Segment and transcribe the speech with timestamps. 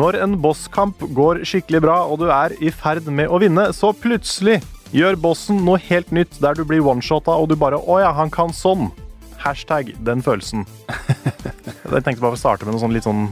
[0.00, 3.90] Når en bosskamp går skikkelig bra, og du er i ferd med å vinne, så
[3.92, 4.56] plutselig
[4.96, 8.30] gjør bossen noe helt nytt der du blir one-shotta, og du bare Å ja, han
[8.32, 8.88] kan sånn.
[9.42, 10.64] Hashtag den følelsen.
[11.92, 13.26] Jeg tenkte bare å starte med noe sånn litt sånn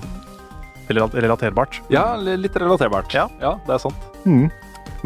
[0.93, 1.79] relaterbart.
[1.93, 3.17] Ja, litt relaterbart.
[3.17, 3.31] Ja.
[3.65, 4.09] det er sant.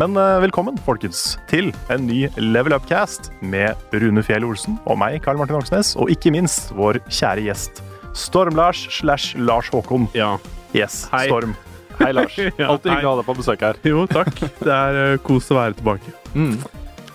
[0.01, 5.21] Men eh, velkommen, folkens, til en ny Level Up-cast med Rune Fjell Olsen og meg,
[5.23, 7.85] Karl Martin Oksnes, og ikke minst vår kjære gjest
[8.19, 10.09] Storm-Lars slash Lars Håkon.
[10.17, 10.33] Ja.
[10.73, 11.27] Yes, Hei.
[11.27, 11.55] Storm.
[12.01, 12.39] Hei, Lars.
[12.59, 13.81] Alltid hyggelig å ha deg på besøk her.
[13.85, 14.39] Jo, takk.
[14.63, 16.15] Det er uh, kos å være tilbake.
[16.33, 16.55] Mm.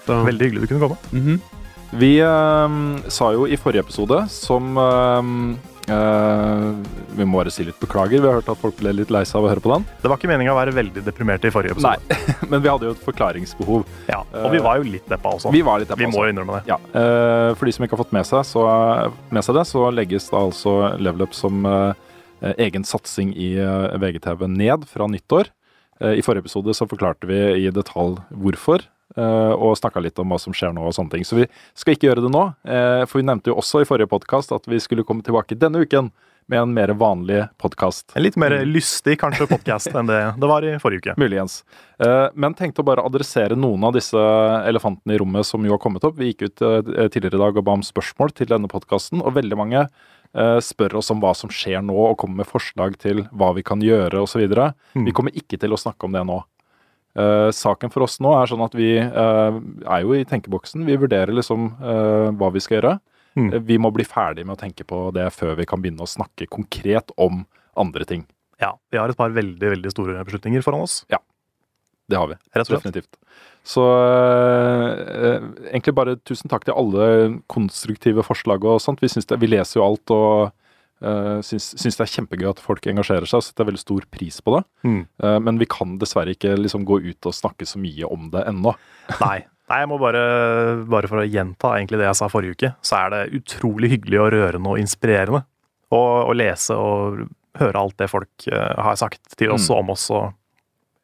[0.05, 0.99] Så, Veldig hyggelig du kunne komme.
[1.11, 1.39] Mhm.
[1.97, 2.67] Vi uh,
[3.09, 5.23] sa jo i forrige episode, som uh,
[5.87, 6.65] eh,
[7.15, 8.19] Vi må bare si litt beklager.
[8.19, 9.85] Vi har hørt at folk ble litt lei seg av å høre på den.
[10.03, 12.03] Det var ikke meninga å være veldig deprimerte i forrige episode.
[12.03, 13.85] Nei, men vi hadde jo et forklaringsbehov.
[14.11, 15.53] Ja, og vi var jo litt deppa også.
[15.55, 16.73] Vi var litt deppa Vi må jo innrømme det.
[16.73, 18.67] Ja, eh, For de som ikke har fått med seg, så,
[19.31, 22.06] med seg det, så legges da altså Level Up som eh,
[22.41, 25.49] egen satsing i eh, VGTV ned fra nyttår.
[26.01, 28.85] Eh, I forrige episode så forklarte vi i detalj hvorfor,
[29.17, 31.25] eh, og snakka litt om hva som skjer nå og sånne ting.
[31.25, 34.11] Så vi skal ikke gjøre det nå, eh, for vi nevnte jo også i forrige
[34.11, 36.11] podkast at vi skulle komme tilbake denne uken
[36.47, 38.13] med en mer vanlig podkast.
[38.15, 41.15] En litt mer lystig kanskje podcast enn det det var i forrige uke.
[41.19, 41.57] Muligens.
[41.99, 44.15] Eh, Men tenkte å bare adressere noen av disse
[44.63, 46.15] elefantene i rommet som jo har kommet opp.
[46.15, 49.35] Vi gikk ut eh, tidligere i dag og ba om spørsmål til denne podkasten, og
[49.35, 49.89] veldig mange eh,
[50.61, 53.81] spør oss om hva som skjer nå, og kommer med forslag til hva vi kan
[53.81, 54.43] gjøre osv.
[54.45, 55.07] Mm.
[55.07, 56.37] Vi kommer ikke til å snakke om det nå.
[57.17, 59.57] Uh, saken for oss nå er sånn at vi uh,
[59.89, 60.85] er jo i tenkeboksen.
[60.85, 62.97] Vi vurderer liksom uh, hva vi skal gjøre.
[63.37, 63.51] Mm.
[63.53, 66.09] Eh, Vi må bli ferdig med å tenke på det før vi kan begynne å
[66.09, 67.43] snakke konkret om
[67.77, 68.25] andre ting.
[68.61, 71.03] Ja, vi har et par veldig veldig store beslutninger foran oss.
[72.07, 72.37] Det har vi.
[72.55, 72.83] Rett og slett.
[72.85, 73.17] Definitivt.
[73.67, 75.41] Så eh,
[75.73, 77.07] egentlig bare tusen takk til alle
[77.51, 79.01] konstruktive forslag og sånt.
[79.03, 80.53] Vi, syns det, vi leser jo alt og
[81.03, 84.39] eh, syns, syns det er kjempegøy at folk engasjerer seg og setter veldig stor pris
[84.45, 84.63] på det.
[84.87, 85.01] Mm.
[85.23, 88.45] Eh, men vi kan dessverre ikke liksom gå ut og snakke så mye om det
[88.53, 88.75] ennå.
[89.25, 89.41] Nei.
[89.67, 90.19] Nei, jeg må bare,
[90.87, 94.21] bare for å gjenta egentlig det jeg sa forrige uke, så er det utrolig hyggelig
[94.23, 95.41] og rørende og inspirerende
[95.91, 97.25] å, å lese og
[97.59, 99.73] høre alt det folk eh, har sagt til oss Mm.
[99.81, 100.29] om oss og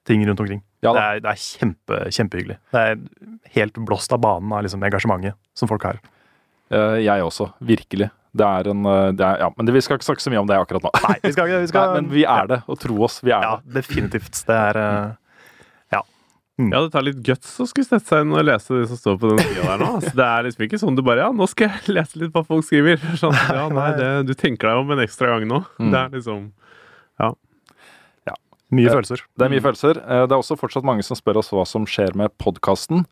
[0.07, 0.63] ting rundt omkring.
[0.83, 2.57] Ja det, er, det er kjempe, kjempehyggelig.
[2.75, 2.99] Det er
[3.57, 6.01] helt blåst av banen av liksom engasjementet som folk har.
[6.73, 7.51] Eh, jeg også.
[7.63, 8.09] Virkelig.
[8.33, 10.41] Det er en øh, det er, Ja, men det, vi skal ikke snakke så mye
[10.41, 10.91] om det akkurat nå.
[11.07, 13.43] Nei, vi skal, vi skal Nei, men vi er det, og tro oss, vi er
[13.45, 13.75] Ja, det.
[13.81, 14.39] definitivt.
[14.47, 15.11] Det er eh,
[15.93, 19.15] Ja, det tar litt guts å skulle sette seg inn og lese det som står
[19.17, 19.87] på den sida der nå.
[19.97, 22.43] Altså, det er liksom ikke sånn du bare Ja, nå skal jeg lese litt hva
[22.45, 23.01] folk skriver.
[23.21, 25.63] Sånn, ja, nei, det, du tenker deg om en ekstra gang nå.
[25.81, 25.89] Mm.
[25.95, 26.43] Det er liksom
[28.75, 29.21] mye følelser.
[29.37, 29.97] Det er mye følelser.
[30.03, 33.05] Eh, Det er også fortsatt mange som spør oss hva som skjer med podkasten.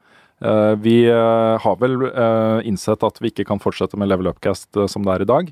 [0.82, 4.88] Vi eh, har vel eh, innsett at vi ikke kan fortsette med Level Upcast eh,
[4.90, 5.52] som det er i dag.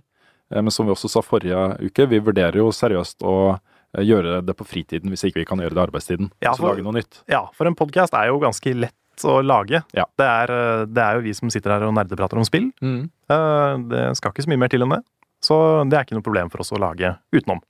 [0.51, 4.39] Eh, Men som vi også sa forrige uke, vi vurderer jo seriøst å eh, gjøre
[4.47, 6.31] det på fritiden hvis ikke vi kan gjøre det i arbeidstiden.
[6.41, 7.21] Ja, Så for- lage noe nytt.
[7.29, 8.95] Ja, for en podkast er jo ganske lett
[9.29, 9.83] å lage.
[9.93, 10.05] Ja.
[10.17, 12.71] Det, er, eh, det er jo vi som sitter her og nerdeprater om spill.
[12.81, 13.11] Mm.
[13.29, 15.03] Det skal ikke så mye mer til enn det.
[15.49, 15.57] Så
[15.89, 17.63] det er ikke noe problem for oss å lage utenom.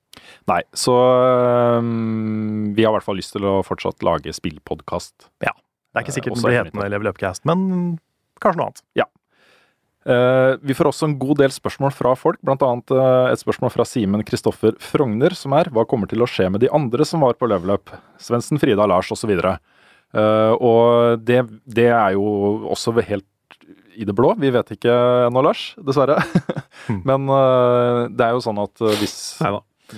[0.51, 0.93] Nei, så
[1.79, 5.29] um, vi har i hvert fall lyst til å fortsatt lage spillpodkast.
[5.39, 7.97] Det er ikke Eh, sikkert uh, den blir hetende Level Upcast, men
[8.43, 8.83] kanskje noe annet.
[10.09, 12.69] Eh, vi får også en god del spørsmål fra folk, bl.a.
[12.89, 16.63] Uh, et spørsmål fra Simen Kristoffer Frogner, som er hva kommer til å skje med
[16.63, 17.91] de andre som var på level up?
[18.21, 19.33] Svendsen, Frida, Lars osv.
[19.35, 22.25] Uh, og det, det er jo
[22.71, 23.27] også helt
[23.99, 24.31] i det blå.
[24.39, 24.93] Vi vet ikke
[25.27, 26.19] ennå, Lars, dessverre.
[27.09, 29.17] Men uh, det er jo sånn at uh, hvis,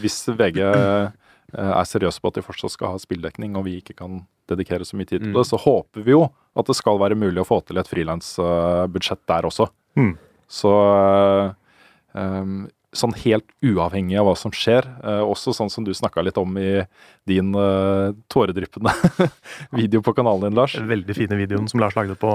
[0.01, 1.11] hvis VG uh,
[1.53, 4.97] er seriøse på at de fortsatt skal ha spilldekning, og vi ikke kan dedikere så
[4.97, 5.37] mye tid til Mm.
[5.37, 6.25] det, så håper vi jo
[6.57, 9.69] at det skal være mulig å få til et frilansbudsjett der også.
[9.99, 10.15] Mm.
[10.51, 10.71] Så
[12.11, 16.39] um, sånn helt uavhengig av hva som skjer, eh, også sånn som du snakka litt
[16.39, 16.83] om i
[17.29, 18.91] din uh, tåredryppende
[19.79, 20.75] video på kanalen din, Lars.
[20.75, 22.33] Den veldig fine videoen som Lars lagde på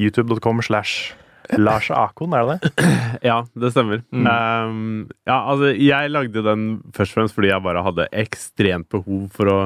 [0.00, 1.12] youtube.com slash
[1.58, 2.90] Lars Akon, er det det?
[3.30, 4.04] Ja, det stemmer.
[4.14, 4.26] Mm.
[4.26, 9.26] Um, ja, altså, jeg lagde den først og fremst fordi jeg bare hadde ekstremt behov
[9.34, 9.58] for å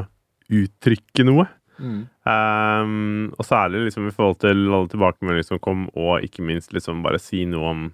[0.55, 1.47] uttrykke noe.
[1.79, 7.03] Um, og særlig liksom i forhold til alle tilbakemeldinger som kom, og ikke minst liksom
[7.05, 7.85] bare si noe om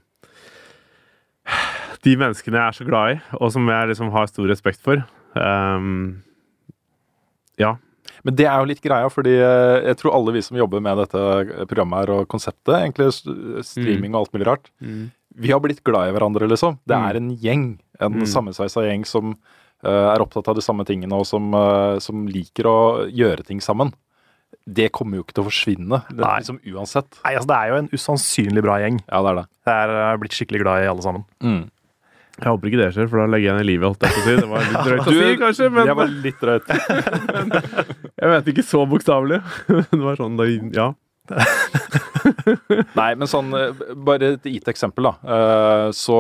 [2.05, 5.03] de menneskene jeg er så glad i, og som jeg liksom har stor respekt for.
[5.35, 6.21] Um,
[7.61, 7.77] ja.
[8.25, 10.99] Men det er jo litt greia, fordi eh, jeg tror alle vi som jobber med
[10.99, 13.09] dette programmet her og konseptet, egentlig
[13.65, 14.71] streaming og alt mulig rart,
[15.41, 16.79] vi har blitt glad i hverandre, liksom.
[16.87, 17.07] Det Mm.
[17.09, 18.27] er en gjeng, en Mm.
[18.27, 19.37] sammensveisa gjeng som
[19.83, 23.61] uh, er opptatt av de samme tingene, og som, uh, som liker å gjøre ting
[23.61, 23.95] sammen.
[24.69, 26.39] Det kommer jo ikke til å forsvinne, det Nei.
[26.41, 27.17] liksom uansett.
[27.25, 29.01] Nei, altså Det er jo en usannsynlig bra gjeng.
[29.09, 29.47] Ja, det er det.
[29.65, 31.25] Jeg er blitt skikkelig glad i alle sammen.
[31.41, 31.71] Mm.
[32.41, 34.25] Jeg håper ikke det skjer, for da legger jeg ned livet, holdt jeg på å
[34.25, 34.35] si.
[34.41, 36.73] Det var litt drøyt å si, kanskje, men Det var litt drøyt.
[38.23, 39.41] jeg vet ikke så bokstavelig.
[39.69, 40.89] Det var sånn, da, ja.
[42.99, 45.13] Nei, men sånn, eh, bare et gitt eksempel, da.
[45.37, 46.17] Eh, Så,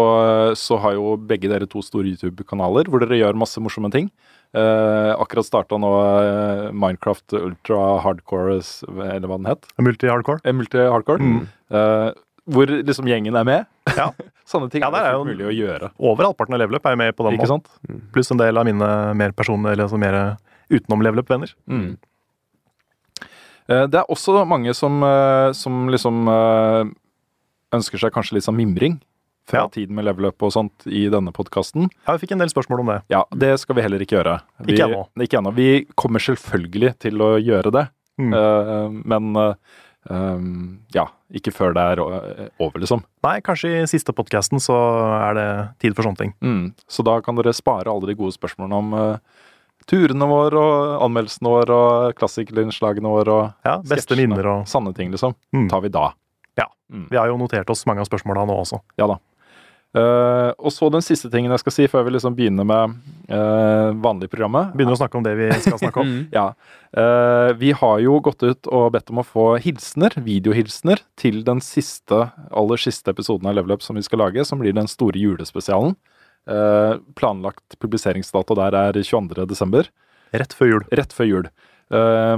[0.59, 4.11] så har jo begge dere to store YouTube-kanaler hvor dere gjør masse morsomme ting.
[4.55, 5.91] Eh, akkurat starta nå
[6.75, 8.59] Minecraft Ultra Hardcore,
[8.89, 9.69] eller hva den het.
[9.83, 10.43] Multi-hardcore.
[10.47, 11.23] Multi-hardcore.
[11.23, 11.45] Mm.
[11.71, 12.11] Eh,
[12.51, 13.69] hvor liksom gjengen er med.
[13.97, 14.11] Ja.
[14.51, 15.91] Sånne ting Ja, er er det jo- mulig å gjøre.
[15.99, 17.67] Over halvparten av Level Up er jo med på den Ikke måten.
[17.67, 18.13] sant?
[18.13, 20.37] Pluss en del av mine mer personlige, eller altså mer
[20.71, 21.53] utenom Level Up-venner.
[21.69, 21.97] Mm.
[23.69, 26.91] Eh, Det er også mange som, eh, som liksom eh,
[27.77, 29.01] ønsker seg kanskje litt sånn mimring
[29.47, 29.69] fra Ja.
[29.69, 31.89] tiden med level up og sånt i denne podkasten.
[32.07, 33.03] Ja, vi fikk en del spørsmål om det.
[33.11, 34.41] Ja, det skal vi heller ikke gjøre.
[34.65, 35.07] Vi, Ikke ennå.
[35.19, 35.53] Ikke ennå.
[35.55, 37.89] Vi kommer selvfølgelig til å gjøre det,
[38.21, 38.35] Mm.
[38.35, 39.55] Eh, men
[40.09, 43.05] um, ja, ikke før det er over, liksom.
[43.27, 44.77] Nei, kanskje i siste podkasten så
[45.19, 45.49] er det
[45.85, 46.35] tid for sånne ting.
[46.41, 46.65] Mm.
[46.89, 49.47] Så da kan dere spare alle de gode spørsmålene om uh,
[49.91, 55.13] turene våre og anmeldelsene våre og klassikerinnslagene våre og Ja, Beste minner og Sanne ting,
[55.15, 55.37] liksom.
[55.57, 55.69] Mm.
[55.73, 56.11] Tar vi da.
[56.61, 56.69] Ja.
[56.93, 57.09] Mm.
[57.11, 58.83] Vi har jo notert oss mange av spørsmåla nå også.
[59.01, 59.21] Ja da.
[59.91, 62.93] Eh, og så den siste tingen jeg skal si før vi liksom begynner med
[63.33, 64.71] uh, vanlig programmet.
[64.77, 66.11] Begynner å snakke om det vi skal snakke om.
[66.21, 66.23] Mm.
[66.33, 66.47] Ja.
[66.97, 71.61] Uh, vi har jo gått ut og bedt om å få hilsener, videohilsener, til den
[71.63, 75.21] siste, aller siste episoden av Level Up som vi skal lage, som blir den store
[75.21, 75.95] julespesialen.
[76.51, 79.45] Uh, planlagt publiseringsdato der er 22.
[79.51, 79.91] desember.
[80.35, 80.89] Rett før jul.
[80.99, 81.51] Rett før jul.
[81.91, 82.37] Eh,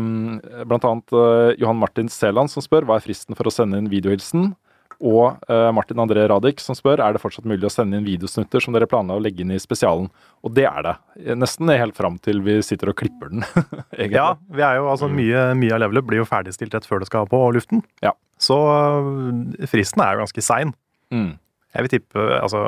[0.65, 3.91] blant annet eh, Johan Martin Seland som spør hva er fristen for å sende inn
[3.93, 4.55] videohilsen.
[5.03, 8.63] Og eh, Martin André Radik som spør er det fortsatt mulig å sende inn videosnutter
[8.63, 10.07] som dere planla å legge inn i spesialen.
[10.47, 10.95] Og det er det.
[11.39, 13.47] Nesten helt fram til vi sitter og klipper den.
[14.13, 17.09] Ja, vi er jo, altså mye, mye av levelet blir jo ferdigstilt rett før det
[17.11, 17.83] skal på luften.
[18.05, 18.15] Ja.
[18.43, 20.75] Så øh, fristen er jo ganske sein.
[21.15, 21.33] Mm.
[21.73, 22.61] Jeg vil tippe altså,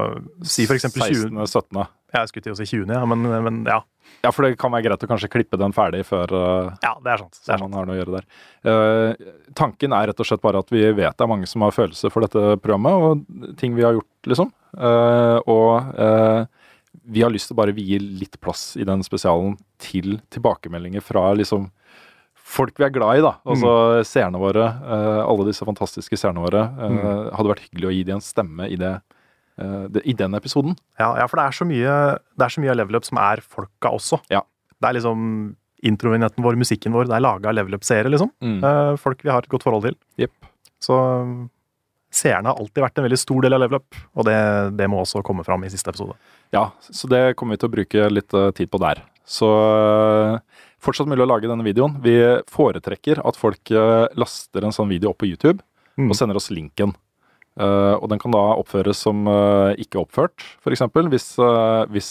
[0.49, 1.87] Si for eksempel 20 16.-17.
[2.15, 3.81] Jeg skulle til å si 20., ja, men, men ja.
[4.25, 7.15] Ja, for det kan være greit å kanskje klippe den ferdig før uh, Ja, det
[7.15, 7.39] er sant.
[7.41, 7.65] Det er sant.
[7.65, 8.27] man har noe å gjøre der.
[8.65, 11.75] Uh, tanken er rett og slett bare at vi vet det er mange som har
[11.75, 14.53] følelser for dette programmet, og ting vi har gjort, liksom.
[14.77, 16.45] Uh, og uh,
[17.05, 21.33] vi har lyst til å bare vie litt plass i den spesialen til tilbakemeldinger fra
[21.37, 21.69] liksom
[22.45, 23.35] folk vi er glad i, da.
[23.49, 24.65] Altså seerne våre.
[24.69, 26.63] eh, alle disse fantastiske seerne våre.
[26.77, 26.99] Mm.
[27.35, 28.93] Hadde vært hyggelig å gi dem en stemme i det.
[29.59, 30.77] Eh, I den episoden.
[30.99, 31.93] Ja, ja, for det er så mye
[32.37, 34.21] Det er så mye av Level Up som er folka også.
[34.33, 34.43] Ja.
[34.81, 38.31] Det er liksom introvignetten vår, musikken vår, det er laga Level Up-seere, liksom.
[38.41, 38.59] Mm.
[38.65, 39.97] Eh, folk vi har et godt forhold til.
[40.19, 40.33] Yep.
[40.81, 41.35] Så um,
[42.15, 44.37] seerne har alltid vært en veldig stor del av Level Up, og det,
[44.79, 46.17] det må også komme fram i siste episode.
[46.57, 49.03] Ja, så det kommer vi til å bruke litt eh, tid på der.
[49.29, 50.39] Så eh,
[50.85, 51.99] fortsatt mulig å lage denne videoen.
[52.05, 52.17] Vi
[52.53, 55.61] foretrekker at folk eh, laster en sånn video opp på YouTube
[55.95, 56.09] Mm.
[56.11, 56.91] og sender oss linken.
[57.61, 60.83] Eh, og den kan da oppføres som uh, ikke oppført, f.eks.
[61.13, 62.09] Hvis, uh, hvis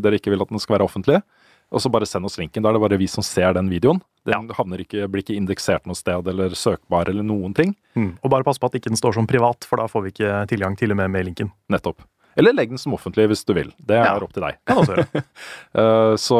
[0.00, 1.20] dere ikke vil at den skal være offentlig.
[1.68, 2.64] Og så bare send oss linken.
[2.64, 3.98] Da er det bare vi som ser den videoen.
[4.24, 7.74] Den havner ikke, blir ikke indeksert noe sted eller søkbar eller noen ting.
[8.24, 10.38] Og bare pass på at ikke den står som privat, for da får vi ikke
[10.48, 11.50] tilgang til og med med linken.
[11.68, 12.00] Nettopp.
[12.40, 13.68] Eller legg den som offentlig hvis du vil.
[13.84, 14.16] Det er Ja.
[14.16, 14.56] opp til deg.
[16.24, 16.38] Så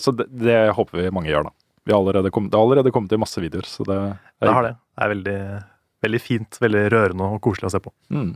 [0.00, 1.52] så det, det håper vi mange gjør, da.
[1.84, 3.98] Vi har allerede kommet, det har allerede kommet til masse videoer, så det,
[4.40, 4.74] Det har det.
[4.96, 5.38] Det er veldig,
[6.04, 7.92] Veldig fint, veldig rørende og koselig å se på.
[8.14, 8.30] Mm.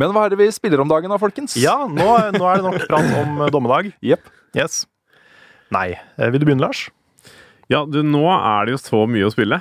[0.00, 1.54] Men hva er det vi spiller om dagen da, folkens?
[1.60, 3.90] Ja, nå, nå er det nok prat om eh, dommedag.
[4.12, 4.30] Jepp.
[4.56, 4.82] Yes.
[5.72, 5.90] Nei.
[6.16, 6.86] Eh, Vil du begynne, Lars?
[7.70, 9.60] Ja, du, nå er det jo så mye å spille.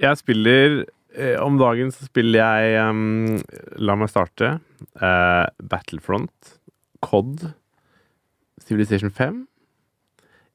[0.00, 0.78] Jeg spiller
[1.16, 3.36] eh, Om dagen så spiller jeg um,
[3.80, 4.56] La meg starte.
[5.00, 6.56] eh, Battlefront,
[7.06, 7.46] COD,
[8.66, 9.44] Civilization 5.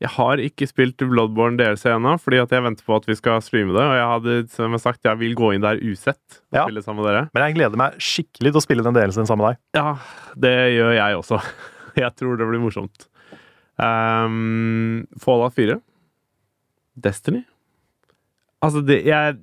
[0.01, 3.41] Jeg har ikke spilt Bloodborne DLC ennå, fordi at jeg venter på at vi skal
[3.45, 3.83] streame det.
[3.85, 6.63] Og jeg hadde som jeg sagt, jeg vil gå inn der usett og Ja.
[6.65, 7.23] spille sammen med dere.
[7.35, 9.61] Men jeg gleder meg skikkelig til å spille den delen sammen med deg.
[9.77, 9.93] Ja,
[10.41, 11.41] det gjør jeg også.
[12.01, 13.05] Jeg tror det blir morsomt.
[13.77, 15.75] Um, Fallout 4.
[17.03, 17.41] Destiny.
[18.61, 19.37] Altså, det, jeg,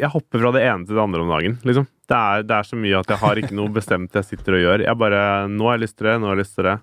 [0.00, 1.84] jeg hopper fra det ene til det andre om dagen, liksom.
[2.08, 4.62] Det er, det er så mye at jeg har ikke noe bestemt jeg sitter og
[4.64, 4.84] gjør.
[4.86, 5.20] Jeg bare
[5.52, 6.76] Nå har jeg lyst til det, nå har jeg lyst til det.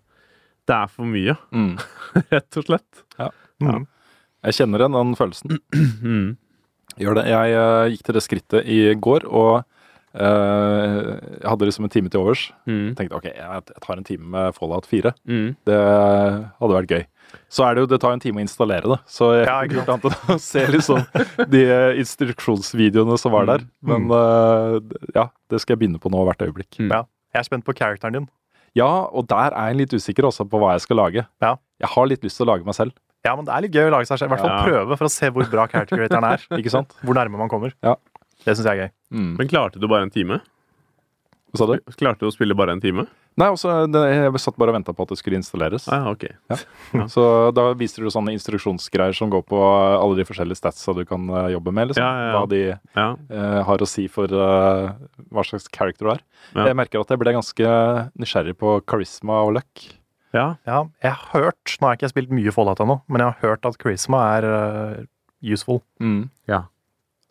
[0.66, 1.76] Det er for mye, Mm.
[2.34, 3.04] rett og slett.
[3.62, 3.86] Mm.
[4.46, 5.60] Jeg kjenner igjen den følelsen.
[6.06, 6.36] Mm.
[7.02, 7.24] Gjør det.
[7.28, 9.66] Jeg uh, gikk til det skrittet i går, og
[10.16, 11.00] uh,
[11.42, 12.46] jeg hadde liksom en time til overs.
[12.70, 12.94] Mm.
[12.96, 15.12] Tenkte ok, jeg jeg tar en time med Fallout 4.
[15.28, 15.50] Mm.
[15.68, 15.80] Det
[16.62, 17.04] hadde vært gøy.
[17.52, 19.80] Så er det jo, det tar en time å installere det, så jeg Ja, ikke
[19.82, 21.02] gjort annet enn å se liksom
[21.56, 23.66] de eh, instruksjonsvideoene som var der.
[23.84, 24.78] Men uh,
[25.18, 26.78] ja, det skal jeg begynne på nå hvert øyeblikk.
[26.80, 26.94] Mm.
[26.94, 27.02] Ja.
[27.36, 28.28] Jeg er spent på characteren din.
[28.76, 31.26] Ja, og der er jeg litt usikker også på hva jeg skal lage.
[31.42, 31.54] Ja.
[31.80, 33.88] Jeg har litt lyst til å lage meg selv, Ja, men det er litt gøy
[33.88, 34.30] å lage seg selv.
[34.30, 34.66] I hvert fall Ja.
[34.68, 36.44] prøve for å se hvor bra character creatoren er.
[36.62, 36.92] ikke sant?
[37.02, 37.74] Hvor nærme man kommer.
[37.82, 37.96] Ja.
[38.46, 38.92] Det syns jeg er gøy.
[39.18, 39.32] Mm.
[39.40, 40.42] Men klarte du bare en time?
[41.56, 41.94] Hva sa du?
[41.98, 43.06] Klarte du å spille bare en time?
[43.40, 45.88] Nei, også, jeg satt bare og venta på at det skulle installeres.
[45.92, 46.24] Ah, ja, ok.
[46.52, 47.06] Ja.
[47.12, 47.24] Så
[47.56, 51.50] da viser du sånne instruksjonsgreier som går på alle de forskjellige statsa du kan eh,
[51.56, 51.90] jobbe med.
[51.92, 52.06] liksom.
[52.06, 52.38] Ja, ja, ja.
[52.38, 52.62] Hva de
[52.96, 53.08] Ja.
[53.36, 54.94] eh, har å si for eh,
[55.36, 56.24] hva slags character du er.
[56.56, 56.70] Ja.
[56.70, 57.74] Jeg merker at jeg ble ganske
[58.16, 59.84] nysgjerrig på charisma og luck.
[60.36, 60.56] ja.
[60.68, 63.50] Ja, jeg har hørt Nå har jeg ikke spilt mye Fallout ennå, men jeg har
[63.50, 65.04] hørt at charisma er uh,
[65.44, 65.82] useful.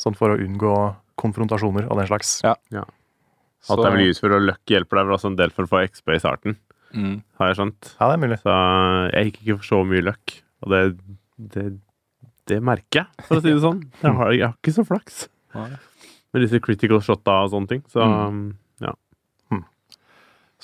[0.00, 0.75] Sånn for å unngå
[1.21, 2.40] konfrontasjoner og den slags.
[2.45, 2.85] Ja.
[3.68, 5.83] Det er vel useful, og Luck hjelper deg vel også en del for å få
[5.88, 6.56] XP i starten,
[6.94, 7.23] Mm.
[7.40, 7.88] har jeg skjønt.
[7.99, 8.38] Ja, det er mulig.
[8.44, 8.56] Så
[9.14, 10.83] jeg gikk ikke for så mye Luck, og det,
[11.54, 11.64] det,
[12.47, 13.80] det merker jeg, for å si det sånn.
[14.02, 15.25] Jeg har, jeg har ikke så flaks
[16.35, 17.83] med disse critical shotta og sånne ting.
[17.90, 18.52] Så Mm.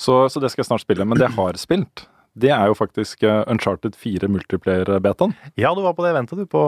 [0.00, 1.04] Så, så det skal jeg snart spille.
[1.04, 2.06] Men det jeg har spilt,
[2.40, 5.34] det er jo faktisk eh, Uncharted 4 multiplayer-betaen.
[5.60, 6.62] Ja, du var på det eventet, du, på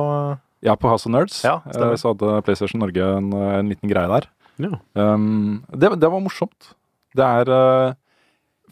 [0.63, 1.39] Ja, på House of Nerds.
[1.47, 1.95] Ja, stemmer.
[1.97, 4.29] Eh, så hadde PlayStation Norge en, eh, en liten greie der.
[4.59, 4.79] Ja.
[4.95, 6.75] Um, det, det var morsomt.
[7.15, 7.95] Det er uh,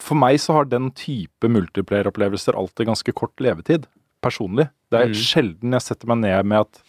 [0.00, 3.86] For meg så har den type multiplayer-opplevelser alltid ganske kort levetid.
[4.22, 4.70] Personlig.
[4.90, 5.14] Det er Mm.
[5.14, 6.82] sjelden jeg setter meg ned med et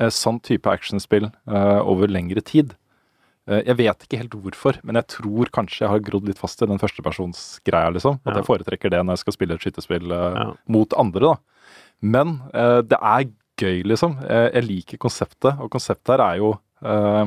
[0.00, 2.74] uh, sånn type actionspill uh, over lengre tid.
[3.48, 6.62] Eh, jeg vet ikke helt hvorfor, men jeg tror kanskje jeg har grodd litt fast
[6.62, 7.90] i den førstepersonsgreia.
[7.92, 8.20] liksom.
[8.24, 8.40] At Ja.
[8.40, 10.52] jeg foretrekker det når jeg skal spille et skytespill eh, Ja.
[10.68, 11.20] mot andre.
[11.20, 11.34] da.
[12.00, 13.24] Men eh, det er
[13.58, 14.18] gøy, liksom.
[14.22, 16.52] Eh, jeg liker konseptet, og konseptet her er jo
[16.84, 17.26] eh,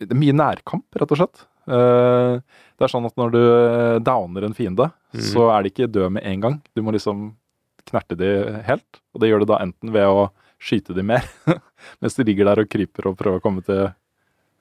[0.00, 1.44] det er mye nærkamp, rett og slett.
[1.68, 2.38] Eh,
[2.78, 5.22] det er sånn at når du eh, downer en fiende, mm.
[5.32, 6.58] så er de ikke døde med en gang.
[6.76, 7.32] Du må liksom
[7.88, 8.30] knerte de
[8.68, 9.00] helt.
[9.14, 10.28] Og det gjør du da enten ved å
[10.62, 11.26] skyte de mer,
[12.02, 13.86] mens de ligger der og kryper og prøver å komme til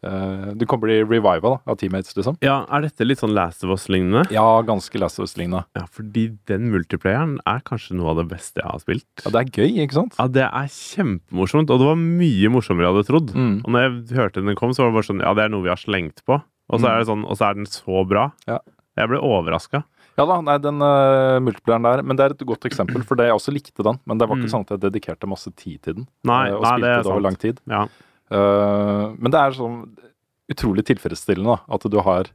[0.03, 2.37] eh, Du kommer bli reviva da, av teammates, liksom.
[2.41, 4.25] ja, er dette litt sånn Last of Us-lignende?
[4.33, 5.65] Ja, ganske Last of Us-lignende.
[5.77, 9.07] Ja, fordi den multiplayeren er kanskje noe av det beste jeg har spilt.
[9.25, 10.15] Ja, det er gøy, ikke sant?
[10.19, 13.33] Ja, det er kjempemorsomt, og det var mye morsommere jeg hadde trodd.
[13.35, 13.57] Mm.
[13.65, 15.65] Og når jeg hørte den kom, så var det bare sånn Ja, det er noe
[15.65, 16.41] vi har slengt på.
[16.67, 18.29] Og så er det sånn, og så er den så bra.
[18.49, 18.57] Ja.
[18.97, 19.83] Jeg ble overraska.
[20.17, 23.27] Ja da, nei, den uh, multiplayeren der, men det er et godt eksempel, for det
[23.29, 23.99] jeg også likte den.
[24.09, 24.53] Men det var ikke Mm.
[24.55, 26.07] sånn at jeg dedikerte masse tid til den.
[26.25, 27.61] Nei, eh, og nei, spilte det er det over lang tid.
[27.69, 27.83] Ja.
[28.31, 29.79] Eh, men det er sånn
[30.51, 32.33] utrolig tilfredsstillende da, at du har eh,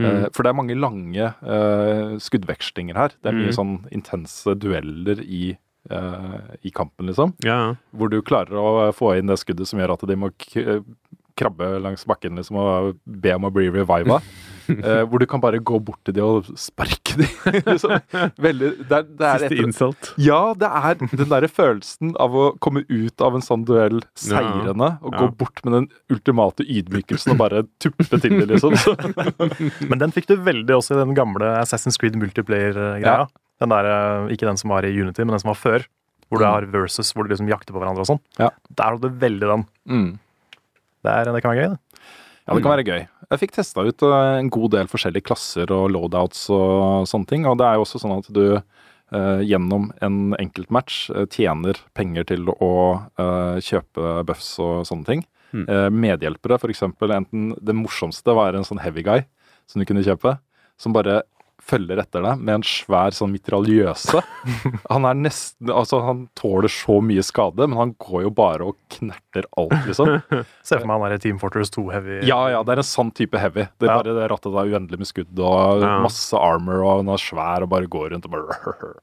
[0.00, 0.30] Mm.
[0.32, 3.12] For det er mange lange uh, skuddvekslinger her.
[3.22, 3.56] Det er mye Mm.
[3.58, 5.58] sånn intense dueller i,
[5.92, 7.34] uh, i kampen, liksom.
[7.44, 7.74] ja.
[7.94, 10.30] Hvor du klarer å få inn det skuddet som gjør at de må
[11.38, 14.20] krabbe langs bakken liksom, og be om å bli reviva.
[14.72, 17.26] Eh, hvor du kan bare gå bort til de og sparke de.
[17.66, 17.96] liksom.
[18.40, 20.10] Veldig, det er, det er Siste insult.
[20.22, 24.92] ja, det er den derre følelsen av å komme ut av en sånn duell seirende
[25.02, 28.78] og gå bort med den ultimate ydmykelsen og bare tuppe til det, liksom.
[29.90, 33.02] Men den fikk du veldig også i den gamle Assassin's Creed multiplayer-greia.
[33.26, 33.26] Ja.
[33.66, 35.88] Den der, eh, Ikke den som var i Unity, men den som var før.
[36.30, 36.52] Hvor du Mm.
[36.54, 38.22] har versus, hvor du liksom jakter på hverandre og sånn.
[38.38, 38.48] Ja.
[38.78, 39.66] Der hadde du veldig den.
[39.90, 40.12] mm.
[41.02, 42.04] Det, er, det kan være gøy, det.
[42.42, 43.02] Ja, det kan være gøy.
[43.32, 47.46] Jeg fikk testa ut eh, en god del forskjellige klasser og loadouts og sånne ting.
[47.46, 52.26] Og det er jo også sånn at du eh, gjennom en enkeltmatch uh, tjener penger
[52.32, 52.72] til å
[53.20, 55.24] eh, kjøpe buffs og sånne ting.
[55.52, 55.66] Mm.
[55.68, 57.12] Eh, medhjelpere, eksempel.
[57.14, 59.24] Enten det morsomste var en sånn heavy guy
[59.70, 60.38] som du kunne kjøpe.
[60.80, 61.20] Som bare
[61.68, 64.20] følger etter deg med en svær sånn mitraljøse.
[64.92, 68.76] Han er nesten Altså, han tåler så mye skade, men han går jo bare og
[68.92, 70.10] knerter alt, liksom.
[70.66, 72.18] Se for meg han er i Team Fortress 2 Heavy.
[72.28, 73.68] Ja, ja, det er en sånn type heavy.
[73.78, 74.00] Det er Ja.
[74.02, 75.94] bare det rattet er uendelig med skudd og Ja.
[76.04, 78.96] masse armor, og han er svær og bare går rundt og bare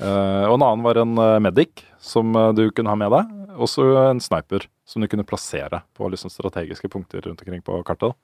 [0.00, 3.32] Uh, Og en annen var en eh, medic som eh, du kunne ha med deg,
[3.60, 7.76] og så en sniper som du kunne plassere på liksom strategiske punkter rundt omkring på
[7.84, 8.14] kartet.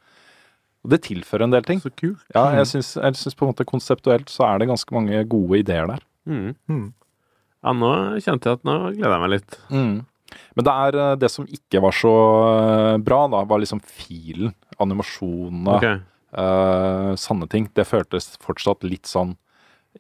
[0.87, 1.81] Og det tilfører en del ting.
[1.83, 2.23] Så kult.
[2.31, 5.59] Ja, jeg syns, jeg syns på en måte konseptuelt så er det ganske mange gode
[5.65, 6.05] ideer der.
[6.31, 6.53] Mm.
[6.71, 6.85] Mm.
[7.67, 7.91] Ja, nå
[8.23, 9.57] kjente jeg at nå gleder jeg meg litt.
[10.57, 12.13] Men det er eh, det som ikke var så
[12.51, 16.05] eh, bra, da, var liksom filen, animasjonene, Okay.
[16.37, 17.65] Uh, sanne ting.
[17.73, 19.31] Det føltes fortsatt litt sånn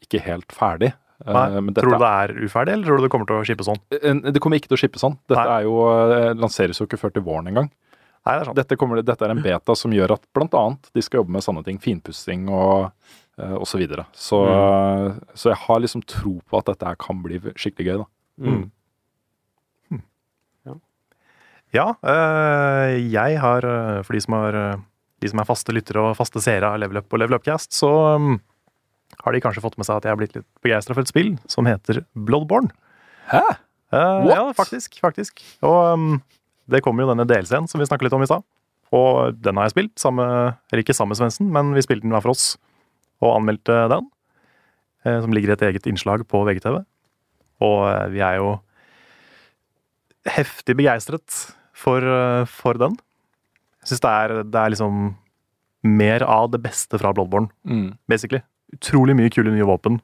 [0.02, 0.90] ikke helt ferdig.
[1.24, 3.64] Uh, men tror du det er uferdig, eller tror du det kommer til å shippe
[3.64, 3.78] sånn?
[3.94, 5.16] Uh, det kommer ikke til å shippe sånn.
[5.30, 5.78] Dette er jo,
[6.36, 7.70] lanseres jo ikke før til våren engang.
[8.26, 8.56] Nei, det er sant.
[8.58, 11.44] Dette, kommer, dette er en beta som gjør at blant annet de skal jobbe med
[11.46, 11.78] sånne ting.
[11.82, 12.88] Finpussing og,
[13.38, 14.06] eh, og så videre.
[14.12, 15.20] Så, Mm.
[15.34, 18.06] så jeg har liksom tro på at dette her kan bli skikkelig gøy, da.
[18.42, 18.64] Mm.
[21.74, 24.78] Ja, øh, jeg har, øh, for de som, har,
[25.20, 27.90] de som er faste lyttere og faste seere av Level Up og Level Upcast, så
[28.16, 28.38] øh,
[29.24, 31.34] har de kanskje fått med seg at jeg har blitt litt begeistra for et spill
[31.50, 32.70] som heter Bloodborne.
[33.32, 33.42] Hæ?
[33.92, 34.30] What?
[34.30, 34.96] ja, faktisk.
[35.02, 35.42] faktisk.
[35.66, 36.16] Og øhm,
[36.68, 38.42] det kommer jo denne delscenen som vi snakket litt om i stad.
[38.94, 40.24] Og den har jeg spilt, samme,
[40.70, 42.56] eller ikke sammen med Svendsen, men vi spilte den hver for oss
[43.22, 44.10] og anmeldte den.
[45.06, 46.80] eh, som ligger i et eget innslag på VGTV.
[47.62, 48.56] Og eh, vi er jo
[50.26, 51.36] heftig begeistret
[51.76, 52.96] for, eh, for den.
[53.84, 55.14] Jeg syns det, det er liksom
[55.86, 57.96] mer av det beste fra Bloodborne, Mm.
[58.08, 58.42] basically.
[58.74, 60.00] Utrolig mye kule nye våpen.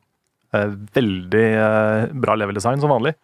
[0.52, 3.14] Veldig bra level design som vanlig.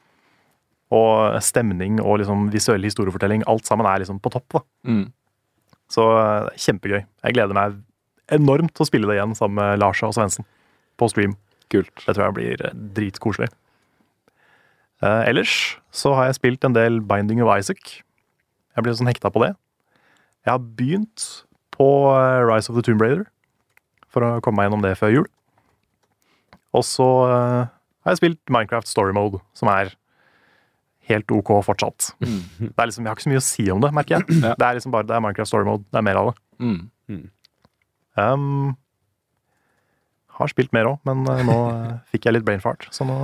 [0.94, 3.44] Og stemning og liksom visuell historiefortelling.
[3.50, 4.46] Alt sammen er liksom på topp.
[4.56, 4.64] da.
[4.88, 5.06] Mm.
[5.92, 7.02] Så eh, kjempegøy.
[7.04, 7.78] Jeg gleder meg
[8.32, 10.48] enormt til å spille det igjen sammen med Lars og Svendsen
[11.00, 11.36] på stream.
[11.72, 11.92] Kult.
[12.04, 13.50] Det tror jeg blir eh, dritkoselig.
[15.04, 18.00] Eh, ellers så har jeg spilt en del Binding of Isaac.
[18.76, 19.52] Jeg ble sånn hekta på det.
[20.46, 21.26] Jeg har begynt
[21.74, 23.26] på eh, Rise of the Tomb Raider
[24.08, 25.28] for å komme meg gjennom det før jul.
[26.76, 29.94] Og så eh, har jeg spilt Minecraft Story Mode, som er
[31.08, 32.12] helt OK fortsatt.
[32.20, 34.40] Det er liksom, Jeg har ikke så mye å si om det, merker jeg.
[34.44, 34.54] Ja.
[34.58, 35.84] Det er liksom bare det er Minecraft Story Mode.
[35.88, 36.36] Det er mer av det.
[36.58, 37.24] Mm.
[38.18, 38.76] Um,
[40.38, 42.88] har spilt mer òg, men eh, nå eh, fikk jeg litt brain fart.
[42.94, 43.16] Så nå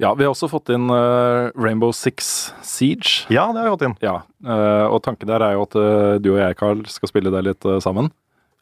[0.00, 3.26] Ja, vi har også fått inn uh, Rainbow Six Siege.
[3.32, 3.96] Ja, det har vi fått inn.
[4.04, 4.14] Ja,
[4.48, 7.42] uh, og tanken der er jo at uh, du og jeg, Carl, skal spille det
[7.48, 8.08] litt sammen.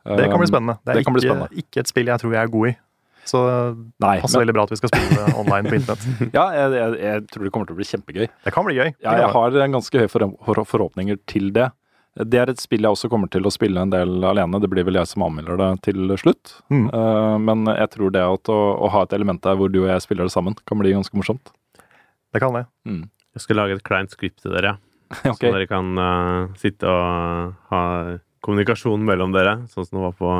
[0.08, 0.78] Det kan bli Um, spennende.
[0.82, 1.62] Det er det ikke, bli spennende.
[1.62, 2.74] ikke et spill jeg tror jeg er god i.
[3.28, 6.06] Så Nei, det passer men, veldig bra at vi skal spille online på internett.
[6.38, 8.24] ja, jeg, jeg, jeg tror det kommer til å bli kjempegøy.
[8.46, 8.88] Det kan bli gøy.
[9.04, 11.68] Ja, jeg har en ganske høye forhå- forhå- forhåpninger til det.
[12.18, 14.58] Det er et spill jeg også kommer til å spille en del alene.
[14.58, 16.56] Det blir vel jeg som anmelder det til slutt.
[16.72, 16.88] Mm.
[16.90, 19.90] Uh, men jeg tror det at å, å ha et element der hvor du og
[19.92, 21.52] jeg spiller det sammen, kan bli ganske morsomt.
[22.34, 22.64] det kan det.
[22.88, 23.04] Mm.
[23.36, 24.78] Jeg skal lage et kleint skript til dere,
[25.30, 25.36] okay.
[25.36, 27.82] Så dere kan uh, sitte og ha
[28.42, 30.32] kommunikasjon mellom dere, sånn som det var på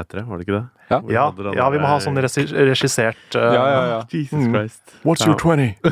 [0.00, 0.64] E3, var det ikke det?
[0.90, 0.98] Ja.
[1.08, 1.22] Ja,
[1.56, 4.00] ja vi må ha sånn regissert uh, Ja, ja, ja.
[4.12, 4.52] Jesus Mm.
[4.54, 4.82] Christ.
[5.04, 5.74] What's your 20?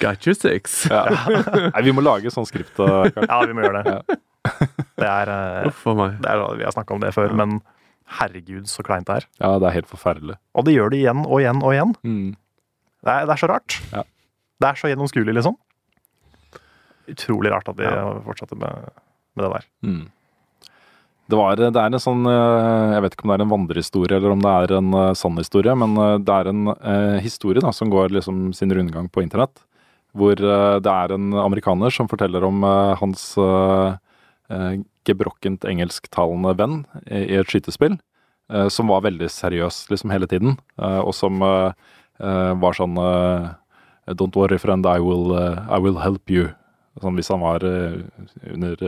[0.00, 0.86] Got you six.
[0.90, 1.06] Ja.
[1.74, 2.78] Nei, vi må lage sånn skript.
[2.80, 4.18] eh, Ja, vi må gjøre det.
[4.96, 6.18] Det er, uh, Uff meg.
[6.22, 7.58] det er Vi har snakka om det før, men
[8.20, 9.26] herregud, så kleint det er.
[9.42, 10.36] Ja, det er helt forferdelig.
[10.54, 11.96] Og det gjør det igjen og igjen og igjen.
[12.06, 12.28] Mm.
[13.06, 13.80] Det er, det er så rart.
[13.92, 14.04] Ja.
[14.62, 15.56] Det er så gjennomskuelig, liksom.
[17.10, 18.04] Utrolig rart at de Ja.
[18.26, 18.88] fortsatte med,
[19.36, 19.66] med det der.
[19.86, 20.04] Mm.
[21.26, 24.18] Det, var, det er en sånn eh, Jeg vet ikke om det er en vandrehistorie
[24.20, 27.62] eller om det er en eh, sann historie, men eh, det er en eh, historie
[27.62, 29.58] da, som går liksom sin rundgang på internett.
[30.16, 33.32] Hvor eh, det er en amerikaner som forteller om eh, hans
[35.06, 36.76] gebrokkent engelsktalende venn
[37.10, 37.96] i, et skytespill.
[38.70, 42.94] som var veldig seriøs liksom hele tiden, og som var sånn
[44.06, 46.46] Don't worry, friend, I will, I will help you.
[47.02, 48.86] Sånn hvis han var under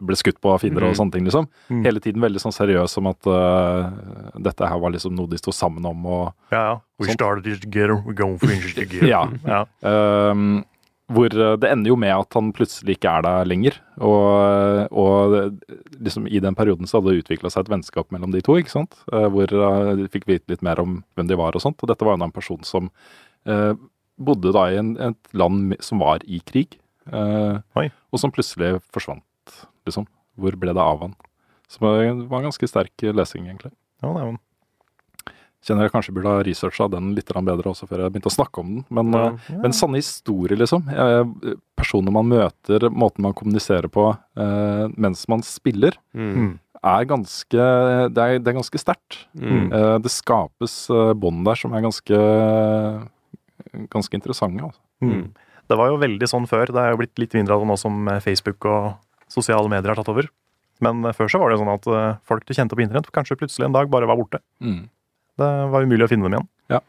[0.00, 0.98] ble skutt på av fiender og Mhm.
[0.98, 1.46] sånne ting, liksom.
[1.70, 1.84] Mm.
[1.84, 3.90] Hele tiden veldig sånn seriøs om at uh,
[4.38, 6.80] dette her var liksom noe de sto sammen om og Ja, ja.
[6.98, 7.18] We Sånt.
[7.18, 9.06] started it together, we're going to finish together.
[9.14, 9.28] Ja.
[9.46, 9.64] ja.
[10.30, 10.64] Um,
[11.12, 13.74] hvor eh, det ender jo med at han plutselig ikke er der lenger.
[14.00, 15.58] Og, og
[16.00, 18.56] liksom i den perioden så hadde det utvikla seg et vennskap mellom de to.
[18.56, 18.96] ikke sant?
[19.12, 21.76] Eh, hvor eh, de fikk vite litt mer om hvem de var og sånt.
[21.84, 22.88] Og dette var jo en person som
[23.46, 23.74] eh,
[24.16, 26.78] bodde da i en, et land som var i krig.
[27.12, 29.20] eh, og som plutselig forsvant,
[29.86, 30.06] liksom.
[30.38, 31.14] Hvor ble det av han?
[31.70, 33.72] Som var en ganske sterk lesing, egentlig.
[34.02, 34.40] Ja, det er han.
[35.64, 38.60] Kjenner jeg kanskje burde ha researcha den litt bedre også før jeg begynte å snakke
[38.60, 38.82] om den.
[38.90, 39.30] Men, Ja.
[39.48, 39.60] ja.
[39.62, 40.84] men sanne historier, liksom.
[40.92, 46.34] Eh, Personer man møter, måten man kommuniserer på eh, mens man spiller, Mm.
[46.36, 46.58] Mm.
[46.84, 47.64] er ganske
[48.12, 49.24] Det er, det er ganske sterkt.
[49.34, 49.72] Mm.
[49.72, 53.08] Eh, det skapes eh, bånd der som er ganske
[53.90, 54.62] ganske interessante.
[54.68, 54.80] Altså.
[55.02, 55.32] Mm.
[55.68, 56.66] Det var jo veldig sånn før.
[56.66, 58.92] Det er jo blitt litt mindre av det nå som eh, Facebook og
[59.34, 60.30] sosiale medier har tatt over.
[60.82, 63.12] Men eh, før så var det jo sånn at eh, folk du kjente på internett,
[63.14, 64.40] kanskje plutselig en dag bare var borte.
[64.64, 64.84] Mm.
[65.40, 66.50] Det var umulig å finne dem igjen.
[66.76, 66.82] Ja.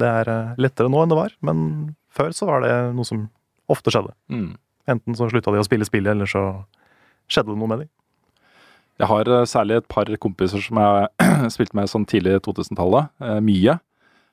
[0.00, 1.64] Det er eh, lettere nå enn det var, men
[2.12, 3.26] før så var det noe som
[3.72, 4.14] ofte skjedde.
[4.32, 4.52] Mm.
[4.92, 6.44] Enten så slutta de å spille spillet, eller så
[7.30, 7.92] skjedde det noe med dem.
[9.00, 13.10] Jeg har særlig et par kompiser som jeg spilte med sånn tidlig 2000-tallet.
[13.24, 13.78] Eh, mye.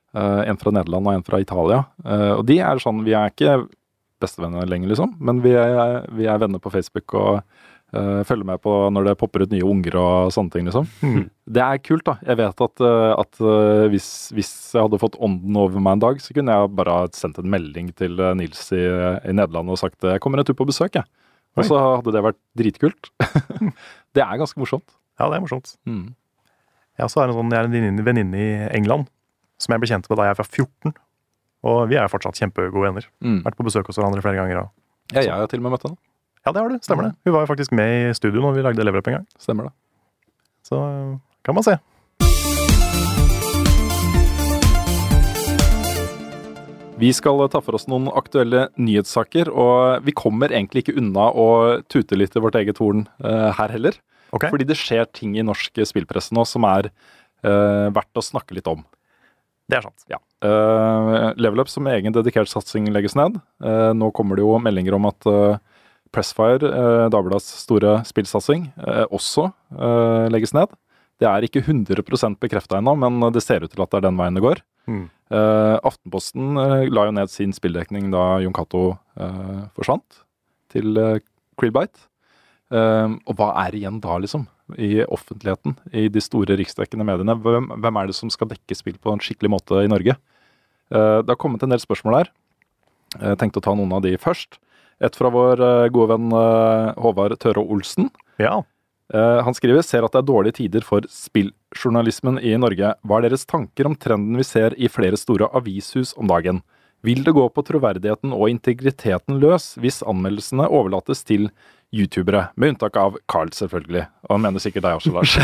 [0.09, 1.83] En fra Nederland og en fra Italia.
[2.33, 3.51] Og de er sånn Vi er ikke
[4.21, 7.39] bestevenner lenger, liksom, men vi er, vi er venner på Facebook og
[7.95, 10.88] uh, følger med på når det popper ut nye unger og sånne ting, liksom.
[11.49, 12.17] Det er kult, da.
[12.27, 16.03] Jeg vet at, eh, at eh, hvis, hvis jeg hadde fått ånden over meg en
[16.03, 20.05] dag, så kunne jeg bare sendt en melding til Nils i, i Nederland og sagt
[20.05, 21.10] jeg kommer en tur på besøk, jeg.
[21.58, 23.10] Og så hadde det vært dritkult.
[24.15, 24.93] det er ganske morsomt.
[25.17, 25.73] Ja, det er morsomt.
[25.89, 26.12] Mm.
[26.99, 29.10] Jeg har en sånn, jeg er en venninne i England
[29.60, 30.93] som jeg ble kjent med da jeg var 14.
[31.67, 33.10] Og vi er fortsatt kjempegode venner.
[33.19, 33.41] Mm.
[33.43, 34.63] Vært på besøk hos hverandre flere ganger.
[34.63, 34.72] Og...
[35.12, 36.00] Ja, jeg har til og med møtt henne.
[36.45, 36.80] Ja, det har du.
[36.86, 37.13] Stemmer det.
[37.28, 39.30] Hun var jo faktisk med i studio når vi lagde Leverup en gang.
[39.41, 39.74] Stemmer det.
[40.69, 40.80] Så
[41.43, 41.76] kan man se.
[47.00, 51.48] Vi skal ta for oss noen aktuelle nyhetssaker, og vi kommer egentlig ikke unna å
[51.91, 53.95] tute litt i vårt eget horn uh, her heller.
[54.36, 54.52] Okay.
[54.52, 58.67] Fordi det skjer ting i norsk spillpresse nå som er uh, verdt å snakke litt
[58.67, 58.84] om.
[59.69, 60.05] Det er sant.
[60.10, 60.17] Ja.
[60.41, 63.38] Uh, Level Up som egen dedikert satsing legges ned.
[63.62, 65.60] Uh, nå kommer det jo meldinger om at uh,
[66.15, 68.71] Pressfire, uh, Dagbladets store spillsatsing,
[69.13, 69.51] også
[70.34, 70.73] legges ned.
[71.21, 72.01] Det er ikke 100
[72.41, 74.62] bekrefta ennå, men det ser ut til at det er den veien det går.
[74.89, 75.03] Mm.
[75.86, 76.58] Aftenposten
[76.89, 78.95] la jo ned sin spilldekning da Jon Cato
[79.77, 80.23] forsvant
[80.73, 80.97] til
[81.60, 82.08] Krillbite.
[82.71, 84.47] Og hva er igjen da, liksom?
[84.77, 87.36] I offentligheten, i de store riksdekkende mediene.
[87.41, 90.17] Hvem, hvem er det som skal dekke spill på en skikkelig måte i Norge?
[90.93, 92.34] Eh, det har kommet en del spørsmål her.
[93.19, 94.60] Jeg tenkte å ta noen av de først.
[95.01, 98.12] Et fra vår eh, gode venn eh, Håvard Tørå Olsen.
[98.41, 98.62] Ja.
[99.10, 102.91] Han skriver ser at det er dårlige tider for spilljournalismen i Norge.
[103.01, 106.60] Hva er deres tanker om trenden vi ser i flere store avishus om dagen?
[107.01, 111.47] Vil det gå på troverdigheten og integriteten løs hvis anmeldelsene overlates til
[111.95, 112.49] youtubere?
[112.59, 114.03] Med unntak av Carl, selvfølgelig.
[114.27, 115.38] Og han mener sikkert deg også, Lars.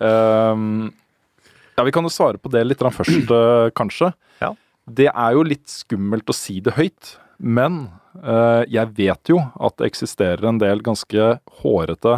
[0.00, 0.88] um,
[1.76, 4.12] ja, Vi kan jo svare på det litt først, eh, kanskje.
[4.40, 4.54] Ja.
[4.88, 7.84] Det er jo litt skummelt å si det høyt, men
[8.24, 12.14] uh, jeg vet jo at det eksisterer en del ganske hårete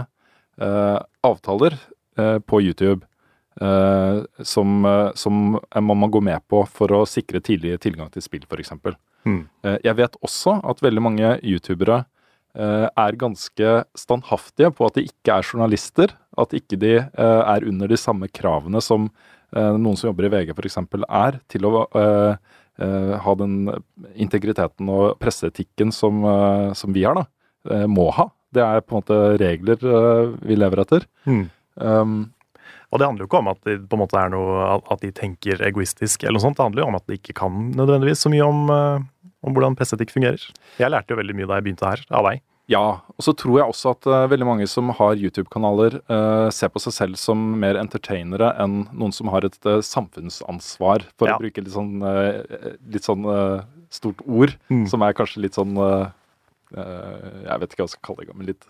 [0.62, 1.74] uh, avtaler
[2.20, 3.02] uh, på YouTube
[3.60, 8.46] som, eh, som man må gå med på for å sikre tidlig tilgang til spill,
[8.48, 8.72] f.eks.
[9.28, 9.42] Mm.
[9.64, 12.04] Eh, jeg vet også at veldig mange youtubere
[12.56, 16.14] eh, er ganske standhaftige på at de ikke er journalister.
[16.40, 19.10] At ikke de eh, er under de samme kravene som
[19.52, 20.80] eh, noen som jobber i VG f.eks.
[21.04, 22.34] er, til å eh,
[22.80, 23.62] eh, ha den
[24.14, 27.26] integriteten og presseetikken som, eh, som vi har, da.
[27.74, 28.30] eh, må ha.
[28.50, 31.04] Det er på en måte regler eh, vi lever etter.
[31.28, 31.42] Mm.
[31.80, 32.14] Um,
[32.90, 35.12] Og det handler jo ikke om at de, på en måte er noe, at de
[35.14, 36.56] tenker egoistisk, eller noe sånt.
[36.58, 39.04] Det handler jo om at de ikke kan nødvendigvis så mye om, eh,
[39.46, 40.42] om hvordan presseetikk fungerer.
[40.82, 42.42] Jeg lærte jo veldig mye da jeg begynte her, av deg.
[42.70, 42.82] Ja,
[43.18, 46.78] og så tror jeg også at uh, veldig mange som har YouTube-kanaler, uh, ser på
[46.78, 51.34] seg selv som mer entertainere enn noen som har et uh, samfunnsansvar, for Ja.
[51.34, 51.98] å bruke litt sånn,
[52.94, 53.26] litt sånn
[53.90, 54.86] stort ord, Mm.
[54.86, 55.74] som er kanskje litt sånn
[56.70, 58.64] Jeg vet ikke hva jeg skal kalle det, men litt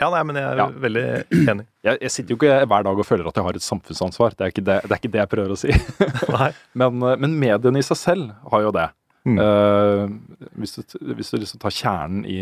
[0.00, 0.68] Ja, nei, men jeg er Ja.
[0.86, 1.04] veldig
[1.52, 1.66] enig.
[1.84, 4.36] jeg, jeg sitter jo ikke hver dag og føler at jeg har et samfunnsansvar.
[4.36, 5.74] Det er ikke det, det, er ikke det jeg prøver å si.
[6.80, 8.88] Men, eh, men mediene i seg selv har jo det.
[9.28, 9.36] Mm.
[9.36, 12.38] Uh, hvis, du, hvis du liksom tar kjernen i,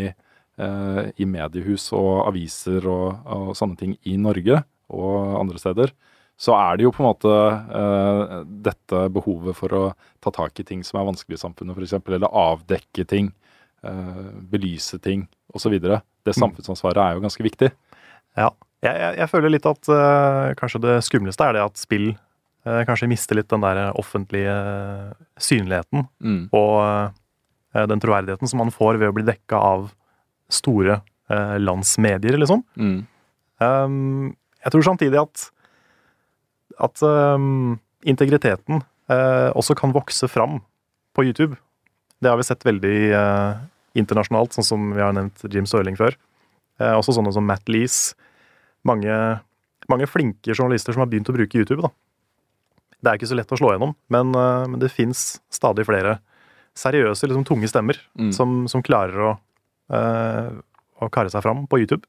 [0.63, 5.91] uh, i mediehus og aviser og, og sånne ting i Norge og andre steder,
[6.39, 9.83] så er det jo på en måte uh, dette behovet for å
[10.23, 13.33] ta tak i ting som er vanskelig i samfunnet, f.eks., eller avdekke ting,
[14.51, 15.21] belyse ting
[15.55, 15.75] osv.
[16.27, 17.69] Det samfunnsansvaret er jo ganske viktig.
[18.37, 18.49] Ja.
[18.83, 22.81] Jeg, jeg, jeg føler litt at uh, kanskje det skumleste er det at spill uh,
[22.87, 24.53] kanskje mister litt den der offentlige
[25.39, 26.45] synligheten Mm.
[26.55, 29.89] og uh, den troverdigheten som man får ved å bli dekka av
[30.49, 31.01] store
[31.61, 32.63] landsmedier, liksom.
[32.73, 33.03] Mm.
[33.61, 34.31] Um,
[34.63, 35.43] jeg tror samtidig at
[36.81, 38.81] at um, integriteten
[39.53, 40.57] også kan vokse fram
[41.13, 41.59] på YouTube.
[42.17, 42.97] Det har vi sett veldig
[43.99, 46.15] internasjonalt, sånn som vi har nevnt Jim Sørling før.
[46.79, 48.13] Eh, også sånne som Matt Lees.
[48.87, 49.13] Mange,
[49.91, 51.81] mange flinke journalister som har begynt å bruke YouTube.
[51.83, 51.91] da.
[52.99, 56.17] Det er ikke så lett å slå gjennom, men, eh, men det fins stadig flere
[56.75, 58.31] seriøse, liksom tunge stemmer Mm.
[58.33, 59.31] som, som klarer å,
[59.91, 60.51] eh,
[61.01, 62.03] å karre seg fram på YouTube.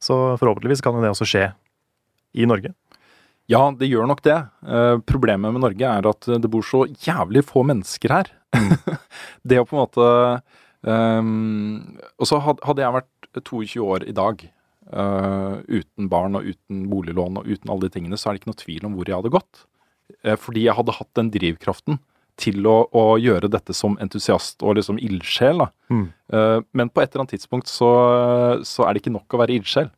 [0.00, 1.44] Så forhåpentligvis kan det også skje
[2.34, 2.74] i Norge.
[3.48, 4.36] Ja, det gjør nok det.
[4.66, 8.30] Eh, problemet med Norge er at det bor så jævlig få mennesker her.
[9.46, 10.42] det å på en måte
[10.86, 14.44] ehm, Og så hadde jeg vært 22 år i dag
[14.94, 18.52] uh, uten barn og uten boliglån og uten alle de tingene, så er det ikke
[18.52, 19.64] noe tvil om hvor jeg hadde gått.
[20.22, 21.98] Uh, fordi jeg hadde hatt den drivkraften
[22.36, 25.58] til å, å gjøre dette som entusiast og liksom ildsjel.
[25.64, 25.68] da.
[25.90, 26.06] Mm.
[26.34, 27.90] Uh, men på et eller annet tidspunkt så,
[28.66, 29.90] så er det ikke nok å være ildsjel.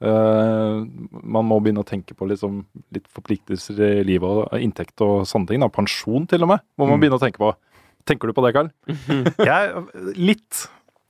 [0.00, 2.62] Uh, man må begynne å tenke på liksom
[2.94, 5.60] litt forpliktelser i livet og inntekt og sånne ting.
[5.60, 5.68] Da.
[5.68, 7.02] Pensjon til og med må man Mm.
[7.04, 7.50] begynne å tenke på.
[8.10, 8.70] Tenker du på det, Karl?
[9.50, 9.86] Jeg,
[10.18, 10.66] litt.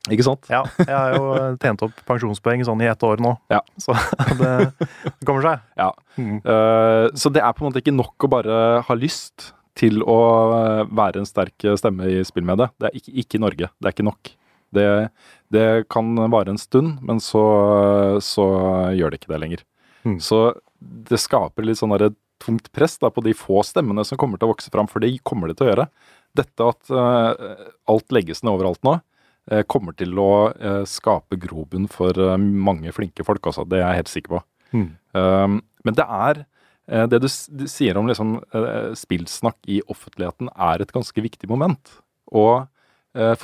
[0.08, 0.46] Ikke sant?
[0.48, 1.24] Ja, jeg har jo
[1.60, 3.34] tjent opp pensjonspoeng sånn i ett år nå.
[3.52, 3.60] Ja.
[3.76, 3.92] Så
[4.40, 5.66] det, det kommer seg.
[5.76, 5.90] Ja.
[6.16, 6.38] Mm.
[6.40, 10.16] Uh, så det er på en måte ikke nok å bare ha lyst til å
[10.56, 12.72] eh, være en sterk stemme i spillmediet.
[12.80, 13.68] Det er ikke, ikke Norge.
[13.78, 14.32] Det er ikke nok.
[14.76, 14.86] Det,
[15.54, 17.44] det kan vare en stund, men så,
[18.24, 18.46] så
[18.98, 19.62] gjør det ikke det lenger.
[20.04, 20.18] Mm.
[20.20, 20.42] Så
[20.80, 21.94] det skaper litt sånn
[22.40, 25.14] tungt press da, på de få stemmene som kommer til å vokse fram, for det
[25.26, 25.88] kommer det til å gjøre.
[26.36, 28.96] Dette at eh, alt legges ned overalt nå,
[29.50, 33.66] eh, kommer til å eh, skape grobunn for mange flinke folk, altså.
[33.66, 34.42] Det er jeg helt sikker på.
[34.70, 34.90] Mm.
[35.82, 36.44] Men det er
[37.10, 37.26] Det du,
[37.70, 38.36] sier om liksom,
[38.98, 41.90] spillsnakk i offentligheten, er et ganske viktig moment.
[42.34, 42.66] Og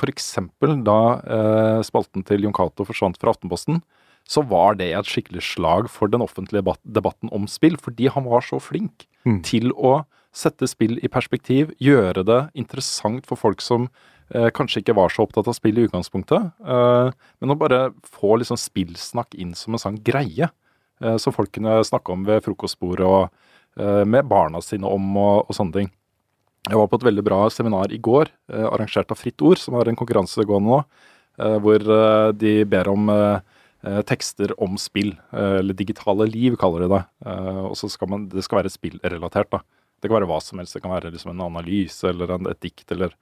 [0.07, 3.79] eksempel da spalten til Jon Cato forsvant fra Aftenposten,
[4.27, 8.43] så var det et skikkelig slag for den offentlige debatten om spill, fordi han var
[8.43, 9.41] så flink Mm.
[9.43, 10.05] til å
[10.37, 13.87] sette spill i perspektiv, gjøre det interessant for folk som
[14.33, 17.09] eh, kanskje ikke var så opptatt av spill i utgangspunktet, eh,
[17.41, 21.79] men å bare få liksom spillsnakk inn som en sånn greie eh, som folk kunne
[21.87, 23.23] snakke om ved frokostbordet og
[23.79, 25.91] eh, med barna sine om og, og sånne ting.
[26.67, 29.77] Jeg var på et veldig bra seminar i går, eh, arrangert av Fritt Ord, som
[29.79, 30.81] har en konkurranse gående nå,
[31.39, 31.93] eh, hvor
[32.37, 33.13] de ber om
[34.09, 37.01] tekster om spill, eller digitale liv, kaller de det.
[37.69, 39.61] Og så skal man, det skal være spillrelatert, da.
[40.01, 40.75] Det kan være hva som helst.
[40.77, 43.15] Det kan være liksom en analyse eller en, et dikt eller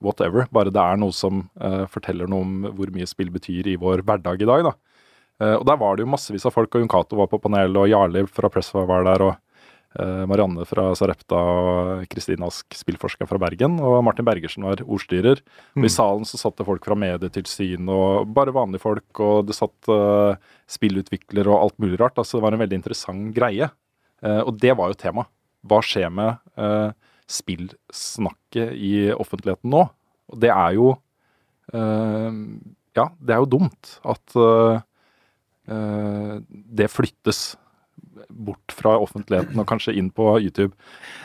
[0.00, 0.48] whatever.
[0.54, 4.04] Bare det er noe som uh, forteller noe om hvor mye spill betyr i vår
[4.06, 4.74] hverdag i dag, da.
[5.42, 7.76] Uh, og der var det jo massevis av folk, og Jon Cato var på panel,
[7.78, 13.28] og Jarli fra Pressfire var der, og eh, Marianne fra Sarepta, og Kristine Ask, spillforsker
[13.28, 15.42] fra Bergen, og Martin Bergersen var ordstyrer.
[15.76, 19.58] Og I salen så satt det folk fra Medietilsyn og bare vanlige folk, og det
[19.58, 20.38] satt uh,
[20.70, 22.20] spillutviklere og alt mulig rart.
[22.20, 23.70] Altså det var en veldig interessant greie.
[24.22, 25.24] Og det var jo tema.
[25.68, 26.90] Hva skjer med eh,
[27.30, 29.86] spillsnakket i offentligheten nå?
[30.32, 30.92] Og det er jo
[31.74, 32.38] eh,
[32.98, 34.82] Ja, det er jo dumt at eh,
[35.72, 37.52] eh, det flyttes
[38.32, 40.72] bort fra offentligheten og kanskje inn på YouTube.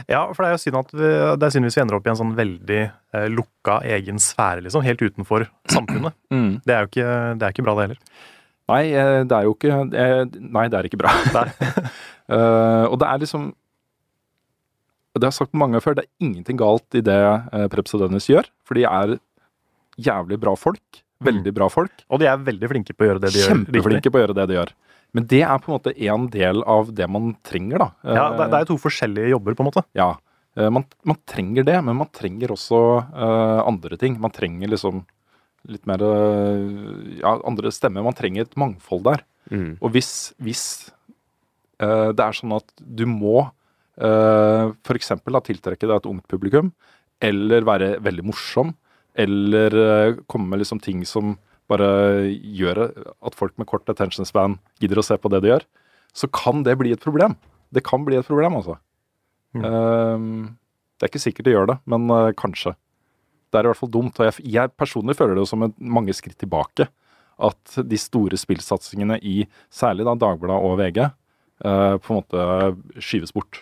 [0.10, 2.08] Ja, for det er jo synd at vi, det er synd hvis vi ender opp
[2.08, 4.86] i en sånn veldig eh, lukka egen sfære, liksom.
[4.86, 6.16] Helt utenfor samfunnet.
[6.68, 8.02] Det er jo ikke, det er ikke bra, det heller.
[8.68, 11.14] Nei, eh, det er jo ikke eh, Nei, det er ikke bra.
[12.28, 13.46] uh, og det er liksom
[15.18, 17.96] Det har jeg sagt mange ganger før, det er ingenting galt i det uh, Preps
[17.98, 18.48] og Dennis gjør.
[18.68, 19.18] For de er
[19.98, 21.02] jævlig bra folk.
[21.26, 22.04] Veldig bra folk.
[22.14, 23.56] Og de er veldig flinke på å gjøre det de gjør.
[23.56, 24.74] Kjempeflinke på å gjøre det de gjør.
[25.18, 27.88] Men det er på en måte en del av det man trenger, da.
[28.06, 29.84] Ja, det, det er to forskjellige jobber, på en måte.
[29.98, 30.12] Ja.
[30.60, 34.20] Eh, Man, man trenger det, men man trenger også uh, andre ting.
[34.22, 35.06] Man trenger liksom
[35.72, 38.06] litt mer uh, ja, andre stemmer.
[38.06, 39.26] Man trenger et mangfold der.
[39.50, 39.78] Mm.
[39.80, 40.12] Og hvis,
[40.44, 40.64] hvis
[41.82, 43.48] uh, det er sånn at du må
[44.02, 45.14] uh, f.eks.
[45.48, 46.72] tiltrekke deg et ungt publikum,
[47.24, 48.76] eller være veldig morsom,
[49.18, 51.36] eller uh, komme med liksom ting som
[51.68, 51.88] bare
[52.32, 55.66] gjør at folk med kort attention span gidder å se på det de gjør,
[56.16, 57.36] så kan det bli et problem.
[57.74, 58.78] Det kan bli et problem, altså.
[59.56, 60.28] Eh,
[60.98, 62.74] det er ikke sikkert det gjør det, men uh, kanskje.
[63.52, 64.18] Det er i hvert fall dumt.
[64.18, 66.90] Og jeg, jeg personlig føler det som et, mange skritt tilbake.
[67.38, 72.46] At de store spillsatsingene i særlig da Dagbladet og VG eh, på en måte
[72.98, 73.60] skyves bort.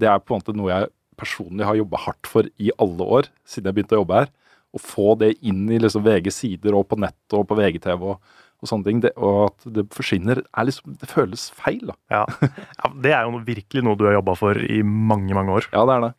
[0.00, 3.30] Det er på en måte noe jeg personlig har jobba hardt for i alle år
[3.48, 4.32] siden jeg begynte å jobbe her.
[4.76, 8.34] Å få det inn i liksom VGs sider og på nett og på VGTV og,
[8.60, 9.02] og sånne ting.
[9.04, 11.86] Det, og at det forsvinner, er liksom, det føles feil.
[11.88, 11.96] da.
[12.12, 12.24] Ja.
[12.82, 15.70] ja, Det er jo noe, virkelig noe du har jobba for i mange, mange år.
[15.72, 16.12] Ja, det er det.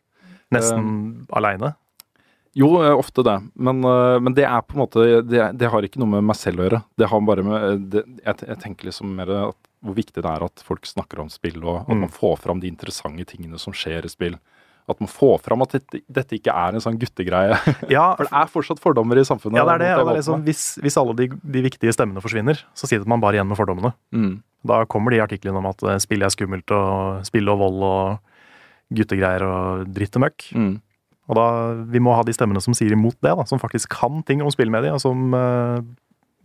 [0.58, 0.90] Nesten
[1.36, 1.76] aleine.
[2.58, 3.36] Jo, eh, ofte det.
[3.54, 6.38] Men, eh, men det er på en måte det, det har ikke noe med meg
[6.40, 6.82] selv å gjøre.
[6.98, 10.44] Det har bare med det, jeg, jeg tenker liksom mer at hvor viktig det er
[10.44, 12.00] at folk snakker om spill, og at Mm.
[12.06, 14.38] man får fram de interessante tingene som skjer i spill.
[14.88, 17.58] At man får fram at dette, dette ikke er en sånn guttegreie.
[17.92, 19.58] Ja, For det er fortsatt fordommer i samfunnet.
[19.60, 19.90] ja, det er det.
[20.00, 23.36] det er liksom, hvis, hvis alle de, de viktige stemmene forsvinner, så sitter man bare
[23.36, 23.92] igjen med fordommene.
[24.16, 24.42] Mm.
[24.66, 28.18] Da kommer de artiklene om at eh, spill er skummelt, og spill og vold og
[28.96, 30.48] guttegreier og dritt og møkk.
[30.56, 30.74] Mm.
[31.28, 31.44] Og da,
[31.92, 34.48] vi må ha de stemmene som sier imot det, da, som faktisk kan ting om
[34.50, 35.82] spillmedier, og som, eh,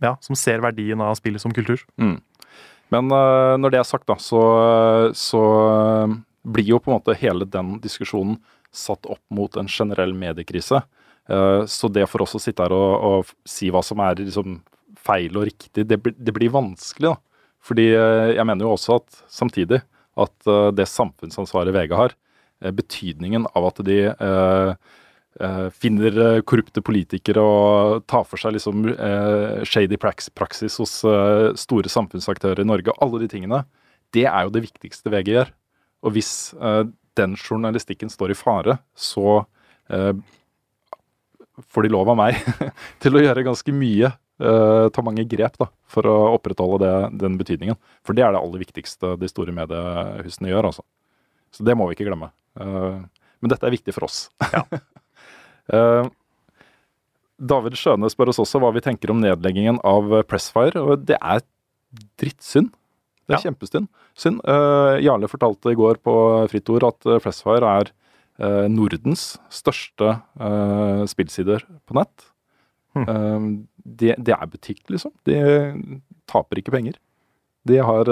[0.04, 1.80] ja, som ser verdien av spillet som kultur.
[1.96, 2.18] Mm.
[2.94, 4.42] Men uh, når det er sagt, da, så,
[5.18, 6.14] så uh,
[6.46, 8.38] blir jo på en måte hele den diskusjonen
[8.74, 10.82] satt opp mot en generell mediekrise.
[11.30, 14.60] Uh, så det for oss å sitte her og, og si hva som er liksom,
[15.04, 17.14] feil og riktig, det, det, blir vanskelig.
[17.14, 17.46] da.
[17.64, 19.78] Fordi jeg mener jo også at samtidig
[20.20, 22.12] at det samfunnsansvaret VG har,
[22.76, 24.76] betydningen av at de Uh,
[25.74, 31.00] finner uh, korrupte politikere og tar for seg liksom uh, shady praksis hos
[31.58, 32.94] store samfunnsaktører i Norge.
[33.02, 33.64] Alle de tingene.
[34.14, 35.52] Det er jo det viktigste VG gjør.
[36.04, 36.52] Og hvis
[37.16, 39.40] den journalistikken står i fare, så
[39.88, 42.36] får de lov av meg
[43.02, 44.12] til å gjøre ganske mye.
[44.36, 46.94] ta mange grep da, for å opprettholde det,
[47.24, 47.80] den betydningen.
[48.04, 50.70] For det er det aller viktigste de store mediehusene gjør.
[50.70, 50.84] altså.
[51.50, 52.30] Så det må vi ikke glemme.
[52.60, 54.28] men dette er viktig for oss.
[54.52, 54.66] Ja.
[55.72, 56.06] Uh,
[57.40, 60.80] David Skjøne spør oss også hva vi tenker om nedleggingen av Pressfire.
[60.80, 61.42] og Det er
[62.20, 62.70] drittsynd.
[63.24, 63.44] Det er ja.
[63.48, 63.88] kjempesynd.
[64.18, 64.42] Synd.
[64.46, 66.14] Uh, Jarle fortalte i går på
[66.52, 67.90] Fritt Ord at Pressfire er
[68.42, 70.18] uh, Nordens største
[71.10, 72.30] spillsider på nett.
[72.94, 73.64] Mm.
[73.82, 75.10] Det, de er butikk, liksom.
[75.26, 75.34] De
[76.30, 76.94] taper ikke penger.
[77.66, 78.06] De har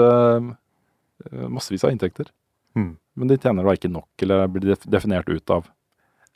[1.47, 2.27] massevis av inntekter.
[2.75, 2.97] Hmm.
[3.15, 5.69] Men de tjener da ikke nok, eller blir definert ut av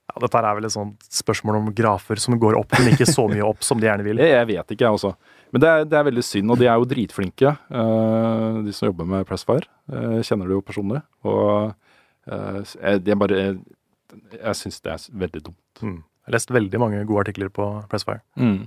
[0.08, 3.28] ja, Dette er vel et sånt spørsmål om grafer som går opp, men ikke så
[3.30, 4.22] mye opp som de gjerne vil.
[4.38, 5.14] Jeg vet ikke, jeg også.
[5.52, 8.90] Men det er, det er veldig synd, og de er jo dritflinke, uh, de som
[8.90, 9.68] jobber med Pressfire.
[9.88, 11.00] Jeg kjenner det jo personlig.
[11.28, 11.72] Og
[12.28, 13.60] uh, er bare Jeg,
[14.36, 15.84] jeg syns det er veldig dumt.
[15.84, 16.02] Mm.
[16.04, 18.24] Jeg har lest veldig mange gode artikler på Pressfire.
[18.36, 18.66] Mm.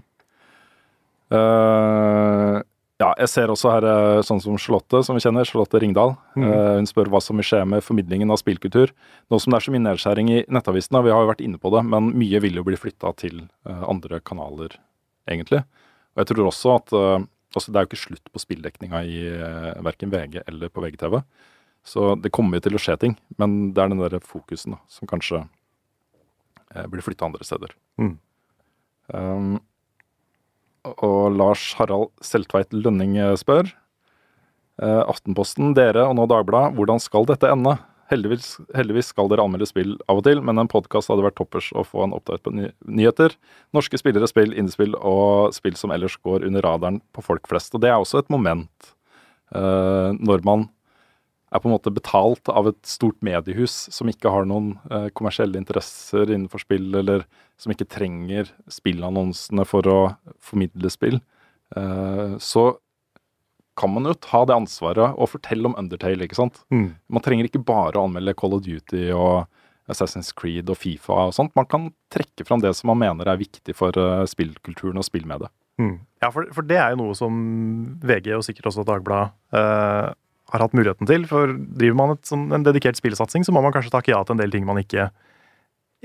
[1.30, 2.60] Uh,
[3.00, 6.12] ja, jeg ser også her eh, sånn som Charlotte, som vi kjenner, Charlotte Ringdal.
[6.36, 6.44] Mm.
[6.44, 8.92] Uh, hun spør hva som vil skje med formidlingen av spillkultur.
[9.32, 11.72] Nå som det er så mye nedskjæring i nettavisene, vi har jo vært inne på
[11.72, 14.76] det, men mye vil jo bli flytta til uh, andre kanaler,
[15.30, 15.62] egentlig.
[16.12, 16.96] Og jeg tror også at
[17.50, 19.20] altså Det er jo ikke slutt på spilldekninga i
[19.82, 21.16] verken VG eller på VGTV.
[21.82, 24.78] Så det kommer jo til å skje ting, men det er den der fokusen da,
[24.90, 25.40] som kanskje
[26.92, 27.74] blir flytta andre steder.
[27.98, 28.12] Mm.
[29.10, 29.58] Um,
[30.88, 33.68] og Lars Harald Seltveit Lønning eh, spør.
[34.80, 37.76] Eh, Aftenposten, dere og nå Dagbladet, hvordan skal dette ende?
[38.10, 41.68] Heldigvis, heldigvis, skal dere anmelde spill av og til, men en podkast hadde vært toppers
[41.78, 43.36] å få en oppdatering på ny nyheter.
[43.76, 47.76] Norske spillere, spill, indiespill og spill som ellers går under radaren på folk flest.
[47.76, 48.90] Og det er også et moment
[49.54, 50.66] uh, når man
[51.50, 55.58] er på en måte betalt av et stort mediehus som ikke har noen eh, kommersielle
[55.58, 57.26] interesser innenfor spill, eller
[57.60, 59.98] som ikke trenger spillannonsene for å
[60.38, 61.18] formidle spill,
[61.76, 62.70] eh, så
[63.80, 66.60] kan man jo ta det ansvaret og fortelle om Undertale, ikke sant.
[66.74, 66.92] Mm.
[67.08, 69.46] Man trenger ikke bare å anmelde Call of Duty og
[69.90, 71.54] Assassin's Creed og Fifa og sånt.
[71.58, 75.52] Man kan trekke fram det som man mener er viktig for uh, spillkulturen og spillmediet.
[75.80, 75.96] Mm.
[76.20, 77.38] Ja, for, for, det er jo noe som
[78.04, 80.12] VG og sikkert også Dagbladet uh,
[80.52, 81.26] har hatt muligheten til.
[81.30, 84.36] For driver man et, sånn, en dedikert spillsatsing, så må man kanskje takke ja til
[84.36, 85.10] en del ting man ikke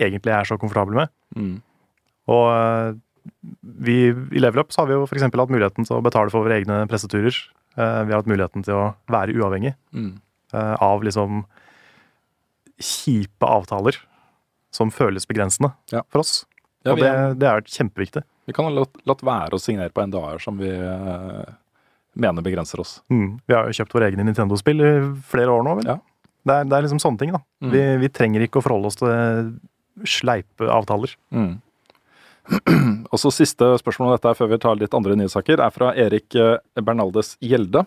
[0.01, 1.13] egentlig er så komfortabel med.
[1.38, 1.58] Mm.
[2.31, 2.95] Og eh,
[3.62, 5.25] vi, i Level Up så har vi jo f.eks.
[5.25, 7.38] hatt muligheten til å betale for våre egne presseturer.
[7.75, 10.13] Eh, vi har hatt muligheten til å være uavhengig mm.
[10.55, 11.41] Eh, av liksom
[12.79, 13.97] kjipe avtaler
[14.71, 16.03] som føles begrensende ja.
[16.12, 16.43] for oss.
[16.86, 18.21] Ja, og det, det, er kjempeviktig.
[18.45, 20.69] Vi kan ha latt, latt være å signere på NDA-er som vi
[22.15, 22.97] mener begrenser oss.
[23.12, 23.38] Mm.
[23.45, 24.93] Vi har jo kjøpt våre egne Nintendo-spill i
[25.32, 25.89] flere år nå, vel.
[25.93, 25.99] Ja.
[26.45, 27.41] Det, er, det, er, liksom sånne ting, da.
[27.63, 27.71] Mm.
[27.73, 31.15] Vi, vi, trenger ikke å forholde oss til sleipe avtaler.
[31.34, 31.54] Mm.
[33.12, 36.38] Og så Siste spørsmål om dette før vi tar litt andre nyhetssaker, er fra Erik
[36.38, 37.86] eh, Bernaldes Gjelde.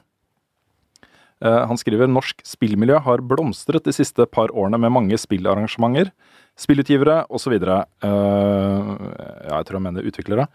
[1.44, 6.10] Eh, han skriver norsk spillmiljø har blomstret de siste par årene med mange spillarrangementer,
[6.58, 7.54] spillutgivere osv.
[7.54, 10.48] Eh, ja, jeg tror han mener utviklere.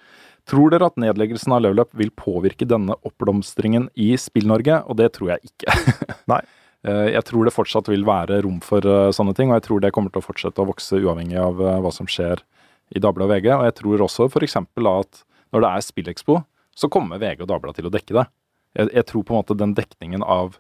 [0.50, 4.82] Tror dere at nedleggelsen av løvløp vil påvirke denne oppblomstringen i Spill-Norge?
[4.92, 5.76] Og det tror jeg ikke.
[6.32, 6.42] Nei.
[6.84, 9.84] Eh, jeg tror det fortsatt vil være rom for eh, sånne ting, og jeg tror
[9.84, 12.44] det kommer til å fortsette å vokse uavhengig av eh, hva som skjer
[12.92, 13.50] i Dagbladet og VG.
[13.56, 14.60] Og jeg tror også f.eks.
[14.60, 15.24] at
[15.56, 16.42] når det er Spillekspo,
[16.76, 18.28] så kommer VG og Dagbladet til å dekke det.
[18.76, 20.58] Jeg, jeg, tror på en måte den dekningen av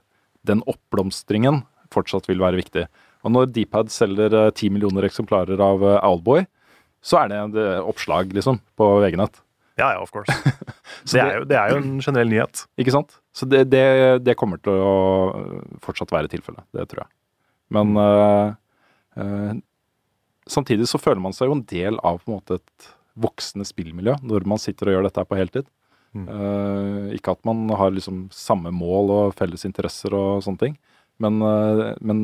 [0.47, 2.87] den oppblomstringen fortsatt vil være viktig.
[3.27, 6.45] Og når Dpad selger ti millioner eksemplarer av Owlboy,
[7.03, 9.41] så er det et oppslag, liksom, på VG-nett.
[9.75, 10.33] Ja, ja, of course.
[11.11, 12.65] det, er jo, det, er jo, en generell nyhet.
[12.79, 13.15] Ikke sant?
[13.33, 13.85] Så det, det,
[14.21, 14.95] det kommer til å
[15.83, 16.65] fortsatt være tilfellet.
[16.75, 17.13] Det tror jeg.
[17.73, 18.53] Men uh,
[19.17, 19.53] uh,
[20.45, 24.15] samtidig så føler man seg jo en del av på en måte et voksende spillmiljø
[24.25, 25.69] når man sitter og gjør dette på heltid.
[26.13, 26.27] Mm.
[26.29, 30.81] Uh, ikke at man har liksom samme mål og felles interesser og sånne ting,
[31.21, 31.37] men,
[32.01, 32.19] men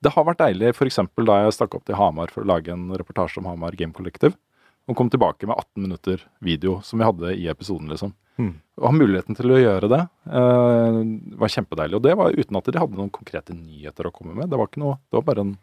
[0.00, 0.96] det har vært deilig f.eks.
[1.28, 4.32] da jeg stakk opp til Hamar for å lage en reportasje om Hamar Game Collective
[4.86, 8.14] og kom tilbake med 18 minutter video som vi hadde i episoden, liksom.
[8.36, 8.52] Mm.
[8.76, 10.98] Å ha muligheten til å gjøre det eh,
[11.40, 11.96] var kjempedeilig.
[11.98, 14.50] Og det var uten at de hadde noen konkrete nyheter å komme med.
[14.52, 15.54] Det var ikke noe, det var bare en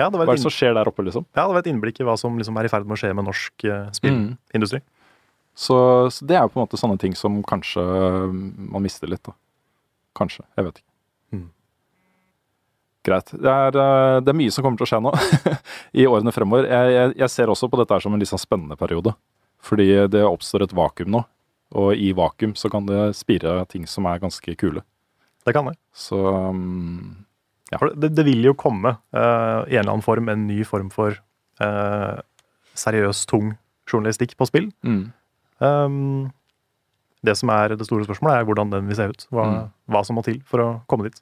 [0.00, 1.26] Ja, det var Hva er det som skjer der oppe, liksom?
[1.36, 3.12] ja, det var et innblikk i hva som liksom er i ferd med å skje
[3.14, 4.80] med norsk eh, spillindustri.
[5.52, 5.76] Så,
[6.08, 7.82] så det er jo på en måte sånne ting som kanskje
[8.32, 9.36] man mister litt, da.
[10.16, 10.46] Kanskje.
[10.56, 10.91] Jeg vet ikke.
[13.02, 13.08] Mm.
[13.08, 13.32] Greit.
[13.34, 15.12] Det er, eh, det er mye som kommer til å skje nå
[16.00, 16.68] i årene fremover.
[16.70, 19.14] Jeg, jeg, jeg ser også på dette her som en litt sånn spennende periode.
[19.62, 21.24] Fordi det oppstår et vakuum nå.
[21.74, 24.82] Og i vakuum så kan det spire ting som er ganske kule.
[25.46, 25.74] Det kan det.
[25.96, 27.24] Så um,
[27.78, 30.90] For det, det vil jo komme uh, i en eller annen form en ny form
[30.92, 31.16] for
[31.62, 32.20] uh,
[32.78, 33.54] seriøs, tung
[33.90, 34.70] journalistikk på spill.
[34.86, 35.02] mm.
[35.62, 36.30] Um,
[37.22, 39.24] det som er det store spørsmålet, er hvordan den vil se ut.
[39.30, 39.66] Hva, Mm.
[39.94, 41.20] hva som må til for å komme dit.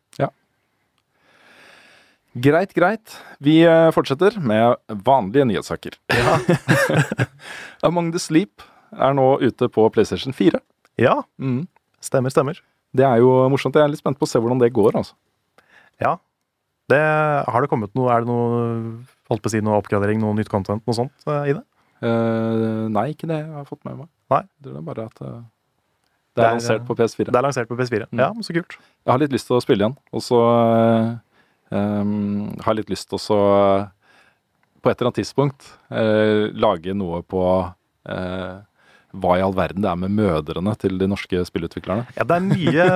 [2.39, 3.17] Greit, greit.
[3.43, 4.77] Vi eh, fortsetter med
[5.07, 5.97] vanlige nyhetssaker.
[7.87, 8.63] Among the Sleep
[8.95, 10.61] er nå ute på PlayStation 4.
[11.01, 11.67] Ja, Mm.
[12.01, 12.61] stemmer, stemmer.
[12.95, 13.75] Det er jo morsomt.
[13.75, 14.95] Jeg er litt spent på å se hvordan det går.
[14.99, 15.15] altså.
[16.01, 16.17] Ja.
[16.91, 16.99] Det,
[17.47, 20.49] har det kommet noe Er det noe holdt på å si noe oppgradering, noe nytt
[20.51, 21.63] content, noe sånt eh, i det?
[22.03, 24.09] Uh, nei, ikke det jeg har fått med meg.
[24.33, 24.41] Nei.
[24.65, 25.43] Det er bare at uh,
[26.35, 27.27] det Det er er, lansert på PS4.
[27.29, 28.07] Det er lansert på PS4.
[28.11, 28.23] Mm.
[28.23, 28.79] Ja, men så kult.
[29.05, 31.11] Jeg har litt lyst til å spille igjen, og så eh,
[31.75, 33.87] um, har litt lyst til å så eh,
[34.81, 37.45] på et eller annet tidspunkt eh, lage noe på
[38.09, 38.61] eh,
[39.11, 42.07] hva i all verden det er med mødrene til de norske spillutviklerne.
[42.15, 42.87] Ja, det er mye,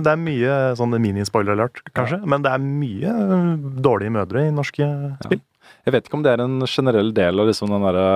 [0.00, 2.22] det er mye sånn mini-spoiler alert, kanskje.
[2.24, 3.12] Men det er mye
[3.84, 4.88] dårlige mødre i norske
[5.20, 5.42] spill.
[5.86, 8.08] Jeg vet ikke om det er en generell del av liksom den derre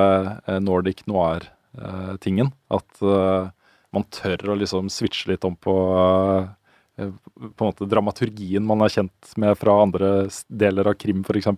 [0.46, 2.52] eh, Nordic noir-tingen.
[2.74, 3.52] At uh,
[3.94, 6.48] man tør å liksom switche litt om på eh,
[6.94, 10.10] på en måte dramaturgien man er kjent med fra andre
[10.46, 11.50] deler av krim, f.eks.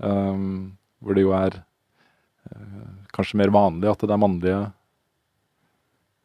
[0.00, 4.58] Um, hvor det jo er uh, kanskje mer vanlig at det er mannlige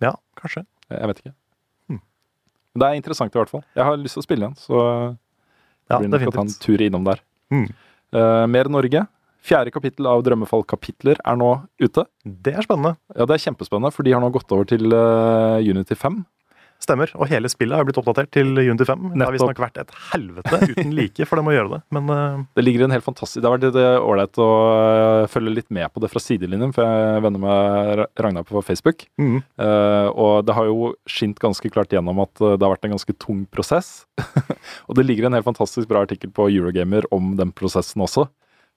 [0.04, 0.66] Ja, kanskje.
[0.92, 1.34] Jeg vet ikke.
[1.92, 2.02] Hmm.
[2.74, 3.64] Men det er interessant i hvert fall.
[3.76, 4.78] Jeg har lyst til å spille igjen, så
[5.92, 7.24] Ja, det blir nok å ta en tur innom der.
[7.52, 7.68] Hmm.
[8.16, 9.06] Uh, mer Norge.
[9.42, 11.50] Fjerde kapittel av Drømmefall-kapitler er nå
[11.82, 12.04] ute.
[12.24, 12.94] Det er spennende.
[13.16, 16.20] Ja, Det er kjempespennende, for de har nå gått over til uh, Unity 5.
[16.82, 17.12] Stemmer.
[17.14, 19.12] Og hele spillet har blitt oppdatert til Unity 5.
[19.14, 21.80] Det har visstnok vært et helvete uten like for dem å gjøre det.
[21.94, 22.40] Men uh...
[22.58, 25.92] Det ligger en helt fantastisk Det har vært eh, ålreit å eh, følge litt med
[25.94, 29.06] på det fra sidelinjen, for jeg er venner med Ragnar på Facebook.
[29.22, 32.94] mm, Uh, og det har jo skint ganske klart gjennom at det har vært en
[32.96, 34.08] ganske tung prosess.
[34.88, 38.26] og det ligger en helt fantastisk bra artikkel på Eurogamer om den prosessen også.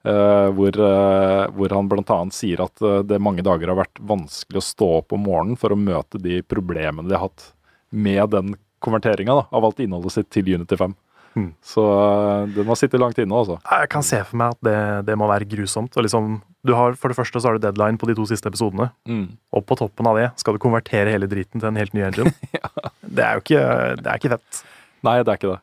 [0.04, 2.18] Uh, hvor, uh, hvor han bl.a.
[2.36, 5.80] sier at det mange dager har vært vanskelig å stå opp om morgenen for å
[5.80, 7.48] møte de problemene de har hatt
[7.94, 10.94] med den konverteringa av alt innholdet sitt til Unity 5.
[11.34, 11.48] Mm.
[11.66, 13.56] Så eh, den har sittet langt inne, altså.
[13.66, 14.76] jeg kan se for meg at det,
[15.08, 15.96] det må være grusomt.
[15.98, 18.90] Liksom, du har, for det første så har du deadline på de to siste episodene.
[19.10, 19.24] Mm.
[19.56, 22.30] Og på toppen av det skal du konvertere hele driten til en helt ny engine.
[23.14, 23.58] Det er jo ikke,
[24.00, 24.60] det er ikke fett.
[25.06, 25.58] Nei, det er ikke det.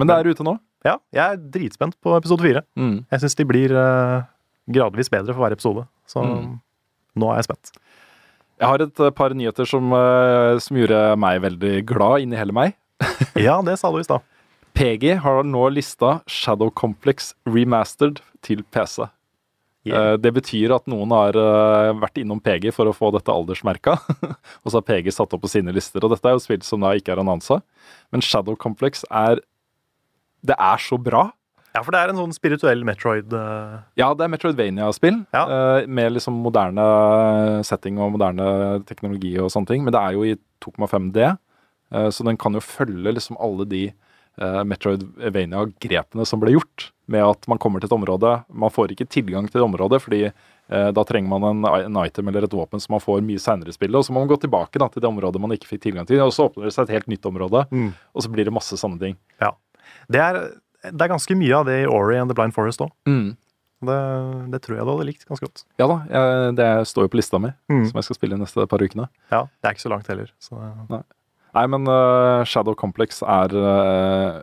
[0.00, 0.54] Men det er ute nå.
[0.82, 2.62] Ja, jeg er dritspent på episode fire.
[2.74, 2.96] Mm.
[3.12, 4.24] Jeg syns de blir uh,
[4.74, 5.84] gradvis bedre for hver episode.
[6.10, 6.56] Så Mm.
[7.20, 7.70] nå er jeg spent.
[8.60, 12.56] Jeg har et eh, par nyheter som, eh, som gjorde meg veldig glad inni hele
[12.56, 12.76] meg.
[13.40, 14.26] Ja, det sa du i stad.
[14.76, 19.08] PG har nå lista Shadow Complex Remastered til PC.
[19.88, 20.18] Yeah.
[20.20, 23.96] Det betyr at noen har eh, vært innom PG for å få dette aldersmerka.
[24.62, 26.04] og så har PG satt opp på sine lister.
[26.04, 27.62] Og dette er jo spill som da ikke er annonsa.
[28.12, 29.40] Men Shadow Complex er
[30.44, 31.30] Det er så bra.
[31.74, 35.44] Ja, for det er en sånn spirituell Metroid eh, Ja, det er Metroidvania-spill Ja.
[35.46, 36.84] eh, med liksom moderne
[37.66, 39.84] setting og moderne teknologi og sånne ting.
[39.86, 41.28] Men det er jo i 2,5D,
[41.94, 46.90] eh, så den kan jo følge liksom alle de eh, Metroidvania-grepene som ble gjort.
[47.10, 50.20] Med at man kommer til et område Man får ikke tilgang til et område fordi
[50.28, 53.72] eh, da trenger man en, en item eller et våpen som man får mye seinere
[53.72, 53.98] i spillet.
[53.98, 56.22] Og så må man gå tilbake da, til det området man ikke fikk tilgang til,
[56.22, 57.64] og så åpner det seg et helt nytt område.
[57.70, 57.90] Mm.
[58.14, 59.18] Og så blir det masse sånne ting.
[59.42, 59.50] Ja.
[60.10, 60.40] det, er,
[60.84, 62.90] det er ganske mye av det i Ori and the Blind Forest òg.
[63.08, 63.36] Mm.
[63.88, 63.96] Det,
[64.52, 65.62] det tror jeg du hadde likt ganske godt.
[65.80, 67.86] Ja da, jeg, det står jo på lista mi, Mm.
[67.88, 69.06] som jeg skal spille de neste par ukene.
[69.32, 70.28] Ja, Det er ikke så langt heller.
[70.42, 70.58] Så.
[70.90, 74.42] Nei, men uh, Shadow Complex er uh,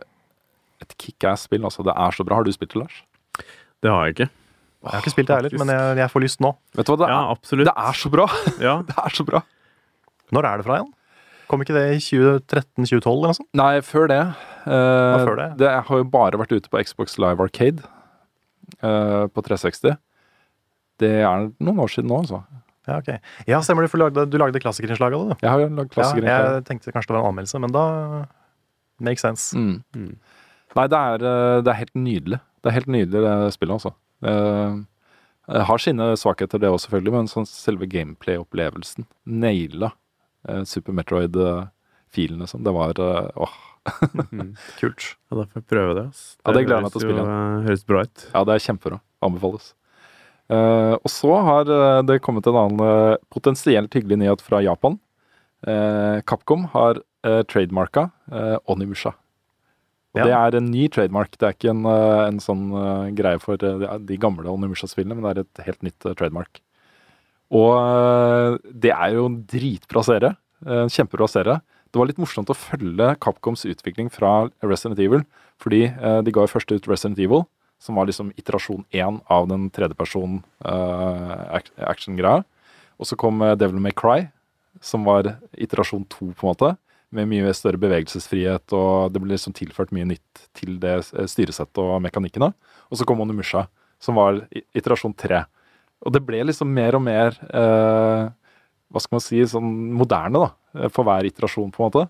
[0.82, 1.62] et kickass-spill.
[1.64, 2.40] Altså, det er så bra.
[2.40, 2.98] Har du spilt det, Lars?
[3.82, 4.28] Det har jeg ikke.
[4.78, 6.52] Jeg har ikke spilt det heller, men jeg, jeg får lyst nå.
[6.78, 8.26] Vet du hva, det, Ja, er, det er så bra!
[8.62, 8.74] Ja.
[8.90, 9.40] Det er så bra.
[10.34, 10.92] Når er det fra igjen?
[11.48, 13.48] Kom ikke det i 2013-2012 eller noe sånt?
[13.56, 14.20] Nei, før det.
[14.68, 15.48] øh, før det?
[15.62, 17.80] det har jo bare vært ute på Xbox Live Arcade
[18.84, 19.96] uh, på 360.
[21.00, 22.42] Det er noen år siden nå, altså.
[22.88, 23.08] Ja, ok.
[23.48, 25.44] Ja, stemmer det, for du lagde, du lagde klassikerinnslag av det, du.
[25.46, 27.84] Jeg har jo lagd Ja, jeg tenkte kanskje det var en anmeldelse, men da
[29.04, 29.52] Makes sense.
[29.54, 29.82] Mm.
[29.94, 30.14] Mm.
[30.74, 32.40] Nei, det er, øh, det er helt nydelig.
[32.64, 33.92] Det er helt nydelig, det spillet, altså.
[34.26, 34.78] Eh,
[35.48, 39.94] Det har sine svakheter, det òg, selvfølgelig, men sånn selve gameplay-opplevelsen naila eh,
[40.64, 43.56] Super Metroid-filene som Det var eh, åh.
[44.80, 45.04] Kult.
[45.30, 46.06] Ja, da får jeg prøve det.
[46.10, 46.22] ass.
[46.44, 48.24] Ja, det gleder jeg meg til å spille jo, eh, Høres bra ut.
[48.34, 48.98] Ja, det er kjempebra.
[49.24, 49.70] Anbefales.
[50.48, 54.96] Uh, og så har eh, det kommet en annen eh, potensielt hyggelig nyhet fra Japan.
[55.66, 59.12] Uh, Capcom har uh, trademarka uh, Onimusha.
[60.14, 60.24] Og Ja.
[60.24, 61.34] Det er en ny trademark.
[61.36, 65.26] Det er ikke en, eh, en sånn eh, greie for eh, de- gamle Onimusha-spillene, men
[65.26, 66.62] det er et helt nytt eh, trademark.
[67.54, 70.34] Og eh, det er jo en dritbra serie.
[70.66, 71.60] En kjempebra serie.
[71.88, 75.24] Det var litt morsomt å følge Capcoms utvikling fra Resident Evil.
[75.62, 77.46] Fordi eh, de ga jo først ut Resident Evil,
[77.82, 82.42] som var liksom iterasjon én av den tredjeperson uh, action-greia.
[82.98, 84.24] Og så kom Devil May Cry,
[84.82, 86.72] som var iterasjon to, på en måte.
[87.14, 92.02] Med mye større bevegelsesfrihet, og det ble liksom tilført mye nytt til det styresettet og
[92.04, 92.50] mekanikkene.
[92.90, 93.68] Og så kom Onimusha,
[94.02, 94.42] som var
[94.76, 95.44] iterasjon tre.
[96.06, 98.28] Og det ble liksom mer og mer eh,
[98.88, 100.50] Hva skal man si sånn moderne, da.
[100.84, 102.04] eh, For hver iterasjon, på en måte.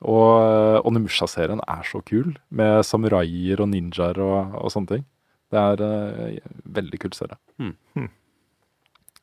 [0.00, 5.06] Og eh, Onimusha-serien er så kul, med samuraier og ninjaer og, og sånne ting.
[5.50, 7.36] Det er eh, veldig kul serie.
[7.58, 8.08] Hmm.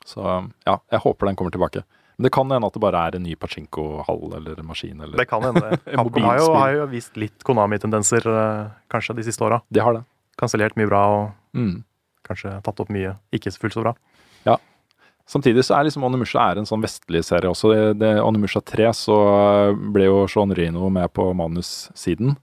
[0.08, 0.24] Så
[0.68, 1.82] ja, jeg håper den kommer tilbake.
[2.18, 5.02] Men det kan hende at det bare er en ny pachinko-hall eller maskin.
[5.04, 5.78] Eller, Det kan hende.
[5.94, 9.60] Capcom har jo, har jo vist litt Konami-tendenser eh, kanskje de siste åra.
[9.70, 10.04] De har det.
[10.42, 11.84] Kansellert mye bra og Mm.
[12.30, 13.94] Kanskje tatt opp mye ikke fullt så bra.
[14.48, 14.58] Ja.
[15.28, 17.74] Samtidig så er liksom Onimusha er en sånn vestlig serie også.
[18.00, 19.18] Det, Onimusha 3 så
[19.94, 22.38] ble jo Sean Reno med på manussiden.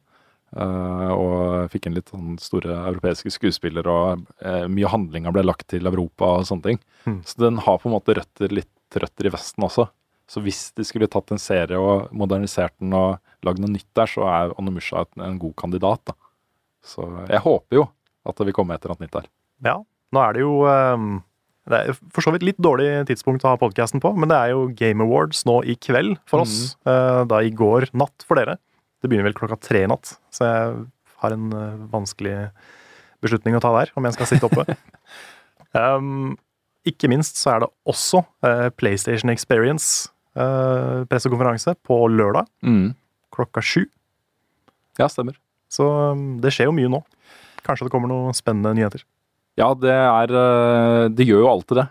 [0.55, 5.67] Uh, og fikk inn litt sånn store europeiske skuespillere, og uh, mye handlinga ble lagt
[5.73, 6.79] til Europa og sånne ting.
[7.09, 7.17] Mm.
[7.27, 9.89] Så den har på en måte røtter, litt røtter i Vesten også.
[10.31, 14.09] Så hvis de skulle tatt en serie og modernisert den og lagd noe nytt der,
[14.09, 16.05] så er Onimusha et, en god kandidat.
[16.13, 16.15] da.
[16.85, 17.89] Så jeg håper jo
[18.25, 19.29] at det vil komme et eller annet nytt der.
[19.63, 19.79] Ja,
[20.15, 21.07] nå er det jo eh,
[21.71, 24.55] Det er for så vidt litt dårlig tidspunkt å ha podkasten på, men det er
[24.57, 26.75] jo Game Awards nå i kveld for oss.
[26.85, 27.31] Mm.
[27.31, 28.59] Da i går natt for dere.
[29.05, 30.77] Det begynner vel klokka tre i natt, så jeg
[31.21, 32.39] har en eh, vanskelig
[33.25, 34.77] beslutning å ta der, om jeg skal sitte oppe.
[35.77, 36.35] um,
[36.91, 42.49] ikke minst så er det også eh, PlayStation Experience eh, pressekonferanse på lørdag
[43.35, 43.85] klokka sju.
[45.01, 45.37] Ja, stemmer.
[45.73, 45.85] Så
[46.15, 47.03] um, det skjer jo mye nå.
[47.65, 49.05] Kanskje det kommer noen spennende nyheter.
[49.61, 51.89] Ja, det er eh, Det gjør jo alltid det.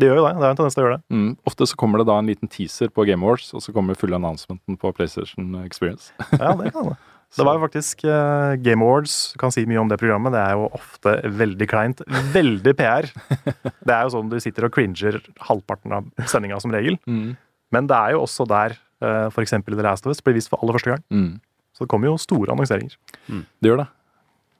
[0.00, 0.34] Det gjør jo det.
[0.40, 1.04] Det er en tendens til å gjøre det.
[1.14, 1.30] Mm.
[1.50, 4.14] Ofte så kommer det da en liten teaser på Game Awards, og så kommer full
[4.16, 6.14] announcementen på PlayStation Experience.
[6.40, 6.98] Ja, det kan det.
[7.32, 10.34] Det var jo faktisk uh, Game Awards, kan si mye om det programmet.
[10.34, 12.02] Det er jo ofte veldig kleint.
[12.34, 13.08] Veldig PR.
[13.86, 16.98] Det er jo sånn du sitter og cringer halvparten av sendinga som regel.
[17.08, 17.32] Mm.
[17.72, 19.56] Men det er jo også der uh, f.eks.
[19.64, 21.06] The Last of Us blir vist for aller første gang.
[21.08, 21.32] Mm.
[21.72, 22.98] Så det kommer jo store annonseringer.
[23.24, 23.88] Det gjør det.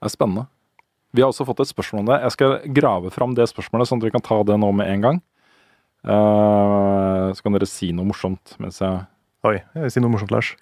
[0.01, 0.49] Det er spennende.
[1.13, 2.21] Vi har også fått et spørsmål om det.
[2.25, 5.05] Jeg skal grave fram det spørsmålet, sånn at vi kan ta det nå med en
[5.07, 5.21] gang.
[6.03, 9.05] Uh, så kan dere si noe morsomt mens jeg
[9.47, 10.53] Oi, jeg vil si noe morsomt, Lars.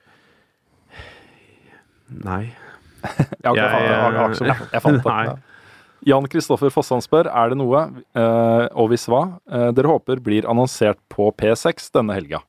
[2.10, 2.50] Nei.
[3.40, 3.56] Jeg.
[3.56, 5.12] Jeg, jeg, jeg, jeg fant det.
[5.30, 5.38] Nei.
[6.08, 7.82] Jan Kristoffer Fossan spør er det noe,
[8.16, 9.22] eh, og hvis hva,
[9.52, 12.40] eh, dere håper blir annonsert på P6 denne helga.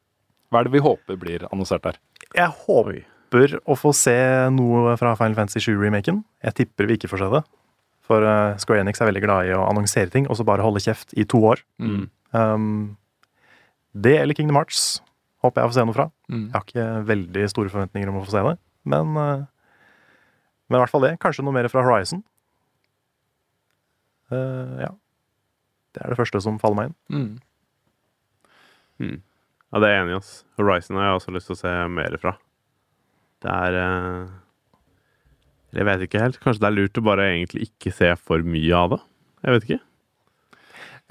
[0.52, 2.00] Hva er det vi håper blir annonsert der?
[2.36, 4.16] Jeg håper å få se
[4.56, 6.24] noe fra Final Fantasy 7-remaken.
[6.48, 7.44] Jeg tipper vi ikke får se det.
[8.08, 10.82] For uh, Square Enix er veldig glad i å annonsere ting, og så bare holde
[10.84, 11.62] kjeft i to år.
[11.82, 12.04] Mm.
[12.34, 12.74] Um,
[13.92, 15.02] det eller Kingdom Hearts
[15.44, 16.08] håper jeg å få se noe fra.
[16.32, 16.44] Mm.
[16.48, 18.58] Jeg har ikke veldig store forventninger om å få se det,
[18.94, 19.46] men, uh,
[20.68, 21.16] men i hvert fall det.
[21.24, 22.24] Kanskje noe mer fra Horizon.
[24.32, 24.92] Uh, ja.
[25.92, 26.96] Det er det første som faller meg inn.
[27.12, 27.32] Mm.
[29.02, 29.18] Mm.
[29.72, 30.24] Ja, det er jeg enig i.
[30.60, 32.36] Horizon har jeg også lyst til å se mer fra.
[33.42, 34.32] Det er eh,
[35.74, 36.40] Jeg vet ikke helt.
[36.44, 39.00] Kanskje det er lurt å bare egentlig ikke se for mye av det?
[39.46, 39.80] Jeg vet ikke.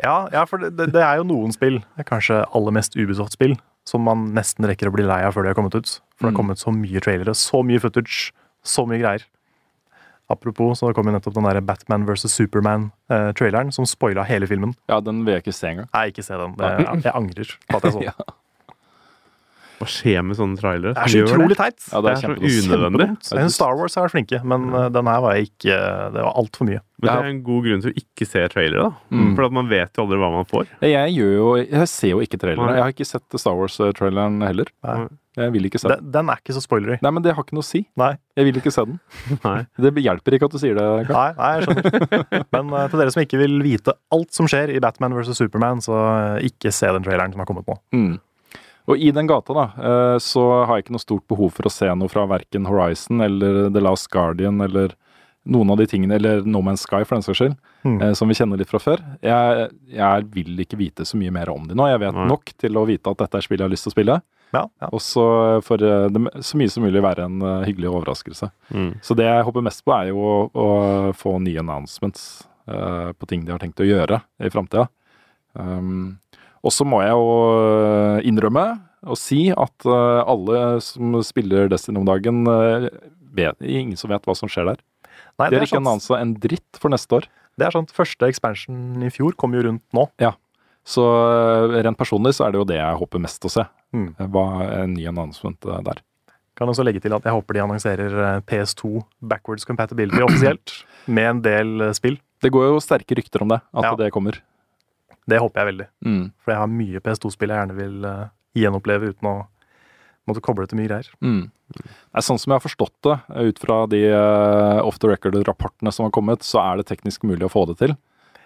[0.04, 3.56] Ja, ja for det, det, er jo noen spill, det er kanskje aller mest Ubisoft-spill,
[3.88, 5.96] som man nesten rekker å bli lei av før de har kommet ut.
[6.16, 6.40] For det har Mm.
[6.42, 8.32] kommet så mye trailere, så mye footage,
[8.64, 9.24] så mye greier.
[10.30, 12.28] Apropos, så kom jo nettopp den der Batman vs.
[12.30, 14.76] Superman-traileren, som spoila hele filmen.
[14.88, 15.88] Ja, den vil jeg ikke se engang.
[15.92, 16.54] Nei, ikke se den.
[16.56, 16.70] Det,
[17.08, 18.12] jeg angrer på at jeg så den.
[18.12, 18.36] Ja.
[19.80, 20.92] Hva skjer med sånne trailere?
[20.92, 21.78] Det er så utrolig teit.
[21.88, 23.08] Ja, Det det er er så unødvendig.
[23.54, 25.78] Star Wars har vært flinke, men uh, den her var ikke
[26.12, 26.82] Det var altfor mye.
[27.00, 29.16] Men det er en god grunn til å ikke se trailere, da.
[29.16, 29.32] Mm.
[29.38, 30.68] For at man vet jo aldri hva man får.
[30.84, 32.76] Jeg, gjør jo, jeg ser jo ikke trailere.
[32.76, 34.68] Jeg har ikke sett Star Wars-traileren heller.
[34.84, 34.98] Nei.
[35.38, 36.08] Jeg vil ikke se den.
[36.12, 36.96] Den, er ikke så spoilery.
[37.04, 37.84] Nei, men det har ikke noe å si.
[38.00, 38.98] Nei, Jeg vil ikke se den.
[39.46, 39.58] Nei.
[39.78, 40.86] Det hjelper ikke at du sier det.
[41.08, 41.14] Karl.
[41.14, 42.46] nei, nei jeg skjønner.
[42.56, 45.38] Men uh, til dere som ikke vil vite alt som skjer i Batman vs.
[45.38, 47.78] Superman, så uh, ikke se den traileren som har kommet nå.
[47.94, 48.18] Mm.
[48.88, 51.70] Og i den gata da, eh, så har jeg ikke noe stort behov for å
[51.72, 54.94] se noe fra verken Horizon eller The Last Guardian eller
[55.50, 57.54] noen av de tingene, eller No Man's Sky for den saks skyld,
[57.84, 58.02] Mm.
[58.02, 59.00] eh, som vi kjenner litt fra før.
[59.24, 61.86] Jeg, jeg vil ikke vite så mye mer om de nå.
[61.88, 62.26] Jeg vet Nei.
[62.28, 64.18] nok til å vite at dette er spill jeg har lyst til å spille.
[64.52, 64.88] Ja, ja.
[64.92, 65.24] Og så
[65.64, 68.50] får eh, det så mye som mulig være en hyggelig overraskelse.
[68.74, 68.90] Mm.
[69.00, 70.68] Så det jeg håper mest på, er jo å, å
[71.16, 74.88] få nye announcements uh, på ting de har tenkt å gjøre i framtida.
[75.54, 76.18] Um,
[76.64, 77.28] og så må jeg jo
[78.20, 78.64] eh, innrømme
[79.08, 82.88] og si at eh, alle som spiller Destiny om dagen, eh,
[83.32, 84.82] vet, ingen som vet hva som skjer der.
[85.40, 87.30] Nei, De det er ikke annonsa en dritt for neste år.
[87.56, 87.92] Det er sant.
[87.96, 90.04] Første expansion i fjor kom jo rundt nå.
[90.20, 90.34] Ja.
[90.84, 91.04] Så
[91.84, 93.64] rent personlig så er det jo det jeg håper mest å se.
[93.96, 94.10] Mm.
[94.32, 96.00] Hva er en ny announcement der.
[96.60, 99.00] Kan også legge til at jeg håper de annonserer eh, PS2
[99.32, 100.74] backwards compatibility offisielt,
[101.16, 102.18] med en del spill.
[102.44, 103.94] Det går jo sterke rykter om det, at Ja.
[103.96, 104.36] det kommer.
[105.30, 105.86] Det håper jeg veldig.
[106.06, 106.22] Mm.
[106.42, 108.28] For jeg har mye PS2-spill jeg gjerne vil eh,
[108.58, 109.34] gjenoppleve uten å
[110.28, 111.08] måtte koble til mye greier.
[111.24, 111.42] Mm.
[111.80, 115.92] Nei, sånn som jeg har forstått det, eh, ut fra de uh, off the record-rapportene
[115.94, 117.94] som har kommet, så er det teknisk mulig å få det til.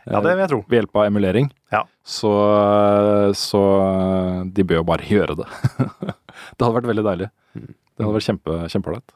[0.04, 0.58] Ja, det vil jeg tro.
[0.68, 1.46] Ved hjelp av emulering.
[1.72, 1.80] Ja.
[2.04, 2.28] Så,
[3.40, 3.60] så
[4.52, 5.46] de bør jo bare gjøre det.
[5.48, 7.30] det hadde vært veldig deilig.
[7.54, 9.14] Det hadde vært kjempe, kjempeålreit.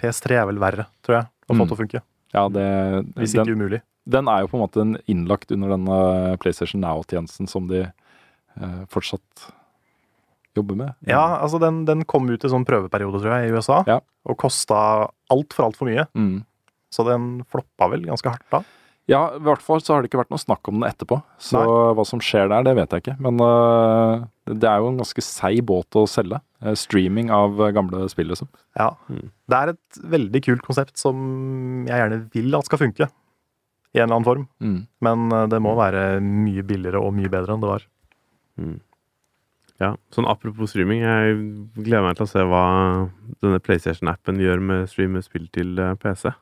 [0.00, 1.66] PS3 er vel verre, tror jeg, å få Mm.
[1.68, 2.00] til å funke.
[2.34, 2.64] Ja, det,
[3.16, 3.80] Hvis den, ikke umulig.
[4.10, 8.80] den er jo på en måte innlagt under den eh, PlayStation Now-tjenesten som de eh,
[8.90, 9.46] fortsatt
[10.54, 10.92] jobber med.
[11.10, 14.00] Ja, altså den, den kom ut i sånn prøveperiode, tror jeg, i USA, Ja.
[14.26, 16.04] og kosta altfor, altfor mye.
[16.14, 16.44] Mm.
[16.94, 18.60] Så den floppa vel ganske hardt da.
[19.10, 21.18] Ja, i hvert fall så har det ikke vært noe snakk om den etterpå.
[21.42, 21.72] Så Nei.
[21.96, 23.16] hva som skjer der, det vet jeg ikke.
[23.26, 26.40] Men uh, det er jo en ganske seig båt å selge.
[26.64, 28.48] Eh, streaming av eh, gamle spill, liksom.
[28.80, 28.94] Ja.
[29.12, 29.28] Mm.
[29.52, 31.18] Det er et veldig kult konsept som
[31.84, 33.10] jeg gjerne vil at skal funke.
[33.92, 34.48] I en eller annen form.
[34.64, 34.80] Mm.
[35.04, 37.84] Men det må være mye billigere og mye bedre enn det var.
[39.82, 41.36] Ja, sånn apropos streaming, jeg
[41.76, 42.64] gleder meg til å se hva
[43.44, 46.32] denne PlayStation-appen gjør med streame spill til PC.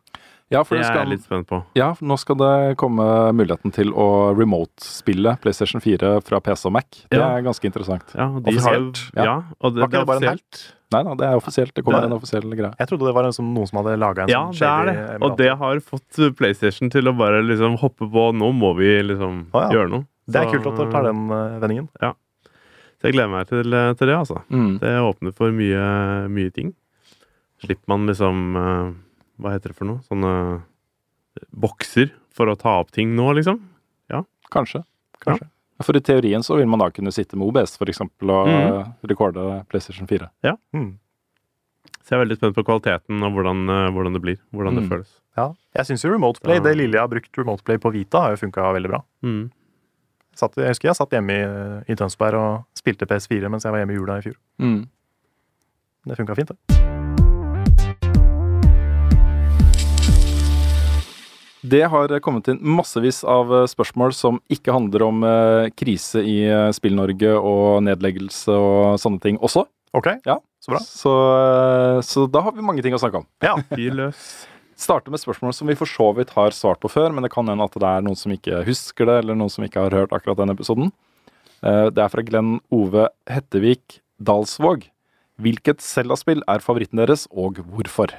[0.53, 1.63] Ja, for Det er skal, jeg litt spent på.
[1.75, 6.85] ja, nå skal det komme muligheten til å remote-spille PlayStation 4 fra PC og Mac.
[7.11, 7.31] Det Ja.
[7.39, 8.05] er ganske interessant.
[8.15, 8.79] Ja, og de har ja.
[8.79, 9.03] Offisielt?
[9.17, 9.43] ja.
[9.61, 10.41] og det, det bare en er offisielt.
[10.63, 10.75] helt?
[10.93, 11.73] Nei da, det er offisielt.
[11.75, 12.75] Det kommer Det- en offisiell greie.
[12.79, 15.19] Jeg trodde det var en som, noen som hadde laga en Ja, sånn det er
[15.19, 15.23] det.
[15.23, 19.47] Og det har fått PlayStation til å bare liksom hoppe på Nå må vi liksom
[19.55, 19.79] ah, ja.
[19.79, 20.07] gjøre noe.
[20.29, 21.89] Det er Så- kult at du tar den vendingen.
[21.99, 22.15] vendingen.
[23.01, 24.43] Så jeg gleder meg til, eh, til det, altså.
[24.51, 24.79] Mm.
[24.79, 26.75] Det åpner for mye, mye ting.
[27.65, 28.93] Slipper man liksom eh,
[29.41, 30.03] Hva heter det for noe?
[30.09, 30.33] Sånne
[31.51, 33.61] bokser for å ta opp ting nå, liksom.
[34.53, 34.83] Kanskje.
[35.25, 35.49] Kanskje.
[35.83, 38.91] For i teorien så vil man da kunne sitte med OBS for eksempel og mm.
[39.11, 40.29] rekorde PlayStation 4.
[40.77, 40.93] Mm.
[42.03, 44.39] Så jeg er veldig spent på kvaliteten og hvordan, eh, hvordan det blir.
[44.55, 44.91] Hvordan det Mm.
[44.93, 45.11] føles.
[45.37, 45.49] Ja.
[45.75, 48.37] Jeg syns jo Remote Play, det lille jeg har brukt Remote Play på Vita, har
[48.37, 49.03] jo funka veldig bra.
[49.25, 49.51] Mm.
[50.37, 53.83] Satt, jeg husker jeg satt hjemme i, i Tønsberg og spilte PS4 mens jeg var
[53.83, 54.37] hjemme i jula i fjor.
[54.61, 54.83] Mm.
[56.07, 57.02] Det funka fint, det.
[61.63, 66.41] Det har kommet inn massevis av eh, spørsmål som ikke handler om eh, krise i
[66.51, 69.63] eh, Spill-Norge og nedleggelse og sånne ting også.
[69.95, 70.39] Ok, Ja.
[70.63, 70.81] så bra.
[70.83, 71.13] Så,
[72.07, 73.27] så da har vi mange ting å snakke om.
[73.45, 73.55] Ja.
[73.77, 74.23] Fyr løs.
[74.83, 77.47] Starte med spørsmål som vi for så vidt har svart på før, men det kan
[77.47, 80.15] hende at det er noen som ikke husker det, eller noen som ikke har hørt
[80.17, 80.91] akkurat den episoden.
[81.63, 84.89] Eh, Det er fra Glenn Ove Hettevik Dalsvåg.
[85.43, 88.11] Hvilket Zelda-spill er favoritten deres, og hvorfor?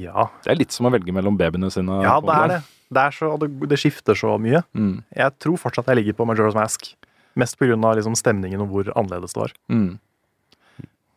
[0.00, 1.98] Ja, Det er litt som å velge mellom babyene sine.
[2.04, 2.60] ja det er det.
[2.92, 4.62] Det, er så, det, det skifter så mye.
[4.76, 5.02] Mm.
[5.16, 6.94] Jeg tror fortsatt jeg ligger på Majora's Mask.
[7.38, 7.76] Mest pga.
[7.76, 9.54] Liksom stemningen og hvor annerledes det var.
[9.72, 9.98] Mm.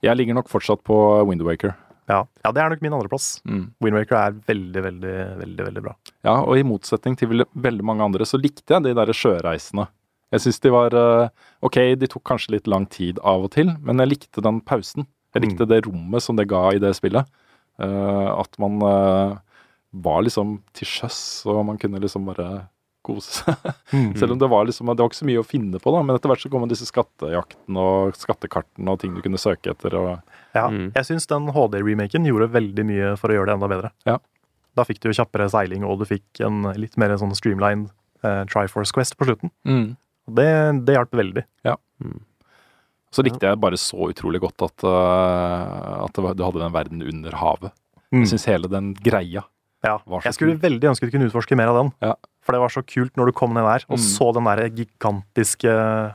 [0.06, 0.96] Jeg ligger nok fortsatt på
[1.28, 1.76] Windwaker.
[2.12, 3.40] Ja, ja det er nok min andreplass.
[3.50, 3.64] Mm.
[3.82, 5.96] Windwaker er veldig, veldig, veldig veldig bra.
[6.28, 9.88] Ja, og i motsetning til veldig mange andre, så likte jeg de der sjøreisene.
[10.34, 11.30] Jeg syns de var eh,
[11.66, 15.08] Ok, de tok kanskje litt lang tid av og til, men jeg likte den pausen.
[15.36, 17.28] Jeg likte det rommet som det ga i det spillet.
[17.82, 19.36] Eh, at man eh,
[20.06, 21.20] var liksom til sjøs,
[21.52, 22.68] og man kunne liksom bare
[23.06, 23.68] kose seg.
[24.18, 26.16] Selv om det var liksom Det var ikke så mye å finne på, da, men
[26.18, 29.94] etter hvert så kom disse skattejaktene og skattekartene og ting du kunne søke etter.
[30.00, 30.16] og
[30.56, 30.88] Ja, Mm.
[30.96, 33.92] Jeg syns den HD-remaken gjorde veldig mye for å gjøre det enda bedre.
[34.08, 34.18] Ja.
[34.76, 37.92] Da fikk du kjappere seiling, og du fikk en litt mer sånn streamlined
[38.24, 39.52] eh, Triforce Quest på slutten.
[39.68, 39.98] Mm.
[40.40, 40.50] det,
[40.88, 41.44] det hjalp veldig.
[43.16, 46.74] Så likte jeg bare så utrolig godt at, uh, at det var, du hadde den
[46.76, 47.72] verden under havet.
[48.16, 49.44] Jeg syns hele den greia
[49.86, 49.98] Ja.
[50.08, 51.92] var så Jeg skulle veldig ønske du kunne utforske mer av den.
[52.04, 52.14] Ja.
[52.46, 54.04] For det var så kult når du kom ned der og Mm.
[54.04, 55.72] så den der gigantiske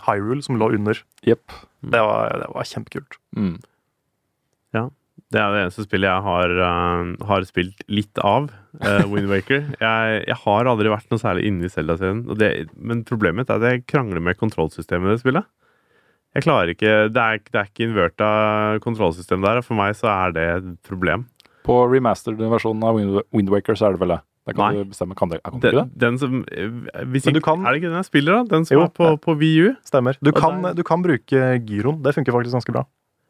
[0.07, 1.01] Hyrule som lå under.
[1.27, 1.51] Jepp.
[1.83, 3.17] Det var, det var kjempekult.
[3.37, 3.59] Mm.
[5.31, 8.49] Det er det eneste spillet jeg har, uh, har spilt litt av.
[8.83, 9.61] Uh, Windwaker.
[9.85, 12.25] Jeg, jeg har aldri vært noe særlig inne i Zelda-serien.
[12.75, 15.47] Men problemet mitt er at jeg krangler med kontrollsystemet i det spillet.
[16.35, 18.31] Jeg klarer ikke Det er, det er ikke inverta
[18.85, 21.26] kontrollsystem der, og for meg så er det et problem.
[21.66, 24.20] På remastered-versjonen av Wind- Wind Waker så er det vel det.
[24.49, 24.83] Det kan Nei.
[24.83, 25.14] du bestemme.
[25.18, 25.99] Kan det, kan Den, ikke det?
[26.01, 26.70] den som eh,
[27.12, 28.43] hvis Men du ikke, kan- Er det ikke den jeg spiller, da?
[28.57, 28.85] Den som Jo.
[28.87, 29.74] er på, på VU?
[29.85, 30.16] Stemmer.
[30.22, 32.01] Du kan, der- du kan bruke gyroen.
[32.03, 32.87] Det funker faktisk ganske bra.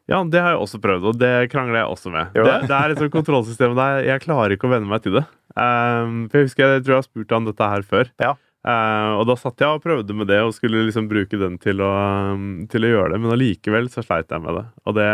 [0.09, 2.31] Ja, det har jeg også prøvd, og det krangler jeg også med.
[2.35, 2.71] Jo, Det, det?
[2.77, 5.25] er et sånt kontrollsystem der jeg klarer ikke å venne meg til det.
[5.55, 8.09] Um, for Jeg husker jeg, tror jeg har spurt deg om dette her før.
[8.19, 8.33] Ja.
[8.61, 11.81] Uh, og da satt jeg og prøvde med det og skulle liksom bruke den til
[11.81, 11.89] å,
[12.35, 14.65] um, til å gjøre det, men allikevel så sleit jeg med det.
[14.85, 15.07] Og det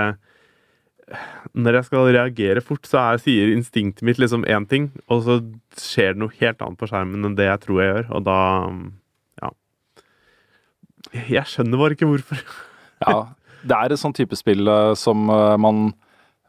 [1.55, 5.39] Når jeg skal reagere fort, så er, sier instinktet mitt liksom én ting, og så
[5.79, 8.39] skjer det noe helt annet på skjermen enn det jeg tror jeg gjør, og da
[8.67, 8.81] um,
[9.39, 9.53] Ja.
[11.15, 12.43] Jeg skjønner bare ikke hvorfor.
[12.97, 13.29] Ja,
[13.61, 15.91] det er et sånn type spill eh, som eh, man,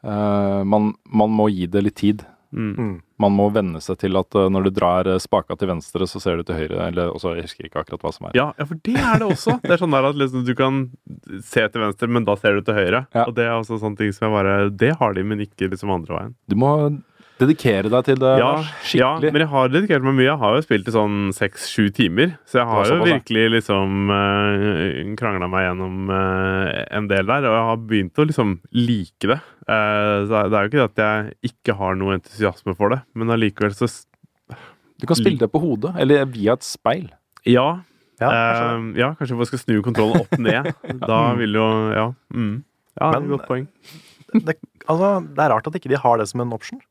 [0.01, 2.23] uh, man Man må gi det litt tid.
[2.49, 2.97] Mm.
[3.19, 6.21] Man må venne seg til at eh, når du drar eh, spaka til venstre, så
[6.23, 6.87] ser du til høyre.
[6.87, 8.37] Eller også, jeg husker ikke akkurat hva som er.
[8.37, 9.57] Ja, ja, for det er det også.
[9.65, 10.81] Det er sånn der at liksom, du kan
[11.43, 13.03] se til venstre, men da ser du til høyre.
[13.15, 13.27] Ja.
[13.27, 15.91] Og det er også sånne ting som jeg bare Det har de, men ikke liksom
[15.93, 16.35] andre veien.
[16.49, 16.73] Du må
[17.39, 18.31] dedikere deg til det.
[18.41, 18.51] Ja,
[18.97, 20.27] ja, men jeg har dedikert meg mye.
[20.27, 22.33] Jeg har jo spilt i sånn seks-sju timer.
[22.49, 26.67] Så jeg har jo virkelig liksom uh, krangla meg gjennom uh,
[26.99, 27.47] en del der.
[27.47, 29.39] Og jeg har begynt å liksom like det.
[29.69, 33.01] Uh, så det er jo ikke det at jeg ikke har noe entusiasme for det,
[33.17, 33.89] men allikevel så
[34.99, 37.07] Du kan spille det på hodet, eller via et speil.
[37.47, 37.79] Ja.
[38.19, 40.73] Ja, kanskje uh, eh, ja, kanskje vi skal snu kontrollen opp ned.
[41.07, 42.09] Da vil jo Ja.
[42.35, 42.65] Mm.
[42.99, 43.67] Ja, det er Men- et godt poeng.
[44.33, 46.81] det, altså, det er rart at ikke de har det som en option.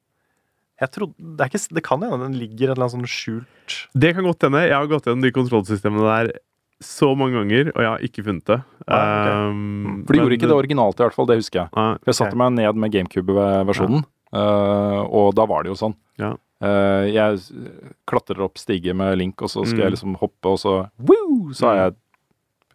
[0.80, 3.78] Jeg trodde, det, er ikke, det kan hende den ligger et eller annet sånn skjult
[3.98, 4.60] Det kan godt hende.
[4.68, 6.30] Jeg har gått gjennom de kontrollsystemene der
[6.78, 8.58] så mange ganger, og jeg har ikke funnet det.
[8.86, 9.32] Ah, okay.
[9.50, 11.26] Um, For de men- gjorde ikke det originalt, i hvert fall.
[11.26, 11.70] Det husker jeg.
[11.74, 15.96] Nei, Jeg satte meg ned med GameCube-versjonen, eh, og da var det jo sånn.
[16.22, 16.36] Ja.
[16.62, 17.38] Uh, jeg
[18.06, 19.82] klatrer opp stiger med Link, og så skal Mm.
[19.84, 21.94] jeg liksom hoppe, og så woo, så har jeg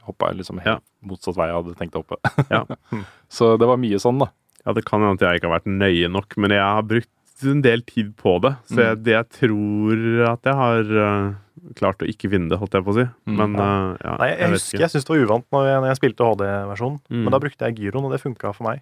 [0.03, 0.79] hoppa liksom helt Ja.
[1.07, 2.19] motsatt vei jeg hadde tenkt å hoppe.
[2.51, 2.65] Ja.
[3.29, 4.27] så det var mye sånn, da.
[4.65, 7.09] ja, det kan hende at jeg ikke har vært nøye nok, men jeg har brukt
[7.51, 8.53] en del tid på det.
[8.69, 8.83] Så Mm.
[8.85, 11.33] jeg, det jeg tror at jeg har uh,
[11.75, 13.05] klart å ikke vinne det, holdt jeg på å si.
[13.27, 13.35] Mm.
[13.39, 14.81] Men uh, ja, Nei, jeg, jeg husker ikke.
[14.83, 17.23] jeg syntes det var uvant når jeg, når jeg spilte HD-versjonen, Mm.
[17.23, 18.81] men da brukte jeg gyroen, og det funka for meg.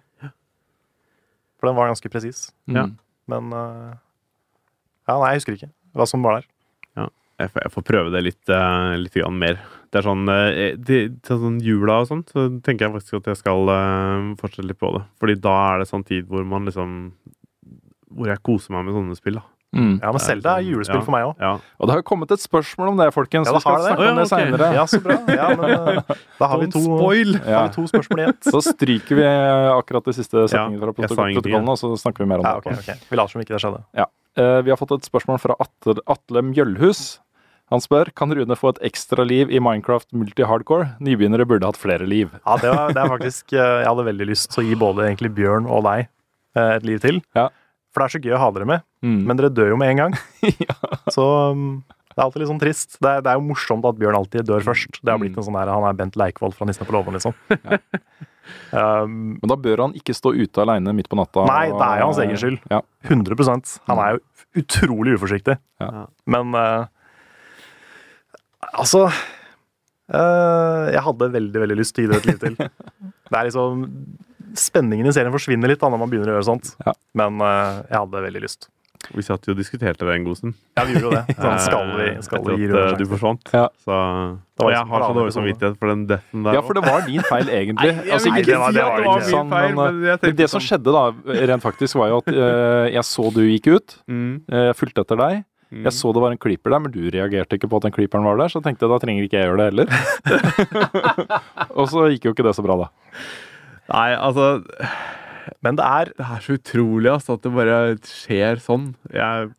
[1.60, 2.48] For den var ganske presis.
[2.66, 2.96] Mm.
[3.30, 3.92] Men uh,
[5.08, 6.48] Ja, nei, jeg husker ikke hva som var der.
[7.42, 9.56] Jeg får, jeg får prøve det litt, uh, litt grann mer.
[9.90, 13.30] Det er sånn uh, det, Til sånn jula og sånt, så tenker jeg faktisk at
[13.32, 15.00] jeg skal uh, fortsette litt på det.
[15.18, 16.92] Fordi da er det sånn tid hvor man liksom
[18.16, 19.48] Hvor jeg koser meg med sånne spill, da.
[19.72, 19.94] Mm.
[20.02, 21.04] Ja, men Selda er julespill Ja.
[21.06, 21.38] for meg òg.
[21.40, 21.52] Ja.
[21.80, 23.48] Og det har jo kommet et spørsmål om det, folkens.
[23.48, 23.86] Ja, vi det skal har det.
[23.88, 24.42] snakke om det okay.
[24.44, 24.66] seinere.
[24.76, 25.16] Ja, så bra.
[25.32, 28.42] Ja, men eh, da har vi to, har vi to spørsmål i ett.
[28.52, 29.24] Så stryker vi
[29.72, 32.68] akkurat de siste setningene fra protokollen, og så snakker vi mer om Ja, det.
[32.68, 33.06] ok, ok.
[33.08, 33.80] Vi later som ikke det skjedde.
[34.36, 37.20] Eh, vi har fått et spørsmål fra Atle, Atle Mjølhus.
[37.72, 40.98] Han spør kan Rune få et ekstra liv i Minecraft multi-hardcore.
[41.00, 42.28] Nybegynnere burde hatt flere liv.
[42.44, 45.08] Ja, det, var, det er faktisk eh, Jeg hadde veldig lyst til å gi både
[45.08, 46.10] egentlig Bjørn og deg
[46.60, 47.22] et liv til.
[47.32, 47.48] Ja.
[47.92, 49.18] For det er så gøy å ha dere med, Mm.
[49.28, 50.14] men dere dør jo med en gang.
[51.14, 51.82] Så um,
[52.12, 52.96] det er alltid litt sånn trist.
[53.02, 55.00] Det er, det er jo morsomt at Bjørn alltid dør først.
[55.02, 55.42] Det har blitt Mm.
[55.42, 57.34] en sånn der, Han er Bent Leikvoll fra Nissene på låven, liksom.
[58.72, 61.44] um, Men da bør han ikke stå ute aleine midt på natta.
[61.48, 62.58] Nei, det er jo hans egen skyld.
[62.72, 62.80] Ja.
[63.08, 64.22] 100% Han er jo
[64.62, 65.58] utrolig uforsiktig.
[65.80, 66.06] Ja.
[66.26, 66.84] Men uh,
[68.72, 69.06] Altså
[70.12, 72.54] uh, Jeg hadde veldig, veldig lyst til å gi det et liv til.
[73.32, 73.86] Det er liksom
[74.58, 76.74] Spenningen i serien forsvinner litt da når man begynner å gjøre sånt.
[76.86, 76.92] Ja.
[77.18, 78.68] Men uh, jeg hadde veldig lyst.
[79.10, 80.54] Vi satt jo og diskuterte det en god stund.
[80.78, 81.34] Ja, vi gjorde jo det.
[81.42, 83.08] Sånn, skal vi, skal vi gi at eh, du sjanse?
[83.10, 83.48] forsvant.
[83.50, 83.64] Ja.
[83.82, 85.34] Så, og liksom jeg har så dårlig episode.
[85.40, 86.54] samvittighet for den deathen der.
[86.54, 87.90] Ja, for det var din feil, egentlig.
[88.06, 90.48] altså, Nei, ikke det var- det var ikke sånn, min feil, men, men men det
[90.52, 91.02] som sånn- skjedde da,
[91.50, 93.96] rent faktisk, var jo at uh, jeg så du gikk ut.
[94.06, 95.42] Mm, eh, Jeg fulgte etter deg.
[95.74, 95.82] mm.
[95.88, 98.22] Jeg så det var en creeper der, men du reagerte ikke på at den creeperen
[98.30, 99.86] var der, så tenkte jeg da trenger ikke jeg gjøre det heller.
[101.78, 102.92] og så gikk jo ikke det så bra, da.
[103.92, 104.64] Nei, altså
[105.62, 107.78] Men det er Det er så utrolig altså, at det bare
[108.08, 108.94] skjer sånn.
[109.12, 109.50] Jeg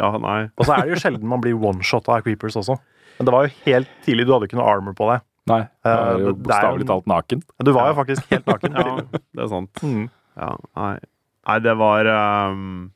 [0.00, 0.40] Ja, nei.
[0.58, 2.74] Og så er det jo sjelden man blir one-shot av creepers også.
[3.18, 4.24] Men det var jo helt tidlig.
[4.26, 5.22] Du hadde ikke noe armor på deg.
[5.50, 7.42] Nei, jeg er Eh, det- det er jo- bokstavelig talt naken.
[7.62, 8.74] Du var jo faktisk helt naken.
[8.78, 9.72] Ja, det er sant.
[9.82, 10.10] Mm.
[10.36, 10.98] Ja, nei.
[11.46, 12.06] nei, det var
[12.50, 12.90] um,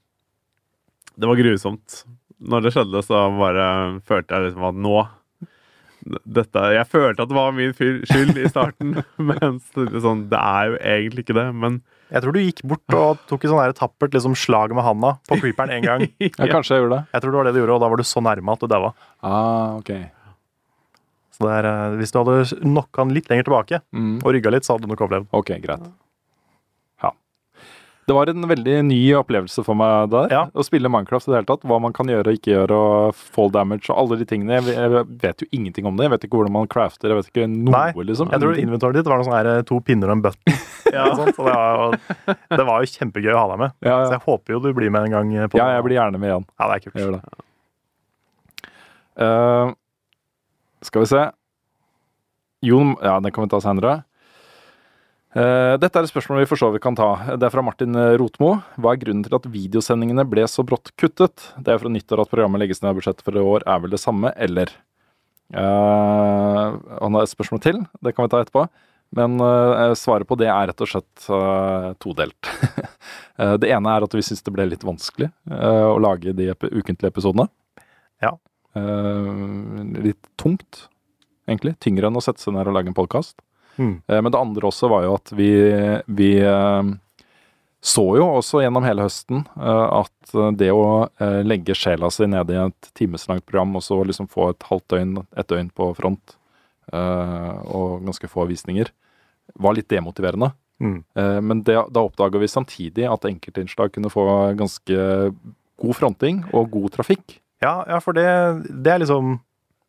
[1.18, 2.04] Det var grusomt.
[2.42, 5.08] Når det skjedde, så bare følte jeg liksom at nå
[6.26, 8.94] dette, Jeg følte at det var min skyld i starten,
[9.28, 11.46] men sånn, det er jo egentlig ikke det.
[11.54, 11.80] Men
[12.12, 15.40] Jeg tror du gikk bort og tok et sånn tappert liksom, slag med handa på
[15.42, 16.06] creeperen en gang.
[16.38, 17.04] Ja, kanskje jeg gjorde det.
[17.16, 18.66] Jeg tror det var det du gjorde, og da var du så nærme at du
[18.70, 18.92] daua.
[19.26, 19.90] Ah, ok.
[21.36, 24.18] Så det er, eh, hvis du hadde knocka han litt lenger tilbake Mm.
[24.24, 25.26] og rygga litt, så hadde du nok overlevd.
[25.36, 25.82] Ok, greit.
[28.06, 28.12] Ja.
[28.12, 30.44] Det var en veldig ny opplevelse for meg der, Ja.
[30.54, 31.62] å spille Minecraft i det hele tatt.
[31.66, 34.62] Hva man kan gjøre og ikke gjøre, og fall damage og alle de tingene.
[34.62, 36.04] Jeg, vet jo ingenting om det.
[36.04, 38.30] Jeg vet ikke hvordan man crafter, jeg vet ikke noe, Nei, liksom.
[38.30, 40.54] Jeg tror inventoret ditt var noe sånn her, to pinner og en button.
[40.86, 43.72] og sånt, så det, var jo, det var jo kjempegøy å ha deg med.
[43.82, 45.50] Ja, Så jeg håper jo du blir med en gang.
[45.50, 46.46] På, ja, jeg blir gjerne med igjen.
[46.60, 47.42] Ja, det er kult.
[49.16, 49.74] Eh,
[50.86, 51.22] skal vi se
[52.62, 54.04] Jon Ja, den kan vi ta senere.
[55.36, 57.10] Eh, dette er et spørsmål vi for så vidt kan ta.
[57.36, 58.54] Det er fra Martin Rotmo.
[58.80, 61.50] Hva er grunnen til at videosendingene ble så brått kuttet?
[61.60, 62.96] Det er fra nyttår at programmet legges ned.
[62.96, 64.72] Budsjettet for i år er vel det samme, eller?
[65.54, 67.84] Uh, han har et spørsmål til.
[68.02, 68.66] Det kan vi ta etterpå.
[69.16, 72.40] Men uh, svaret på det er rett og slett uh, todelt.
[73.36, 76.46] Eh, det ene er at vi syns det ble litt vanskelig eh, å lage de
[76.54, 77.44] ep ukentlige episodene.
[78.24, 78.30] Ja.
[78.72, 79.26] Eh,
[80.06, 80.86] litt tungt,
[81.44, 81.74] egentlig.
[81.84, 83.36] Tyngre enn å sette seg ned og lage en podkast.
[83.76, 84.02] Mm.
[84.06, 85.50] Eh, Men det andre også var jo at vi,
[86.06, 86.92] vi eh,
[87.86, 91.06] så jo også gjennom hele høsten eh, at det å
[91.46, 95.12] legge sjela si ned i et timeslangt program, og så liksom få et halvt døgn,
[95.38, 96.34] et døgn på front,
[96.90, 98.90] og ganske få visninger,
[99.54, 100.50] var litt demotiverende.
[100.82, 100.98] Mm.
[101.46, 104.26] Men det, da oppdaga vi samtidig at enkeltinnslag kunne få
[104.58, 105.06] ganske
[105.78, 107.38] god fronting og god trafikk.
[107.62, 108.26] Ja, ja, for det,
[108.68, 109.38] det er liksom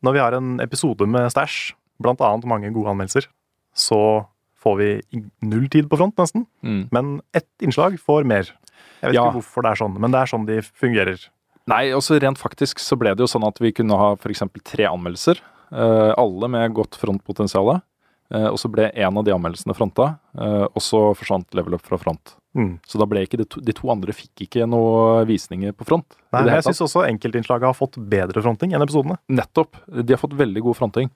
[0.06, 3.26] Når vi har en episode med stæsj, blant annet mange gode anmeldelser,
[3.78, 4.26] så
[4.58, 4.90] får vi
[5.46, 6.48] null tid på front, nesten.
[6.92, 8.50] Men ett innslag får mer.
[9.02, 9.28] Jeg vet Ja.
[9.30, 11.28] ikke hvorfor det er sånn, men det er sånn de fungerer.
[11.68, 14.42] Nei, også rent faktisk så ble det jo sånn at vi kunne ha f.eks.
[14.64, 15.40] tre anmeldelser.
[15.70, 17.82] eh, alle med godt frontpotensial.
[18.28, 21.82] Uh, og så ble en av de anmeldelsene fronta, eh, og så forsvant level up
[21.88, 22.34] fra front.
[22.56, 22.74] Mm.
[22.84, 26.18] Så da ble ikke de to, de to andre fikk ikke noe visninger på front.
[26.34, 29.16] Nei, men jeg syns også enkeltinnslaget har fått bedre fronting enn episodene.
[29.32, 29.80] Nettopp.
[29.88, 31.10] De har fått veldig god fronting.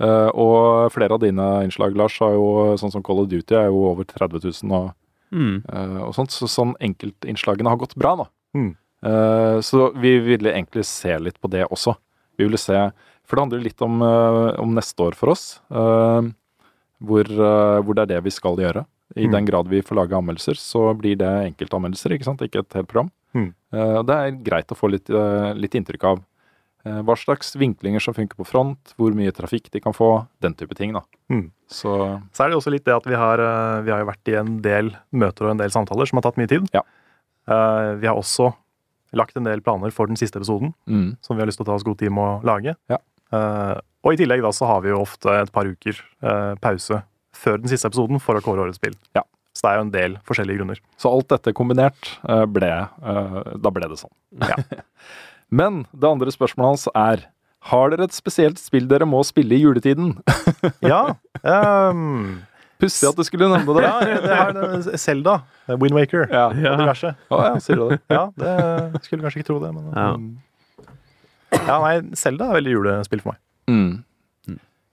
[0.00, 3.70] Eh, og flere av dine innslag, Lars, har jo sånn som Call of Duty er
[3.70, 4.94] jo over 30 000 og,
[5.32, 5.64] Mm.
[5.68, 6.30] uh, og sånt.
[6.30, 8.26] Så sånn enkeltinnslagene har gått bra, nå.
[8.54, 8.76] Mm.
[9.04, 11.96] Uh, så vi ville egentlig se litt på det også.
[12.38, 12.92] Vi ville se
[13.26, 15.60] For det handler litt om, om neste år for oss.
[15.68, 16.22] eh,
[17.02, 17.24] hvor,
[17.82, 18.84] hvor det er det vi skal gjøre.
[19.16, 19.32] I Mm.
[19.32, 21.26] den grad vi får lage anmeldelser, så blir det
[21.56, 22.40] enkeltanmeldelser, ikke sant?
[22.40, 23.10] Ikke et helt program.
[23.34, 23.52] Mm.
[23.72, 25.08] Eh, det er greit å få litt,
[25.58, 26.22] litt inntrykk av
[27.06, 30.74] hva slags vinklinger som funker på front, hvor mye trafikk de kan få, den type
[30.78, 31.02] ting, da.
[31.32, 31.48] Mm.
[31.66, 31.94] Så
[32.32, 34.30] Så er det jo også litt det at vi har, eh, vi har jo vært
[34.30, 36.68] i en del møter og en del samtaler som har tatt mye tid.
[36.76, 36.82] Ja.
[37.48, 38.52] Eh, Vi har også
[39.16, 41.70] lagt en del planer for den siste episoden mm, som vi har lyst til å
[41.70, 42.76] ta oss god tid med å lage.
[42.90, 42.98] Ja.
[43.32, 47.02] Eh, og i tillegg da så har vi jo ofte et par uker eh, pause
[47.34, 48.94] før den siste episoden for å kåre årets spill.
[49.16, 49.22] Ja.
[49.56, 50.80] Så det er jo en del forskjellige grunner.
[51.00, 54.12] Så alt dette kombinert eh, ble eh, Da ble det sånn.
[54.42, 54.58] Ja.
[55.50, 57.24] Men det andre spørsmålet hans er
[57.70, 60.16] Har dere et spesielt spill dere må spille i juletiden?
[60.82, 61.14] Ja.
[61.42, 62.42] Um,
[62.80, 63.84] Pussig at du skulle nevne det.
[63.86, 65.38] ja, det er Zelda.
[65.68, 66.26] Windwaker.
[66.28, 66.48] Ja.
[66.50, 67.14] Og diverse.
[67.32, 68.00] Oh, ja, sier du det?
[68.12, 70.10] Ja, det skulle kanskje ikke tro det, men Ja.
[71.56, 73.40] Ja, nei, Zelda er veldig julespill for meg.
[73.70, 74.04] Mm.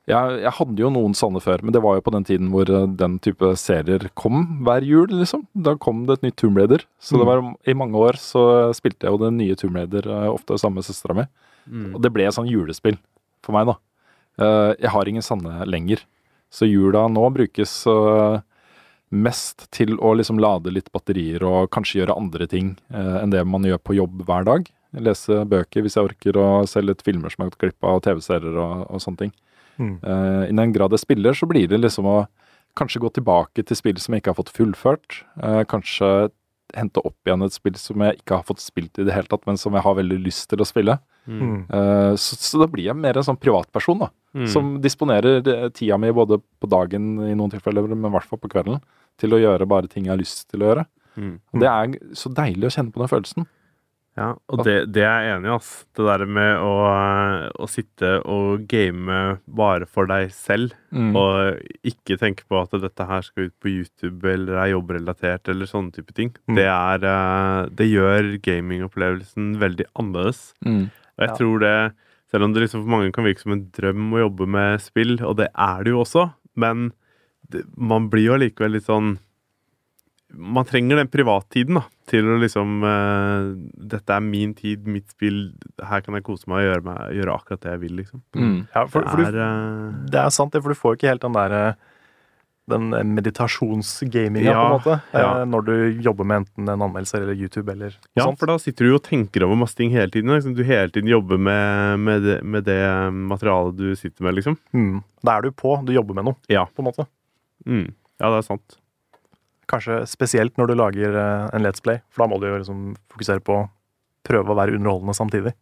[0.09, 2.67] Jeg, jeg hadde jo noen sånne før, men det var jo på den tiden hvor
[2.67, 5.45] eh, den type serier kom hver jul, liksom.
[5.55, 6.83] Da kom det et nytt Tomb Raider.
[6.99, 8.43] Så det var i mange år så
[8.75, 11.23] spilte jeg jo den nye Tomb Raider eh, ofte sammen med søstera mi.
[11.71, 11.93] Mm.
[11.95, 12.97] Og det ble et sånn julespill
[13.45, 13.77] for meg, da.
[14.43, 16.03] Eh, Jeg har ingen sanne lenger.
[16.51, 17.71] Så jula nå brukes
[19.13, 23.65] mest til å liksom lade litt batterier og kanskje gjøre andre ting enn det man
[23.65, 24.67] gjør på jobb hver dag.
[25.01, 27.97] Lese bøker hvis jeg orker, og se litt filmer som jeg har gått glipp av,
[27.97, 29.33] og TV-serier og, og sånne ting.
[29.79, 29.97] Mm.
[30.03, 32.17] Eh, I den grad jeg spiller, så blir det liksom å
[32.77, 35.19] kanskje gå tilbake til spill som jeg ikke har fått fullført.
[35.41, 36.31] Eh, kanskje
[36.73, 39.43] hente opp igjen et spill som jeg ikke har fått spilt i det hele tatt,
[39.45, 40.97] men som jeg har veldig lyst til å spille.
[41.29, 41.67] Mm.
[41.69, 44.09] Eh, så, så da blir jeg mer en sånn privatperson, da.
[44.33, 44.47] Mm.
[44.49, 45.43] Som disponerer
[45.77, 48.81] tida mi både på dagen i noen tilfeller, men i hvert fall på kvelden,
[49.21, 50.87] til å gjøre bare ting jeg har lyst til å gjøre.
[51.13, 51.35] Mm.
[51.53, 53.45] Og det er så deilig å kjenne på den følelsen.
[54.15, 55.69] Ja, og det, det er jeg enig i, ass.
[55.97, 56.73] Det der med å,
[57.57, 59.15] å sitte og game
[59.49, 61.15] bare for deg selv, Mm.
[61.17, 65.65] og ikke tenke på at dette her skal ut på YouTube eller er jobbrelatert eller
[65.65, 66.29] sånne type ting.
[66.45, 66.59] Mm.
[66.59, 70.53] Det er eh, Det gjør gamingopplevelsen veldig annerledes.
[70.63, 70.83] Mm.
[70.93, 71.35] Og jeg Ja.
[71.39, 71.93] tror det
[72.33, 75.19] Selv om det liksom for mange kan virke som en drøm å jobbe med spill,
[75.21, 76.91] og det er det jo også, men
[77.49, 79.19] det, man blir jo allikevel litt sånn
[80.35, 83.53] Man trenger den privattiden, da, til å liksom uh,
[83.93, 85.51] Dette er min tid, mitt spill,
[85.85, 88.21] her kan jeg kose meg og gjøre, meg, gjøre akkurat det jeg vil, liksom.
[88.35, 88.55] Mm.
[88.73, 91.21] Ja, for, for det er du, det er sant, det, for du får ikke helt
[91.27, 91.73] den der eh,
[92.71, 95.45] den meditasjonsgaminga, Ja, på en måte, eh, ja.
[95.45, 95.73] når du
[96.05, 98.39] jobber med enten en anmeldelse eller YouTube eller noe Ja, sånt.
[98.39, 100.31] for da sitter du jo og tenker over masse ting hele tiden.
[100.31, 100.55] Liksom.
[100.55, 102.79] Du hele tiden jobber med, med, det, med det
[103.13, 104.57] materialet du sitter med, liksom.
[104.73, 105.01] Mm.
[105.27, 106.65] Da er du på, du jobber med noe, Ja.
[106.71, 107.05] på en måte.
[107.67, 107.91] Mm.
[108.21, 108.77] Ja, det er sant.
[109.71, 112.93] Kanskje spesielt når du lager eh, en Let's Play, for da må du jo liksom
[113.13, 113.67] fokusere på å
[114.23, 115.53] prøve å være underholdende samtidig.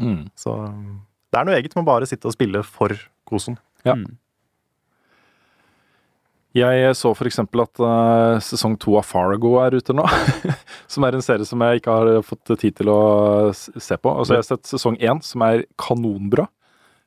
[0.00, 0.30] Mm.
[0.38, 0.56] Så
[1.30, 2.96] det er noe eget med å bare sitte og spille for
[3.28, 3.58] kosen.
[3.84, 3.94] Ja.
[3.98, 4.16] Mm.
[6.56, 7.38] Jeg så f.eks.
[7.44, 10.06] at uh, sesong to av Fargo er ute nå.
[10.92, 13.02] som er en serie som jeg ikke har fått tid til å
[13.54, 14.10] se på.
[14.10, 16.48] Altså, jeg har sett sesong én, som er kanonbra.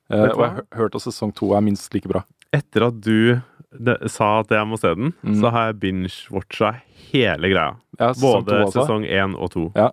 [0.07, 2.23] Uh, og jeg har hørt at sesong to er minst like bra.
[2.55, 3.41] Etter at du
[3.79, 5.37] det, sa at jeg må se den, mm.
[5.41, 6.73] så har jeg binge-watcha
[7.11, 7.75] hele greia.
[7.99, 9.67] Ja, sesong Både sesong én og to.
[9.77, 9.91] Ja.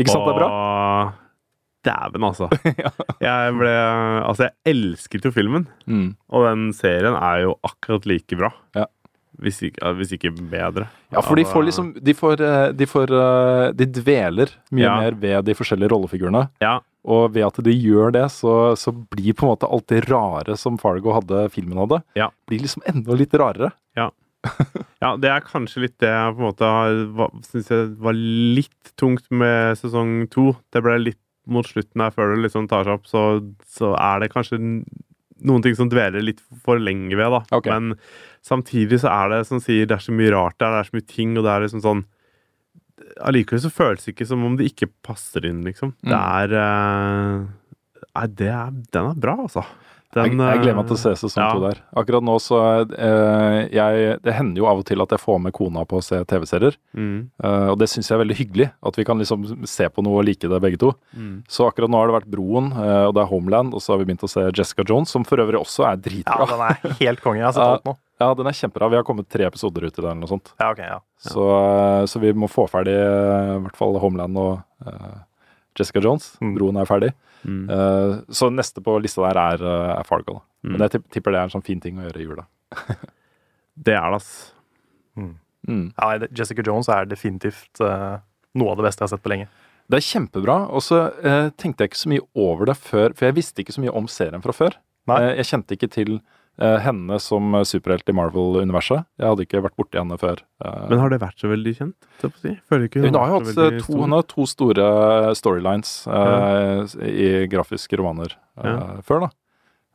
[0.00, 0.30] Ikke sant og...
[0.30, 1.18] det er bra?
[1.82, 2.46] Dæven, altså.
[3.26, 5.64] Jeg ble Altså, jeg elsket jo filmen.
[5.90, 6.12] Mm.
[6.30, 8.52] Og den serien er jo akkurat like bra.
[8.78, 8.86] Ja.
[9.40, 10.86] Hvis ikke, hvis ikke, bedre.
[11.12, 14.96] Ja, for de får liksom De, får, eh, de, får, eh, de dveler mye ja.
[15.00, 16.46] mer ved de forskjellige rollefigurene.
[16.62, 16.80] Ja.
[17.02, 20.56] Og ved at de gjør det, så, så, blir på en måte alt det rare
[20.60, 22.28] som Fargo hadde, filmen hadde, ja.
[22.46, 23.72] blir liksom enda litt rarere.
[23.98, 24.10] Ja.
[25.02, 29.78] ja, det er kanskje litt det jeg på en måte syns var litt tungt med
[29.80, 30.52] sesong to.
[30.74, 31.20] Det ble litt
[31.50, 33.22] mot slutten her, før det liksom tar seg opp, så,
[33.66, 34.60] så, er det kanskje
[35.48, 37.42] noen ting som dveler litt for lenge ved, da.
[37.58, 37.72] Okay.
[37.72, 37.96] Men
[38.46, 40.98] samtidig så er det som sier, det er så mye rart der, det er så
[40.98, 42.04] mye ting, og det er liksom sånn
[43.26, 45.90] Allikevel så føles det ikke som om det ikke passer inn, liksom.
[46.04, 46.12] Mm.
[46.12, 47.48] Det er uh,
[48.12, 49.64] Nei, det er, den er bra, altså.
[50.12, 51.52] Den, jeg, jeg, gleder meg til å se sesong ja.
[51.56, 51.78] to der.
[51.96, 55.54] Akkurat nå så eh, jeg, Det hender jo av og til at jeg får med
[55.56, 56.76] kona på å se TV-serier.
[56.92, 57.30] Mm.
[57.40, 58.68] Eh, og det syns jeg er veldig hyggelig.
[58.84, 60.92] At vi kan liksom se på noe og like det begge to.
[61.16, 61.38] Mm.
[61.48, 64.02] Så akkurat nå har det vært Broen, eh, og det er Homeland, og så har
[64.02, 66.44] vi begynt å se Jessica Jones, som for øvrig også er dritbra.
[66.44, 67.40] Ja, den er helt konge.
[67.40, 67.96] Jeg har sett alt nå.
[68.20, 68.92] Ja, den er kjempebra.
[68.92, 70.52] Vi har kommet tre episoder ut i den eller noe sånt.
[70.60, 71.00] Ja, ok, ja.
[71.24, 74.60] Så, uh, så vi må få ferdig i hvert fall Homeland og
[75.78, 76.32] Jessica Jones.
[76.42, 76.54] Mm.
[76.56, 77.12] Broen er ferdig.
[77.42, 77.62] Mm.
[77.70, 80.40] Uh, så neste på lista der er, uh, er Fargo.
[80.62, 80.74] Mm.
[80.74, 82.46] Men jeg tipper det er en sånn fin ting å gjøre i jula.
[83.86, 84.30] det er det, ass.
[85.18, 85.34] Mm.
[85.68, 85.86] mm.
[85.96, 88.20] Ja, Jessica Jones er definitivt uh,
[88.58, 89.50] noe av det beste jeg har sett på lenge.
[89.90, 90.60] Det er kjempebra.
[90.72, 91.02] Og så
[91.58, 94.06] tenkte jeg ikke så mye over det før, for jeg visste ikke så mye om
[94.08, 94.78] serien fra før.
[95.10, 99.06] jeg kjente ikke til Eh, henne som superhelt i Marvel-universet.
[99.18, 100.42] Jeg hadde ikke vært borti henne før.
[100.64, 100.86] Eh.
[100.90, 102.08] Men har det vært så veldig kjent?
[102.20, 102.54] Si?
[102.70, 104.88] Hun, har jo hatt to, hun har to store
[105.38, 108.82] storylines uh, i grafiske romaner uh, ja.
[109.06, 109.32] før, da.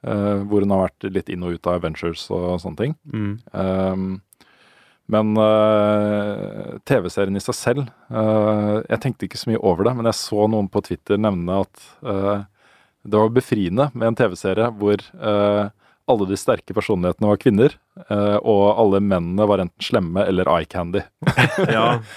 [0.07, 2.97] Uh, hvor hun har vært litt inn og ut av Adventures og sånne ting.
[3.13, 4.17] Mm.
[5.07, 5.39] Men
[6.83, 7.85] TV-serien i seg selv
[8.91, 11.85] Jeg tenkte ikke så mye over det, men jeg så noen på Twitter nevne at
[13.07, 15.05] det var befriende med en TV-serie hvor
[16.07, 17.75] alle de sterke personlighetene var kvinner,
[18.07, 21.03] eh, og alle mennene var enten slemme eller eye candy.
[21.77, 21.91] ja.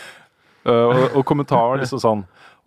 [0.60, 2.18] Eh, og, og kommentaren liksom sånn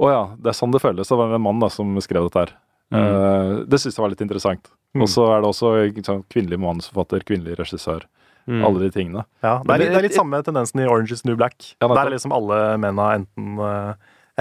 [0.01, 1.05] Å ja, det er sånn det føles.
[1.05, 2.53] Det var en mann da som skrev dette her.
[2.89, 3.03] Mm.
[3.03, 4.71] Uh, det syns jeg var litt interessant.
[4.97, 5.03] Mm.
[5.05, 5.69] Og så er det også
[6.07, 8.07] sånn, kvinnelig manusforfatter, kvinnelig regissør.
[8.49, 8.63] Mm.
[8.65, 9.27] Alle de tingene.
[9.45, 11.69] Ja, det er, det er litt samme tendensen i Orange is New Black.
[11.77, 13.61] Ja, Der er liksom alle mennene enten,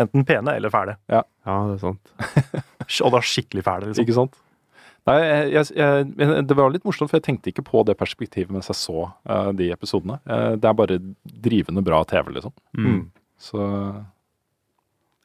[0.00, 0.96] enten pene eller fæle.
[1.12, 1.20] Ja.
[1.44, 2.64] ja, det er sant.
[3.04, 4.08] og da skikkelig fæle, liksom.
[4.08, 4.40] Ikke sant?
[5.08, 5.18] Nei,
[5.50, 6.06] jeg, jeg,
[6.46, 9.50] Det var litt morsomt, for jeg tenkte ikke på det perspektivet mens jeg så uh,
[9.56, 10.20] de episodene.
[10.28, 11.00] Uh, det er bare
[11.42, 12.54] drivende bra TV, liksom.
[12.78, 13.02] Mm.
[13.42, 13.66] Så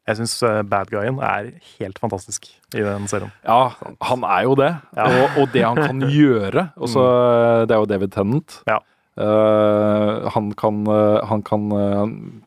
[0.07, 3.33] Jeg syns uh, bad guyen er helt fantastisk i den serien.
[3.45, 3.75] Ja,
[4.09, 4.73] han er jo det.
[4.97, 5.07] Ja.
[5.11, 6.69] Og, og, det han kan gjøre.
[6.75, 7.69] Også, mm.
[7.69, 8.61] Det er jo David Tennant.
[8.69, 8.81] Ja.
[9.17, 10.85] han kan,
[11.25, 11.63] han kan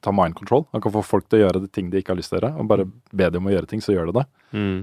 [0.02, 0.66] ta mind control.
[0.74, 2.40] Han kan få folk til å gjøre de ting de ikke har lyst til å
[2.42, 2.56] gjøre.
[2.58, 4.26] Og bare be dem om å gjøre ting, så gjør de det.
[4.54, 4.80] Mm.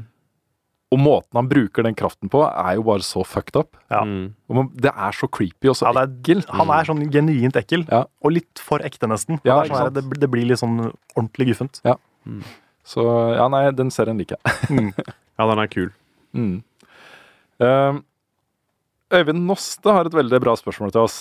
[0.95, 3.75] Og måten han bruker den kraften på, er jo bare så fucked up.
[3.91, 4.05] Ja.
[4.07, 4.69] Mm.
[4.79, 6.45] Det er så creepy og så ja, ekkel.
[6.55, 8.05] Han er sånn genuint ekkel, ja.
[8.23, 9.41] og litt for ekte, nesten.
[9.47, 11.81] Ja, det, sånn, det, det, blir litt sånn ordentlig guffent.
[11.87, 11.97] Ja.
[12.27, 12.39] Mm.
[12.87, 13.03] Så
[13.35, 14.69] ja, nei, den serien liker jeg.
[14.71, 14.91] mm.
[15.37, 15.89] Ja, den er kul.
[16.33, 16.53] Mm.
[17.61, 17.99] Uh,
[19.13, 21.17] Øyvind Noste har et veldig bra spørsmål til oss.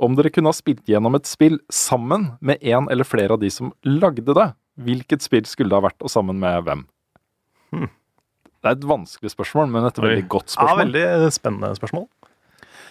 [0.00, 3.52] Om dere kunne ha spilt gjennom et spill sammen med en eller flere av de
[3.52, 4.48] som lagde det,
[4.80, 6.82] hvilket spill skulle det ha vært, og sammen med hvem?
[7.70, 7.90] Hmm.
[8.60, 10.74] Det er et vanskelig spørsmål, men et veldig godt spørsmål.
[10.74, 12.04] Ja, veldig eh, spennende spørsmål.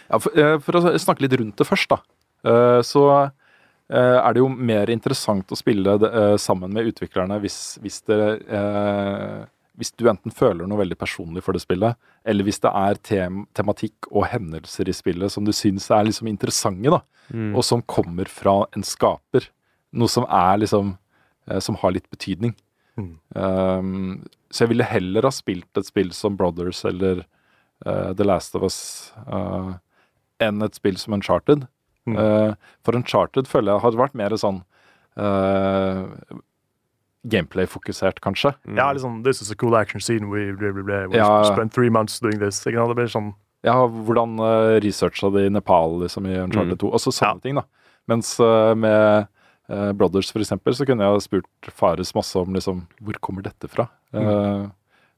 [0.09, 1.99] Ja, for, eh, for, å snakke litt rundt det først, da.
[2.49, 3.03] Eh, så
[3.89, 8.20] er det jo mer interessant å spille det, sammen med utviklerne hvis, hvis, det,
[9.82, 13.39] hvis du enten føler noe veldig personlig for det spillet, eller hvis det er tem
[13.57, 17.01] tematikk og hendelser i spillet som du syns er liksom interessante, da.
[17.34, 17.55] Mm.
[17.57, 19.49] Og som kommer fra en skaper.
[19.97, 20.97] Noe som er liksom
[21.65, 22.53] Som har litt betydning.
[23.00, 23.12] Mm.
[23.36, 27.24] Um, så jeg ville heller ha spilt et spill som Brothers eller
[27.86, 28.80] uh, The Last of Us
[29.28, 29.78] uh,
[30.43, 31.68] enn et spill som Uncharted.
[32.10, 32.18] Mm.
[32.18, 34.64] Uh, for Uncharted føler jeg hadde vært mer sånn
[37.28, 38.54] gameplay-fokusert, kanskje.
[38.64, 38.78] Mm.
[38.80, 40.30] Ja, liksom This is a cool action scene.
[40.32, 41.43] We, we, we, we ja.
[41.43, 42.62] spent three months doing this.
[42.64, 43.34] Ikke Det blir sånn
[43.68, 46.82] Ja, hvordan uh, researcha de Nepal liksom, i Uncharted mm.
[46.86, 46.93] 2?
[46.95, 47.43] Også sånne ja.
[47.43, 47.68] ting, da.
[48.10, 49.28] Mens med
[49.70, 53.70] uh, Brothers, eksempel, så kunne jeg ha spurt Fares masse om liksom, hvor kommer dette
[53.72, 53.88] fra?
[54.15, 54.67] Uh,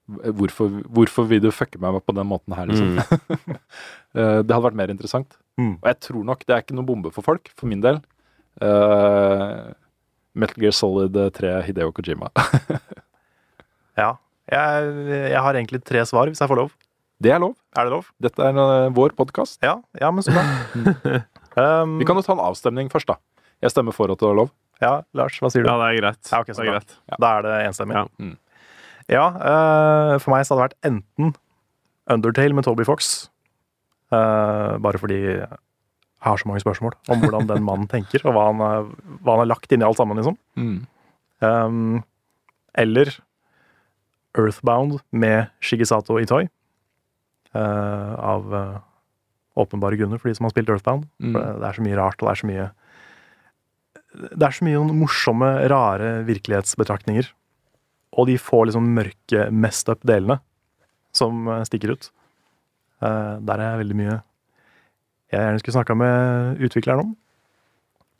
[0.07, 2.97] hvorfor, hvorfor, vil du fucke meg på den måten her, liksom?
[2.99, 3.59] Mm.
[4.11, 5.37] Eh, det hadde vært mer interessant.
[5.55, 5.77] Mm.
[5.77, 8.01] Og jeg tror nok det er ikke noen bombe for folk, for min del.
[8.59, 9.71] Uh,
[10.35, 12.27] Metal Gear Solid 3 Hideo Kojima.
[13.99, 14.13] Ja.
[14.51, 14.91] Jeg,
[15.31, 16.75] jeg har egentlig tre svar, hvis jeg får lov.
[17.23, 17.55] det er lov.
[17.77, 18.07] Er det lov?
[18.23, 19.59] Dette er vår podkast.
[19.63, 20.43] Ja, ja men så bra.
[21.55, 23.19] um, Vi kan jo ta en avstemning først, da.
[23.61, 24.51] Jeg stemmer for at det er lov.
[24.81, 25.69] Ja, Lars, hva sier du?
[25.69, 26.21] Ja, det er greit.
[26.31, 26.95] Ja, okay, så det er greit.
[27.21, 27.99] Da er det enstemmig.
[27.99, 28.05] Ja.
[28.17, 28.37] Mm.
[29.11, 31.35] Ja, uh, for meg så hadde det vært enten
[32.11, 33.29] Undertale med Toby Fox.
[34.11, 38.47] uh, bare fordi jeg har så mange spørsmål om hvordan den mannen tenker, og hva
[38.49, 38.89] han,
[39.21, 40.37] hva han har lagt inn i alt sammen, liksom.
[40.57, 40.79] Mm.
[41.41, 42.03] Um,
[42.77, 43.13] eller
[44.37, 46.47] Earthbound med Shigesato Itoi.
[47.51, 48.77] Uh, av uh,
[49.59, 51.09] åpenbare grunner, for de som har spilt Earthbound.
[51.19, 51.33] Mm.
[51.33, 52.67] For det, det er så mye rart, og det er så mye
[54.11, 57.29] Det er så mye morsomme, rare virkelighetsbetraktninger.
[58.19, 60.41] Og de får liksom mørke, messed up delene
[61.15, 62.11] som eh, stikker ut.
[63.01, 64.19] Eh, der er veldig mye
[65.31, 67.11] jeg gjerne skulle snakka med utvikleren om.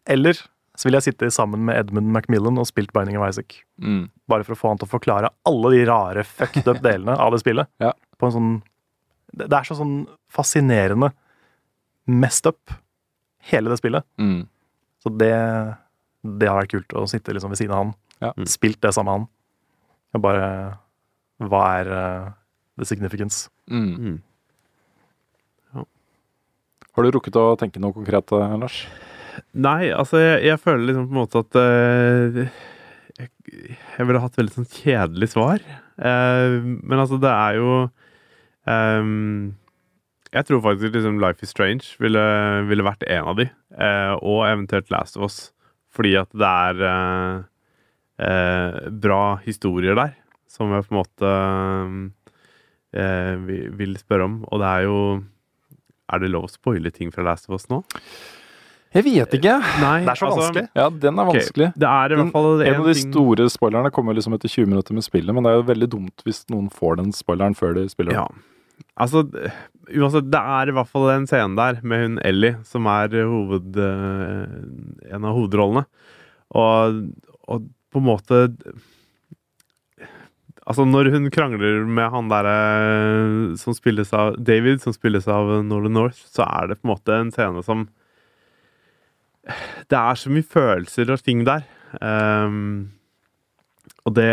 [0.08, 0.38] Eller
[0.80, 3.58] så vil jeg sitte sammen med Edmund Macmillan og spilt Binding of Isaac.
[3.84, 4.06] Mm.
[4.32, 7.36] Bare for å få han til å forklare alle de rare fucked up delene av
[7.36, 7.70] det spillet.
[7.84, 7.92] Ja.
[8.22, 8.52] På en sånn
[9.34, 11.12] Det det er så sånn fascinerende
[12.12, 12.74] messed up,
[13.52, 14.06] hele det spillet.
[14.20, 14.46] Mm.
[15.02, 15.34] Så det
[16.22, 17.94] Det har vært kult å sitte liksom ved siden av han.
[18.22, 18.34] Ja.
[18.46, 19.30] Spilt det sammen med han.
[20.14, 20.50] Og bare
[21.42, 22.28] Hva er uh,
[22.78, 23.50] the significance?
[23.72, 23.96] Mm.
[23.98, 24.20] Mm.
[26.92, 28.82] Har du rukket å tenke noe konkret, eh, Lars?
[29.56, 32.42] Nei, altså, jeg, jeg føler liksom på en måte at uh,
[33.18, 33.32] jeg,
[33.96, 35.64] jeg ville hatt veldig sånn kjedelig svar.
[35.96, 37.72] Uh, men altså, det er jo
[38.68, 39.54] ehm,
[40.32, 42.22] Jeg tror faktisk liksom Life is Strange ville,
[42.70, 43.50] ville vært en av de.
[43.76, 45.52] eh, og eventuelt Last of Us.
[45.92, 47.42] Fordi at det er eh,
[48.24, 50.14] eh, bra historier der,
[50.48, 51.32] som jeg på en måte
[52.96, 54.38] eh, vil, vil spørre om.
[54.52, 55.00] Og det er jo
[56.12, 57.82] Er det lov å spoile ting fra Last of Us nå?
[58.92, 59.54] Jeg vet ikke.
[59.80, 60.64] Nei, Det er så altså, vanskelig.
[60.76, 61.44] Ja, den er vanskelig.
[61.46, 61.68] vanskelig.
[61.80, 64.68] Det er i hvert fall en av de ting- store spoilerne kommer liksom etter 20
[64.68, 67.78] minutter med spillet, men det er jo veldig dumt hvis noen får den spoileren før
[67.80, 68.12] de spiller.
[68.20, 68.26] Ja.
[69.00, 69.24] Altså,
[69.88, 73.78] uansett, det er i hvert fall en scene der med hun Ellie, som er hoved,
[73.80, 75.86] eh, en av hovedrollene.
[76.60, 77.06] Og,
[77.48, 78.42] og på en måte
[80.62, 85.98] Altså, når hun krangler med han derre som spilles av David, som spilles av Northern
[85.98, 87.88] North, så er det på en måte en scene som
[89.90, 91.66] Det er så mye følelser og ting der.
[92.00, 92.92] Ehm,
[94.06, 94.32] og det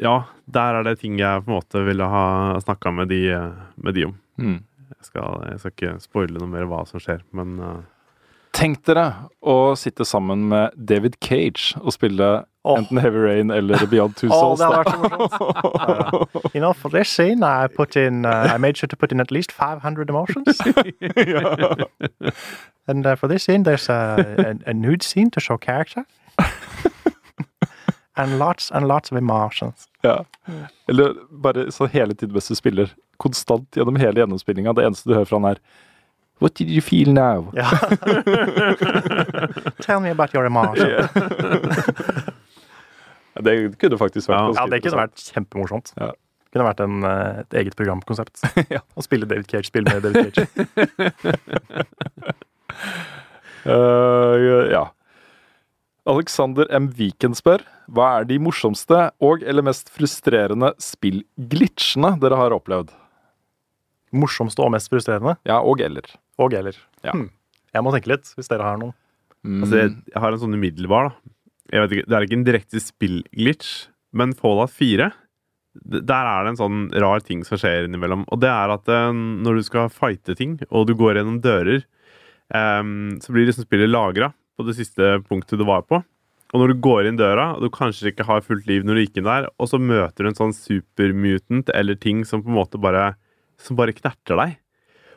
[0.00, 3.94] Ja, der er det ting jeg på en måte ville ha snakka med, de- med
[3.94, 4.14] de om.
[4.38, 4.60] Mm.
[4.96, 7.80] Jeg skal, jeg skal ikke spoile noe mer hva som skjer, men uh...
[8.56, 12.78] Tenk dere å sitte sammen med David Cage og spille oh.
[12.78, 14.58] enten Heavy Rain eller Beyond Two Souls?
[14.58, 14.58] Souls.
[14.58, 16.52] det hadde vært så morsomt.
[16.54, 19.20] You know, for this scene, I put in, uh, I made sure to put in
[19.20, 20.58] at least 500 emotions.
[22.88, 26.06] and uh, for this scene, there's a, a, a nude scene to show character.
[28.16, 29.88] And lots and lots of emotions.
[30.02, 30.24] Ja.
[30.88, 32.90] Eller bare så hele tiden mens du spiller.
[33.16, 34.72] Konstant gjennom hele gjennomspillinga.
[34.76, 35.58] Det eneste du hører fra han er
[36.38, 37.48] What did you feel now?
[37.56, 37.64] Ja.
[39.80, 41.10] Tell me about your emotions.
[43.40, 44.60] Det kunne faktisk vært Ja.
[44.60, 45.92] Ja, det kunne vært kjempemorsomt.
[45.96, 46.06] Ja.
[46.12, 48.40] Det kunne vært en, eh, et eget programkonsept.
[48.74, 48.80] Ja.
[48.96, 50.46] Å spille David Cage-spill med David Cage.
[53.66, 54.84] uh, ja.
[56.06, 56.86] Alexander M.
[56.94, 62.92] Viken spør hva er de morsomste og eller mest frustrerende spillglitchene dere har opplevd?
[64.16, 65.36] Morsomste og mest frustrerende.
[65.46, 66.06] Ja, og eller.
[66.42, 66.78] Og eller.
[67.04, 67.14] Ja.
[67.14, 67.28] Hm.
[67.74, 68.94] Jeg må tenke litt, hvis dere har noen.
[69.46, 69.60] Mm.
[69.62, 71.34] Altså, jeg, har en sånn umiddelbar, da.
[71.74, 73.70] Jeg vet ikke, Det er ikke en direkte spillglitch,
[74.14, 75.08] men Fallout 4
[75.82, 78.24] Der er det en sånn rar ting som skjer innimellom.
[78.32, 81.82] Og det er at eh, når du skal fighte ting, og du går gjennom dører,
[82.54, 86.02] em, så blir liksom spillet lagra på det siste punktet du var på.
[86.54, 89.02] Og når du går inn døra, og du kanskje ikke har fullt liv når du
[89.04, 92.60] gikk inn der, og så møter du en sånn supermutant eller ting som på en
[92.60, 93.14] måte bare
[93.56, 94.58] Som bare knerter deg.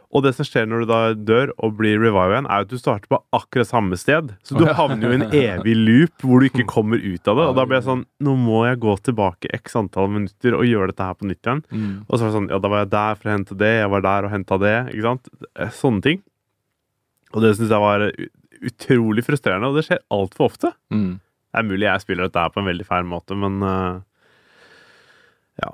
[0.10, 2.80] Og det som skjer når du da dør og blir revive igjen, er at du
[2.80, 4.32] starter på akkurat samme sted.
[4.48, 7.45] Så du havner jo i en evig loop hvor du ikke kommer ut av det.
[7.52, 10.94] Og da blir jeg sånn Nå må jeg gå tilbake x antall minutter og gjøre
[10.94, 11.61] dette her på nytt igjen.
[11.70, 11.94] Mm.
[12.07, 13.94] Og så var det sånn Ja, da var jeg der for å hente det, jeg
[13.94, 14.76] var der og henta det.
[14.95, 15.32] Ikke sant?
[15.53, 16.24] Eh, Sånne ting.
[17.36, 18.07] Og det syns jeg var
[18.65, 20.72] utrolig frustrerende, og det skjer altfor ofte.
[20.94, 21.19] Mm.
[21.19, 24.02] Det er mulig jeg spiller dette her på en veldig feil måte, men uh,
[25.64, 25.72] ja.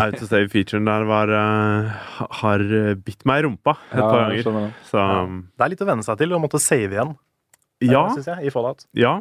[0.00, 4.22] Out of save-featuren der var uh, har eh, bitt meg i rumpa et Ja, par
[4.26, 4.42] ganger.
[4.88, 5.40] Så, det.
[5.56, 7.14] Det er litt å venne seg til å måtte save igjen,
[7.84, 8.86] ja, syns jeg, i Fallout.
[8.96, 9.18] ja,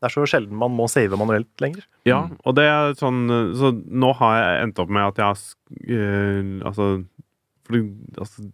[0.00, 1.84] Det er så sjelden man må save manuelt lenger.
[2.08, 2.22] ja.
[2.46, 5.42] Og det er sånn eh, Så nå har jeg endt opp med at jeg har
[5.98, 6.86] eh, Altså,
[7.68, 7.82] for,
[8.24, 8.46] altså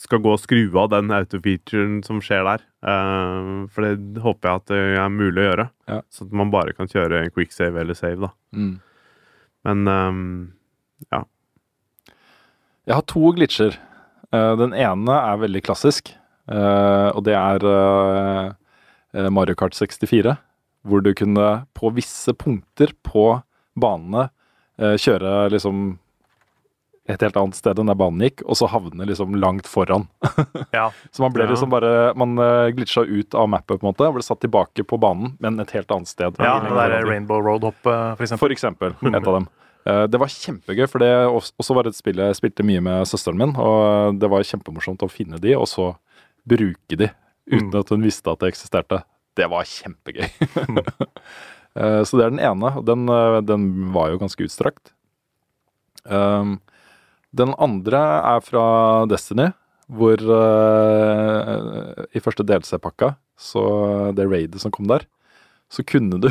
[0.00, 2.64] skal gå og skru av den autofeaturen som skjer der.
[2.84, 5.68] Uh, for det håper jeg at det er mulig å gjøre.
[5.90, 6.00] Ja.
[6.10, 8.32] Så at man bare kan kjøre en quick save eller save, da.
[8.56, 8.74] Mm.
[9.64, 10.24] Men um,
[11.14, 11.22] ja.
[12.84, 13.78] Jeg har to glitcher.
[14.34, 16.10] Uh, den ene er veldig klassisk,
[16.50, 17.68] uh, og det er
[19.30, 20.34] Mario Kart 64.
[20.84, 23.38] Hvor du kunne på visse punkter på
[23.78, 24.26] banene
[24.74, 25.94] kjøre liksom
[27.06, 30.06] et helt annet sted enn der banen gikk, og så havne liksom langt foran.
[30.72, 30.86] Ja.
[31.12, 34.14] Så man ble liksom bare Man uh, glitcha ut av mappet, på en måte, og
[34.16, 36.38] ble satt tilbake på banen, men et helt annet sted.
[36.40, 37.04] Ja, det der.
[37.04, 38.40] Rainbow Road-hoppet, for eksempel.
[38.46, 38.96] For eksempel.
[39.10, 39.48] Et av dem.
[39.84, 43.36] Eh, Det var kjempegøy, for det også var et spill jeg spilte mye med søsteren
[43.36, 43.52] min.
[43.60, 45.90] Og det var kjempemorsomt å finne de, og så
[46.48, 47.10] bruke de
[47.44, 47.80] uten Mm.
[47.82, 49.02] at hun visste at det eksisterte.
[49.36, 50.24] Det var kjempegøy.
[51.76, 54.92] Eh, Så det er den ene, og den, eh, den var jo ganske utstrakt.
[56.06, 56.60] Um,
[57.34, 58.00] Den andre
[58.34, 58.64] er fra
[59.10, 59.50] Destiny,
[59.90, 63.64] hvor uh, i første DLC-pakka, så
[64.16, 65.04] det raidet som kom der,
[65.72, 66.28] så kunne du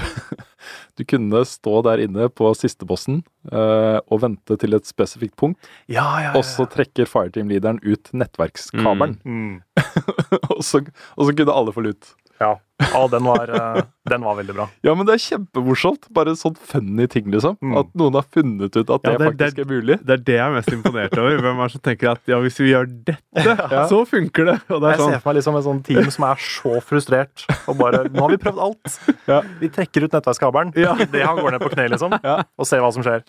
[0.97, 5.57] Du kunne stå der inne på siste bossen eh, og vente til et spesifikt punkt,
[5.91, 6.33] Ja, ja, ja.
[6.37, 9.57] og så trekker Fireteam-leaderen ut nettverkskabelen, Mm.
[10.53, 10.83] og, så,
[11.17, 12.13] og så kunne alle få lut.
[12.43, 12.53] Ja.
[12.99, 14.65] Og den var, eh, den var veldig bra.
[14.83, 16.09] Ja, men det er kjempemorsomt.
[16.11, 17.55] Bare sånn funny ting, liksom.
[17.63, 17.77] Mm.
[17.79, 19.97] At noen har funnet ut at det, Ja, det- faktisk er mulig.
[20.03, 21.37] Det er det jeg er mest imponert over.
[21.45, 23.55] Hvem er det som tenker at ja, hvis vi gjør dette,
[23.93, 24.57] så funker det?
[24.69, 26.75] Og det er Jeg sånn ser for meg liksom et sånt team som er så
[26.83, 27.45] frustrert.
[27.71, 28.99] Og bare Nå har vi prøvd alt.
[29.31, 29.39] Ja.
[29.61, 30.95] Vi trekker ut nettverkskabelen Ja.
[31.07, 32.19] idet han går ned på kne, liksom.
[32.19, 33.23] Og ser hva som skjer.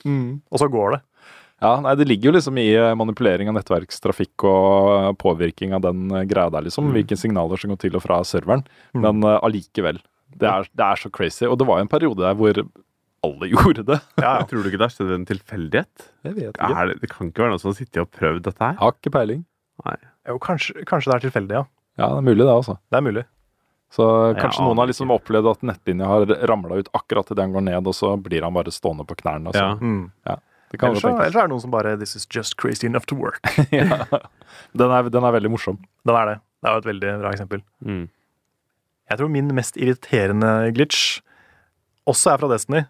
[0.50, 1.02] Og så går det.
[1.64, 6.10] Ja, nei, Det ligger jo liksom i eh, manipulering av nettverkstrafikk og påvirkning av den
[6.12, 6.90] eh, greia der, liksom.
[6.92, 8.66] Hvilke signaler som går til og fra serveren.
[8.92, 10.02] Men eh, allikevel.
[10.34, 11.46] Det er, det er så crazy.
[11.48, 12.60] Og det var jo en periode der hvor
[13.24, 14.00] alle gjorde det.
[14.20, 14.48] Ja, ja.
[14.50, 16.08] Tror du ikke det er stedet en tilfeldighet?
[16.28, 18.64] Jeg vet Er det, det kan ikke være noen som har sittet og prøvd dette
[18.64, 18.76] her?
[18.82, 19.44] Har ikke peiling.
[19.84, 19.96] Nei.
[20.28, 21.64] Jo, kanskje, kanskje det er tilfeldig, ja.
[22.00, 22.76] Ja, det er mulig, det, altså.
[22.90, 23.24] Det er mulig.
[23.94, 24.06] Så
[24.40, 27.64] kanskje ja, noen har liksom opplevd at nettlinja har ramla ut akkurat idet han går
[27.68, 29.52] ned, og så blir han bare stående på knærne.
[29.52, 29.62] Altså.
[29.62, 29.76] Ja.
[29.78, 30.08] Mm.
[30.26, 30.34] Det
[30.80, 33.06] kan Ellers, jo så, ellers er det noen som bare This is just crazy enough
[33.10, 33.40] to work.
[33.74, 34.04] ja.
[34.72, 35.78] den, er, den er veldig morsom.
[36.06, 36.36] Den er det.
[36.64, 37.62] Det er jo et veldig bra eksempel.
[37.84, 38.04] Mm.
[39.12, 41.20] Jeg tror min mest irriterende glitch
[42.08, 42.84] også er fra Destiny.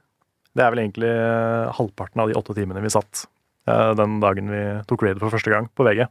[0.55, 3.25] Det er vel egentlig eh, halvparten av de åtte timene vi satt
[3.67, 6.05] eh, den dagen vi tok raid for første gang på VG.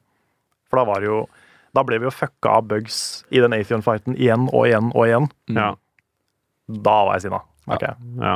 [0.68, 1.24] For da var det jo
[1.74, 2.98] Da ble vi jo fucka av bugs
[3.34, 5.32] i den Atheon-fighten igjen og igjen og igjen.
[5.56, 5.72] Ja.
[6.70, 7.40] Da var jeg sinna.
[7.66, 7.96] Okay.
[8.20, 8.36] Ja.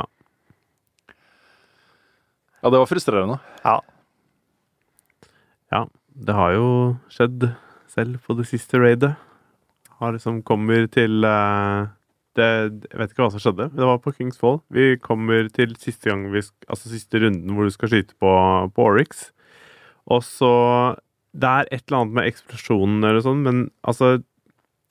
[2.62, 3.38] Ja, det var frustrerende.
[3.62, 3.78] Ja.
[5.70, 6.68] Ja, det har jo
[7.12, 7.50] skjedd
[7.92, 9.14] selv på det siste raidet.
[9.98, 11.90] Har liksom kommer til uh,
[12.38, 12.48] det,
[12.86, 14.60] Jeg vet ikke hva som skjedde, det var på Kings Fall.
[14.74, 18.32] Vi kommer til siste vi, altså siste runden hvor du skal skyte på,
[18.74, 19.30] på Oryx.
[20.08, 20.52] Og så
[21.32, 24.18] Det er et eller annet med eksplosjonen eller sånn, men altså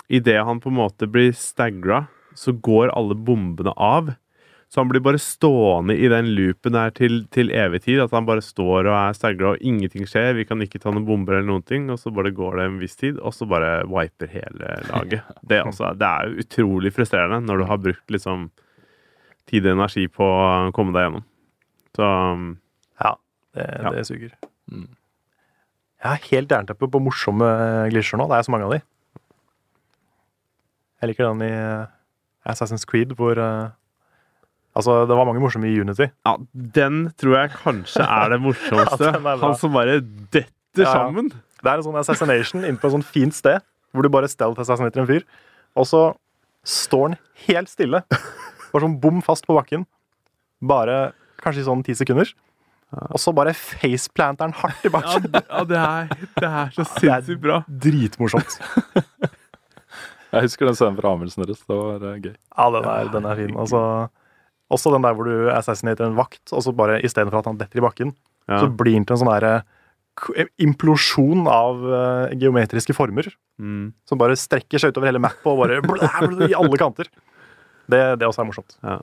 [0.08, 4.14] Idet han på en måte blir stagra, så går alle bombene av.
[4.68, 8.02] Så han blir bare stående i den loopen der til, til evig tid.
[8.04, 10.34] At han bare står og er stagla, og ingenting skjer.
[10.36, 11.86] Vi kan ikke ta noen bomber eller noen ting.
[11.94, 15.24] Og så bare går det en viss tid, og så bare wiper hele laget.
[15.48, 18.50] Det, er altså, det er jo utrolig frustrerende når du har brukt liksom
[19.48, 21.26] tid og energi på å komme deg gjennom.
[21.96, 22.12] Så
[23.06, 23.14] Ja,
[23.56, 23.92] det, Ja.
[23.96, 24.36] det suger.
[24.68, 27.48] Jeg har helt jernteppe på morsomme
[27.90, 28.28] glitcher nå.
[28.28, 28.84] Det er så mange av de.
[31.02, 31.88] Jeg liker den i eh,
[32.52, 33.70] Assassin's Creed hvor eh,
[34.78, 36.06] Altså, det var mange morsomme i Unity.
[36.28, 39.10] ja, den tror jeg kanskje er det morsomste.
[39.10, 39.42] Ja, er.
[39.42, 40.46] Han som bare detter
[40.78, 40.94] Ja, ja.
[40.94, 41.32] sammen.
[41.64, 44.62] Det er en sånn assassination inne på et sånt fint sted, hvor du bare stealth
[44.62, 45.24] assassinater en fyr,
[45.78, 46.02] og så
[46.68, 47.16] står han
[47.48, 48.04] helt stille.
[48.12, 49.88] Bare sånn bom fast på bakken.
[50.62, 52.30] Bare kanskje i sånn ti sekunder.
[53.12, 55.26] Og så bare faceplanter han hardt i Ja, bakken.
[55.34, 57.58] det, ja, det, er, det er så Det er sinnssykt bra.
[57.68, 58.60] Dritmorsomt.
[60.28, 61.62] Jeg husker den scenen fra anmeldelsen deres.
[61.66, 62.34] Det var eh, gøy.
[62.36, 63.54] Ja, den er, den er fin.
[63.60, 63.82] Altså,
[64.74, 67.80] også den der hvor du assassinater en vakt, og så bare istedenfor at han detter
[67.80, 68.16] i bakken,
[68.48, 68.62] Ja.
[68.62, 69.64] så blir han til en sånn derre
[70.58, 73.28] implosjon av uh, geometriske former.
[73.62, 73.94] Mm.
[74.10, 77.10] Som bare strekker seg utover hele mappet og bare blæ, blæ, i alle kanter.
[77.88, 78.78] Det, det også er morsomt.
[78.84, 78.98] Ja.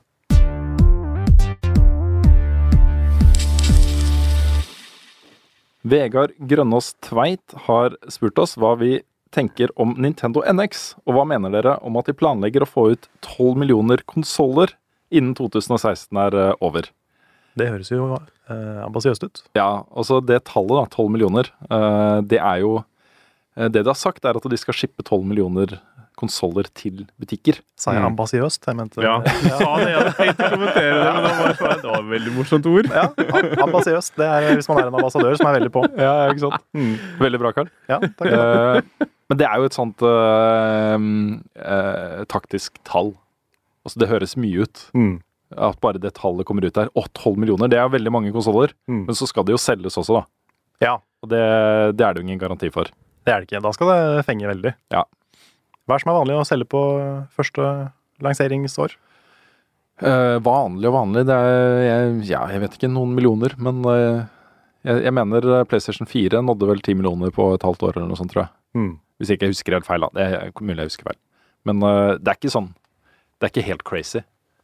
[5.85, 8.97] Vegard Grønnås Tveit har spurt oss hva vi
[9.35, 13.07] tenker om Nintendo NX, og hva mener dere om at de planlegger å få ut
[13.21, 14.73] 12 millioner konsoller
[15.13, 16.89] innen 2016 er eh, over?
[17.55, 19.43] Det høres jo eh, ambisiøst ut.
[19.55, 22.77] Ja, altså det tallet, da, 12 millioner, eh, det er jo
[23.55, 25.77] eh, Det de har sagt, er at de skal shippe 12 millioner
[26.15, 27.57] konsoller til butikker.
[27.79, 28.63] Sa jeg ambisiøst?
[28.63, 29.89] Jeg mente Ja, sa det.
[29.89, 32.87] Jeg hadde tenkt å kommentere det, men det var, det var et veldig morsomt ord.
[32.87, 33.03] Ja,
[33.65, 34.13] Ambisiøst.
[34.15, 35.83] Det er hvis man er en ambassadør som er veldig på.
[36.05, 36.63] Ja, ikke sant?
[37.19, 37.69] Veldig bra, Karl.
[37.91, 38.31] Ja, takk.
[38.31, 41.05] Eh, men det er jo et sånt eh,
[41.75, 43.11] eh, taktisk tall.
[43.85, 44.83] Altså, det høres mye ut.
[44.97, 45.13] Mm.
[45.55, 46.89] At bare det tallet kommer ut der.
[46.97, 47.69] Å, 12 millioner!
[47.71, 48.73] Det er veldig mange konsoller.
[48.89, 49.03] Mm.
[49.07, 50.25] Men så skal det jo selges også, da.
[50.83, 51.41] Ja, Og det,
[51.95, 52.89] det er det jo ingen garanti for.
[53.25, 53.61] det er det ikke.
[53.63, 54.73] Da skal det fenge veldig.
[54.93, 55.05] Ja.
[55.85, 56.81] Hva er det som er vanlig å selge på
[57.37, 57.69] første
[58.25, 58.97] lanseringsår?
[60.03, 63.53] Eh, vanlig og vanlig, det er jeg, Ja, jeg vet ikke, noen millioner.
[63.61, 64.25] Men eh,
[64.89, 68.09] jeg, jeg mener eh, PlayStation 4 nådde vel 10 millioner på et halvt år eller
[68.11, 68.53] noe sånt, tror jeg.
[68.75, 68.91] Mm.
[69.21, 70.09] Hvis ikke jeg husker helt feil, da.
[70.17, 71.19] Det er mulig jeg husker feil.
[71.69, 72.73] Men eh, det er ikke sånn
[73.45, 74.23] Det er ikke helt crazy.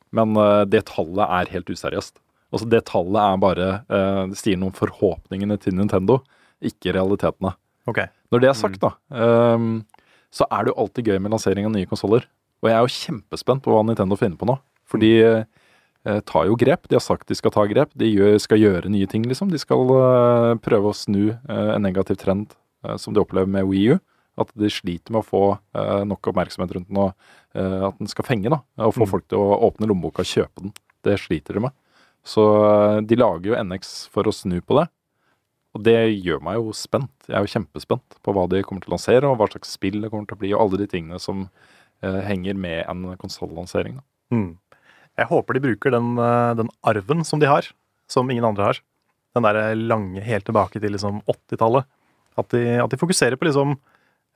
[0.09, 2.15] Men eh, det tallet er helt useriøst.
[2.51, 6.17] Altså, det tallet er bare eh, Det sier noe om forhåpningene til Nintendo,
[6.65, 7.53] ikke realitetene.
[7.89, 8.09] Okay.
[8.33, 9.81] Når det er sagt, da, ehm,
[10.33, 12.27] så er det jo alltid gøy med lansering av nye konsoller.
[12.61, 14.55] Og jeg er jo kjempespent på hva Nintendo finner på nå.
[14.89, 16.85] For de eh, tar jo grep.
[16.89, 17.93] De har sagt de skal ta grep.
[17.97, 19.49] De skal gjøre nye ting, liksom.
[19.53, 19.89] De skal
[20.61, 22.53] prøve å snu en negativ trend
[23.01, 23.99] som de opplever med Wii U.
[24.41, 25.43] At de sliter med å få
[26.07, 27.17] nok oppmerksomhet rundt den, og
[27.59, 28.49] at den skal fenge.
[28.53, 30.75] da, Og få folk til å åpne lommeboka og kjøpe den.
[31.03, 31.73] Det sliter de med.
[32.23, 34.87] Så eh, de lager jo NX for å snu på det.
[35.71, 37.13] Og det gjør meg jo spent.
[37.27, 40.01] Jeg er jo kjempespent på hva de kommer til å lansere, og hva slags spill
[40.03, 41.45] det kommer til å bli, og alle de tingene som
[42.03, 44.01] eh, henger med en konsollansering.
[44.35, 44.57] Mm.
[45.19, 47.71] Jeg håper de bruker den, eh, den arven som de har,
[48.11, 48.81] som ingen andre har.
[49.35, 51.87] Den derre lange helt tilbake til liksom 80-tallet.
[52.39, 53.77] At, at de fokuserer på liksom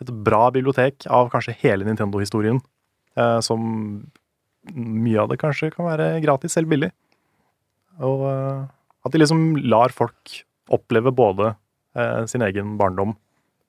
[0.04, 2.62] et bra bibliotek av kanskje hele Nintendo-historien.
[3.16, 3.62] Eh, som
[4.76, 6.92] mye av det kanskje kan være gratis eller billig.
[8.04, 8.66] Og eh,
[9.08, 10.42] at de liksom lar folk
[10.74, 11.54] oppleve både
[11.96, 13.16] eh, sin egen barndom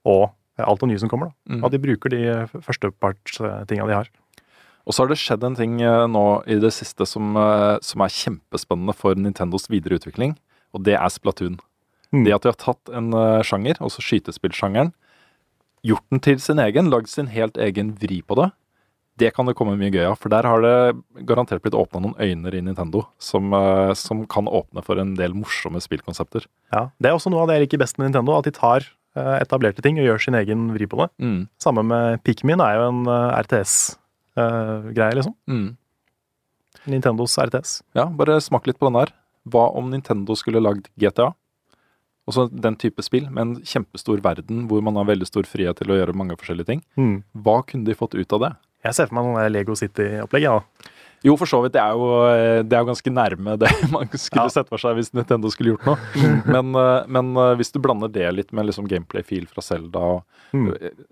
[0.06, 1.30] og alt det nye som kommer.
[1.30, 1.56] da.
[1.56, 1.64] Mm.
[1.66, 2.22] At de bruker de
[2.64, 4.08] førstepartstinga de har.
[4.86, 7.34] Og så har det skjedd en ting nå i det siste som,
[7.82, 10.36] som er kjempespennende for Nintendos videre utvikling,
[10.72, 11.58] og det er Splatoon.
[12.14, 12.22] Mm.
[12.22, 13.10] Det at de har tatt en
[13.44, 14.94] sjanger, også skytespillsjangeren,
[15.84, 18.48] gjort den til sin egen, lagd sin helt egen vri på det,
[19.18, 20.18] det kan det komme mye gøy av.
[20.20, 24.46] For der har det garantert blitt åpna noen øyne i Nintendo som, eh, som kan
[24.46, 26.46] åpne for en del morsomme spillkonsepter.
[26.72, 28.84] Ja, Det er også noe av det jeg liker best med Nintendo, at de tar
[29.16, 31.08] eh, etablerte ting og gjør sin egen vri på det.
[31.18, 31.48] Mm.
[31.58, 35.34] Samme med Pikmin er jo en eh, RTS-greie, liksom.
[35.48, 35.76] Mm.
[36.86, 37.80] Nintendos RTS.
[37.96, 39.12] Ja, bare smak litt på den der.
[39.48, 41.32] Hva om Nintendo skulle lagd GTA?
[42.26, 45.92] Også den type spill, med en kjempestor verden hvor man har veldig stor frihet til
[45.94, 46.80] å gjøre mange forskjellige ting.
[46.98, 47.20] Mm.
[47.46, 48.52] Hva kunne de fått ut av det?
[48.86, 50.46] Jeg ser for meg noen Lego City-opplegg.
[50.46, 50.60] Ja.
[51.24, 51.72] Jo, for så vidt.
[51.74, 54.52] Det er jo, eh, det er jo ganske nærme det man skulle Ja.
[54.52, 55.96] sett for seg hvis Nintendo skulle gjort noe.
[56.46, 60.24] Men, eh, men eh, hvis du blander det litt med liksom gameplay-fil fra Zelda og
[60.54, 60.68] Mm.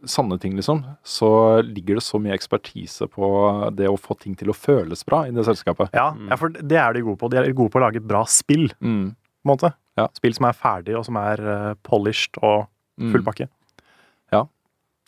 [0.06, 1.28] sanne ting, liksom, så
[1.66, 3.26] ligger det så mye ekspertise på
[3.74, 5.90] det å få ting til å føles bra i det selskapet.
[5.92, 7.28] Ja, ja, for det er de gode på.
[7.32, 9.08] De er gode på å lage bra spill, på Mm.
[9.10, 9.72] en måte.
[9.98, 10.06] Ja.
[10.14, 12.68] Spill som er ferdig, og som er polished og
[13.00, 13.10] Mm.
[13.12, 13.48] full pakke.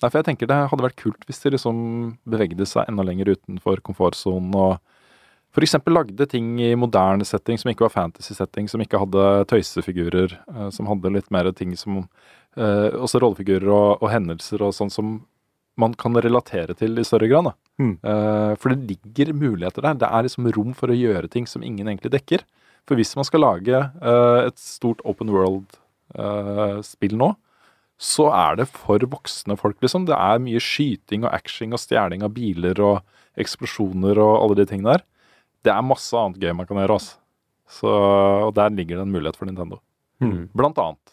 [0.03, 1.79] Nei, for jeg tenker det hadde vært kult hvis de liksom
[2.29, 4.77] bevegde seg enda lenger utenfor komfortsonen og
[5.57, 5.79] f.eks.
[5.89, 10.91] lagde ting i moderne setting som ikke var fantasy-setting, som ikke hadde tøysefigurer, eh, som
[10.91, 15.17] hadde litt mer ting som eh, Også rollefigurer og, og hendelser og sånn som
[15.81, 17.51] man kan relatere til i større grad.
[17.81, 17.97] Mm.
[18.01, 19.97] Eh, for det ligger muligheter der.
[20.01, 22.45] Det er liksom rom for å gjøre ting som ingen egentlig dekker.
[22.89, 23.81] For hvis man skal lage
[24.47, 27.33] et stort open world-spill nå,
[27.97, 30.05] så er det for voksne folk, liksom.
[30.09, 33.01] Det er mye skyting og action og stjeling av biler og
[33.41, 35.05] eksplosjoner og alle de tingene der.
[35.65, 37.17] Det er masse annet gøy man kan gjøre, altså.
[37.67, 39.81] Så, og der ligger det en mulighet for Nintendo.
[40.23, 40.49] Mm.
[40.55, 41.13] Blant annet.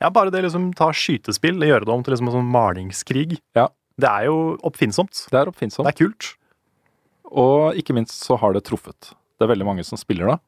[0.00, 3.34] Ja, bare det liksom ta skytespill, gjøre det om til liksom en sånn malingskrig.
[3.56, 3.66] Ja.
[4.00, 5.12] Det er jo oppfinnsomt.
[5.28, 5.84] Det er oppfinnsomt.
[5.84, 6.28] Det er kult.
[7.30, 9.10] Og ikke minst så har det truffet.
[9.36, 10.38] Det er veldig mange som spiller da.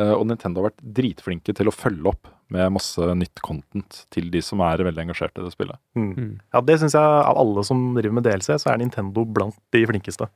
[0.00, 4.30] eh, Og Nintendo har vært dritflinke til å følge opp med masse nytt content til
[4.32, 5.80] de som er veldig engasjert i det spillet.
[5.96, 6.40] Mm.
[6.52, 9.84] Ja, det syns jeg av alle som driver med DLC, så er Nintendo blant de
[9.88, 10.28] flinkeste.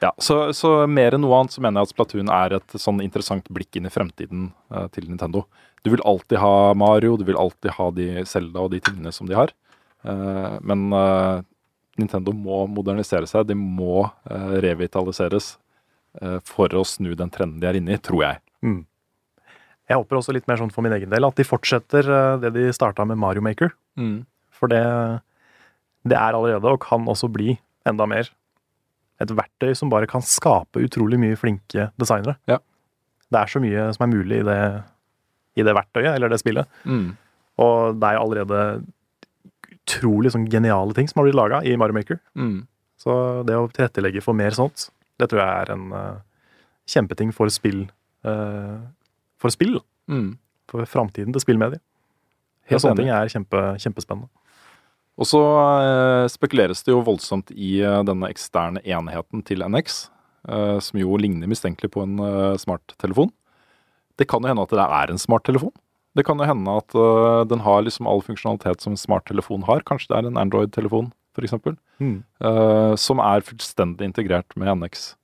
[0.00, 3.02] Ja, så, så mer enn noe annet så mener jeg at Splatoon er et sånn
[3.04, 5.44] interessant blikk inn i fremtiden eh, til Nintendo.
[5.84, 9.28] Du vil alltid ha Mario, du vil alltid ha de Zelda og de tingene som
[9.28, 9.52] de har.
[10.08, 11.42] Eh, men eh,
[12.00, 15.52] Nintendo må modernisere seg, de må eh, revitaliseres
[16.20, 18.40] eh, for å snu den trenden de er inne i, tror jeg.
[18.64, 18.80] Mm.
[19.90, 22.52] Jeg håper også litt mer sånn for min egen del at de fortsetter eh, det
[22.54, 23.72] de starta med Mario Maker.
[24.54, 24.82] For det,
[26.06, 27.56] det er allerede, og kan også bli
[27.88, 28.30] enda mer,
[29.20, 32.38] et verktøy som bare kan skape utrolig mye flinke designere.
[32.48, 32.60] Ja.
[33.30, 34.60] Det er så mye som er mulig i det,
[35.58, 36.70] i det verktøyet, eller det spillet.
[36.88, 37.10] Mm.
[37.60, 38.62] Og det er jo allerede
[39.90, 42.20] utrolig sånn geniale ting som har blitt laga i Mario Maker.
[42.38, 42.62] Mm.
[43.00, 43.12] Så
[43.48, 44.88] det å tilrettelegge for mer sånt,
[45.20, 46.20] det tror jeg er en uh,
[46.88, 47.86] kjempeting for spill.
[48.28, 48.78] eh,
[49.40, 49.80] for spill.
[50.10, 50.36] Mm.
[50.70, 51.80] for framtiden til spillmediet.
[52.70, 54.28] Helt sånne ting er kjempe, kjempespennende.
[55.20, 59.98] Og så eh, spekuleres det jo voldsomt i eh, denne eksterne enheten til NX,
[60.48, 62.16] eh, som jo ligner mistenkelig på en
[62.62, 63.32] smarttelefon.
[64.16, 65.74] Det kan jo hende at det er en smarttelefon.
[66.14, 66.94] Det kan jo hende at
[67.50, 69.84] den har liksom all funksjonalitet som en smarttelefon har.
[69.86, 71.54] Kanskje det er en Android-telefon, f.eks.,
[72.00, 72.22] Mm.
[72.96, 75.14] som er fullstendig integrert med NX.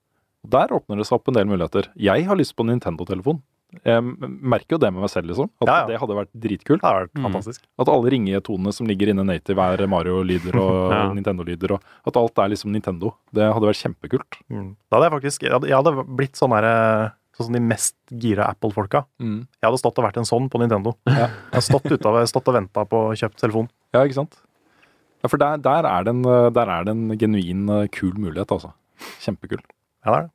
[0.46, 1.88] Der åpner det seg opp en del muligheter.
[1.96, 3.40] Jeg har lyst på en Nintendo-telefon.
[3.84, 4.02] Jeg
[4.40, 5.50] merker jo det med meg selv, liksom.
[5.60, 5.86] At Ja, ja.
[5.90, 6.80] det hadde vært dritkult.
[6.80, 7.66] Det hadde vært Mm.
[7.82, 11.02] At alle ringetonene som ligger inne native, er Mario-lyder og Ja.
[11.12, 11.76] Nintendo-lyder.
[11.76, 13.14] Og at alt er liksom Nintendo.
[13.32, 14.40] Det hadde vært kjempekult.
[14.48, 14.76] Mm.
[14.90, 19.02] Da hadde jeg faktisk Jeg hadde, blitt sånn herre Sånn som de mest gira Apple-folka.
[19.20, 19.42] Mm.
[19.60, 20.94] Jeg hadde stått og vært en sånn på Nintendo.
[21.04, 23.68] Jeg hadde stått, utover, stått og venta på å kjøpe telefon.
[23.92, 24.38] Ja, ikke sant?
[25.20, 28.48] Ja, for der, der, er en, eh, der er det en genuin eh, kul mulighet,
[28.56, 28.72] altså.
[29.20, 29.60] Kjempekul.
[30.06, 30.32] Ja, det er det.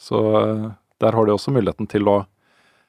[0.00, 0.64] Så eh,
[1.04, 2.16] der har de også muligheten til å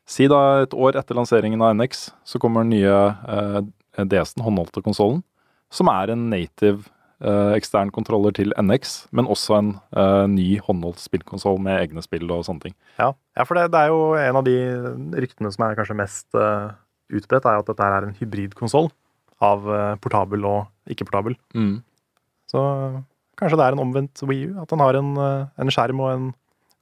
[0.10, 2.94] Si da et år etter lanseringen av NX, så kommer den nye
[3.30, 5.22] eh, DS-en, håndholdte konsollen,
[5.70, 6.90] som er en native
[7.22, 12.26] eh, ekstern kontroller til NX, men også en eh, ny håndholdt spillkonsoll med egne spill
[12.34, 12.76] og sånne ting.
[12.98, 14.58] Ja, ja for det, det er jo en av de
[15.22, 16.74] ryktene som er kanskje mest eh,
[17.14, 18.90] utbredt, er at dette er en hybridkonsoll
[19.46, 21.38] av eh, portabel og ikke-portabel.
[21.54, 21.80] Mm.
[22.50, 22.66] Så
[23.40, 26.12] kanskje det er en omvendt Wii U, at den har en, eh, en skjerm og
[26.16, 26.28] en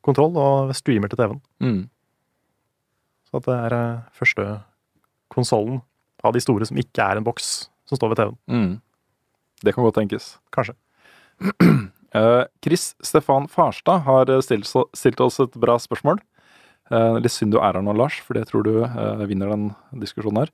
[0.08, 1.44] kontroll og streamer til TV-en.
[1.60, 1.80] Mm.
[3.28, 4.46] Så det er eh, første
[5.34, 5.82] konsollen
[6.26, 8.40] av de store som ikke er en boks som står ved TV-en.
[8.48, 8.72] Mm.
[9.64, 10.36] Det kan godt tenkes.
[10.56, 10.78] Kanskje.
[12.16, 16.22] Eh, Chris Stefan Farstad har eh, stilt, stilt oss et bra spørsmål.
[17.20, 18.72] Litt synd du er her nå, Lars, for jeg tror du
[19.28, 19.66] vinner den
[20.00, 20.54] diskusjonen her.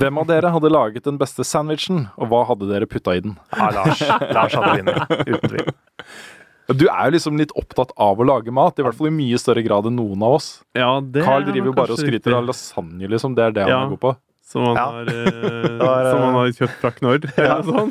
[0.00, 3.36] Hvem av dere hadde laget den beste sandwichen, og hva hadde dere putta i den?
[3.52, 4.00] Ja, Lars,
[4.32, 5.68] Lars hadde vunnet, uten tvil.
[6.72, 9.36] Du er jo liksom litt opptatt av å lage mat, i hvert fall i mye
[9.40, 10.62] større grad enn noen av oss.
[10.74, 12.34] Ja, det Carl er driver jo bare og skryter riktig.
[12.38, 13.34] av lasagne, liksom.
[13.36, 13.82] Det er det han Ja.
[13.84, 14.16] er god på.
[14.44, 14.84] Som han Ja.
[14.92, 17.20] har, eh, var, som han eh, har kjøpt fra Knorr.
[17.36, 17.58] Ja.
[17.58, 17.90] eller sånn.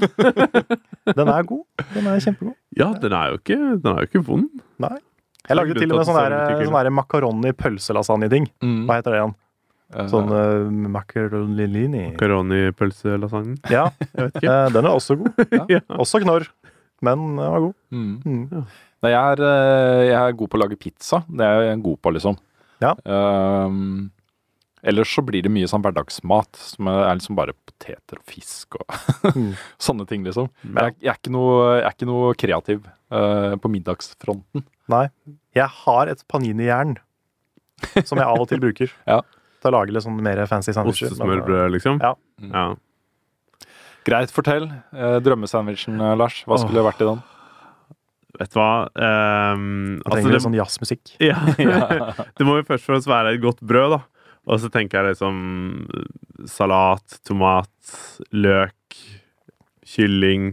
[1.17, 1.63] Den er god.
[1.93, 2.55] Den er kjempegod.
[2.77, 4.49] Ja, den er jo ikke, den er jo ikke vond.
[4.79, 4.97] Nei.
[5.49, 8.45] Jeg lagde til og med sånn sånn makaroni-pølselasagne-ting.
[8.63, 8.85] Mm.
[8.87, 9.35] Hva heter det igjen?
[9.93, 12.05] Eh, Sånn uh, macaronini.
[12.15, 14.49] Makaroni-pølselasagne Ja, Jeg vet ikke.
[14.49, 15.33] eh, den er også god.
[15.69, 15.79] Ja.
[15.99, 16.47] Også knorr,
[17.03, 17.75] men den var god.
[17.91, 18.15] mm.
[18.25, 18.65] Mm.
[19.03, 21.17] Nei, jeg er, eh, jeg er god på å lage pizza.
[21.27, 22.37] Det er jeg god på, liksom.
[22.83, 22.93] Ja.
[23.03, 24.11] Um,
[24.83, 28.95] ellers så blir det mye sånn hverdagsmat, som er liksom bare poteter og fisk og
[29.35, 29.51] Mm.
[29.79, 30.47] sånne ting, liksom.
[30.63, 34.63] Jeg, jeg, er ikke noe, jeg er ikke noe kreativ uh, på middagsfronten.
[34.91, 35.05] Nei.
[35.55, 36.95] Jeg har et panini-jern
[38.07, 39.19] som jeg av og til bruker Ja.
[39.63, 41.11] til å lage litt sånn mer fancy sandwicher.
[41.11, 41.99] Ostesmørbrød, liksom?
[42.03, 42.13] Ja.
[42.51, 42.65] ja.
[44.07, 44.67] Greit, fortell.
[44.93, 46.41] Eh, drømmesandwichen, eh, Lars.
[46.47, 47.21] Hva skulle det vært i den?
[48.39, 48.71] Vet du hva?
[48.97, 51.13] um, altså, trenger litt sånn jazzmusikk.
[51.29, 51.37] ja.
[52.37, 54.01] det må jo først og fremst være et godt brød, da.
[54.43, 55.37] Og så tenker jeg liksom
[56.51, 57.71] salat, tomat,
[58.35, 58.97] løk,
[59.87, 60.51] kylling.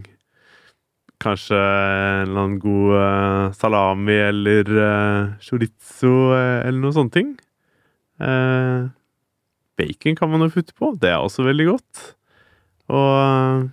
[1.21, 7.33] Kanskje en eller annen god uh, salami eller uh, chorizo eller noen sånne ting.
[8.21, 8.87] Eh,
[9.77, 10.93] bacon kan man jo putte på.
[11.01, 12.01] Det er også veldig godt.
[12.91, 13.69] Og eh,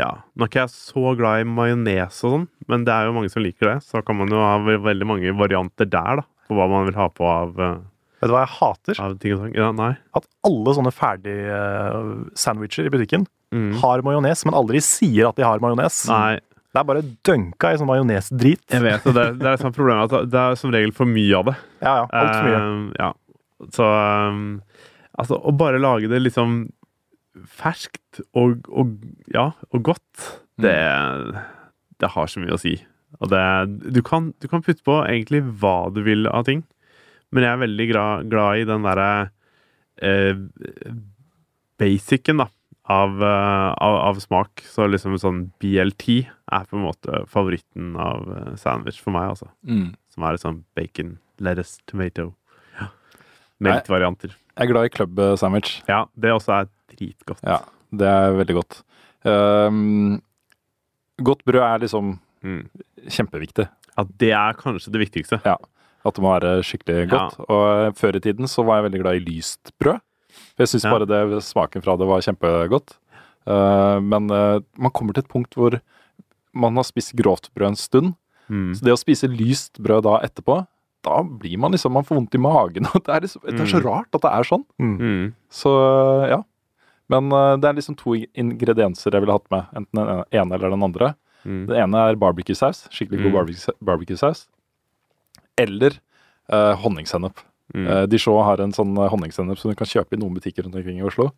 [0.00, 3.14] ja, nå er ikke jeg så glad i majones og sånn, men det er jo
[3.16, 3.78] mange som liker det.
[3.82, 6.26] Så kan man jo ha veldig mange varianter der, da.
[6.50, 7.80] På hva man vil ha på av, eh,
[8.20, 8.98] Vet du hva jeg hater?
[9.00, 9.52] av ting og tang.
[9.56, 9.92] Ja, nei.
[10.14, 13.72] At alle sånne ferdige eh, sandwicher i butikken Mm.
[13.82, 15.96] har majones, men aldri sier at de har majones.
[16.06, 18.60] Det er bare dønka i sånn majonesdrit.
[18.70, 19.24] jeg vet det.
[19.40, 21.54] Det er et sånt problem at det er som regel for mye av det.
[21.82, 22.04] Ja, ja.
[22.14, 22.60] Alt for mye.
[22.60, 23.08] Uh, ja.
[23.74, 23.88] Så
[24.30, 24.44] um,
[25.18, 26.60] altså, å bare lage det liksom
[27.46, 28.96] ferskt og, og
[29.32, 30.30] ja, og godt,
[30.60, 30.76] det,
[32.02, 32.76] det har så mye å si.
[33.18, 33.42] Og det,
[33.90, 36.64] du, kan, du kan putte på egentlig hva du vil av ting,
[37.30, 39.10] men jeg er veldig glad, glad i den derre
[40.02, 40.34] eh,
[41.80, 42.50] basicen, da.
[42.90, 44.64] Av, eh, av, av smak.
[44.66, 49.50] Så liksom sånn BLT er på en måte favoritten av eh, sandwich for meg, altså.
[49.62, 49.92] Mm.
[50.10, 52.32] Som er sånn bacon, lettuce, tomato.
[53.60, 53.66] Ja.
[53.74, 54.32] Melkvarianter.
[54.56, 55.82] Jeg er glad i club eh, sandwich.
[55.88, 57.42] Ja, det også er dritgodt.
[57.44, 57.58] Ja,
[57.92, 58.82] det er veldig godt.
[59.28, 60.20] Um,
[61.22, 62.62] godt brød er liksom Mm.
[63.04, 63.66] kjempeviktig.
[63.98, 65.40] Ja, det er kanskje det viktigste.
[65.44, 65.56] Ja,
[66.02, 67.34] At det må være skikkelig godt.
[67.50, 70.00] Og eh, før i tiden så var jeg veldig glad i lyst brød.
[70.56, 70.90] Jeg syns Ja.
[70.94, 72.96] bare det, smaken fra det var kjempegodt.
[73.46, 75.78] Uh, men uh, man kommer til et punkt hvor
[76.54, 78.14] man har spist grovt brød en stund.
[78.48, 78.72] Mm.
[78.74, 80.66] Så det å spise lyst brød da etterpå,
[81.02, 82.86] da blir man liksom Man får vondt i magen.
[82.94, 83.86] og Det er, liksom, det er så Mm.
[83.88, 84.64] rart at det er sånn.
[84.80, 85.32] Mm.
[85.50, 85.72] Så
[86.28, 86.42] ja.
[87.10, 89.66] Men eh, det er liksom to ingredienser jeg ville hatt med.
[89.74, 91.14] Enten den ene eller den andre.
[91.44, 91.62] Mm.
[91.70, 92.84] Det ene er barbecue-saus.
[92.92, 93.38] Skikkelig god Mm.
[93.38, 94.46] barbecue- barbecue-saus.
[95.58, 95.96] Eller
[96.50, 97.40] eh, honningsennep.
[97.74, 97.86] Mm.
[97.86, 100.76] Eh, Dijon har en sånn eh, honningsennep som du kan kjøpe i noen butikker rundt
[100.78, 101.30] omkring i Oslo.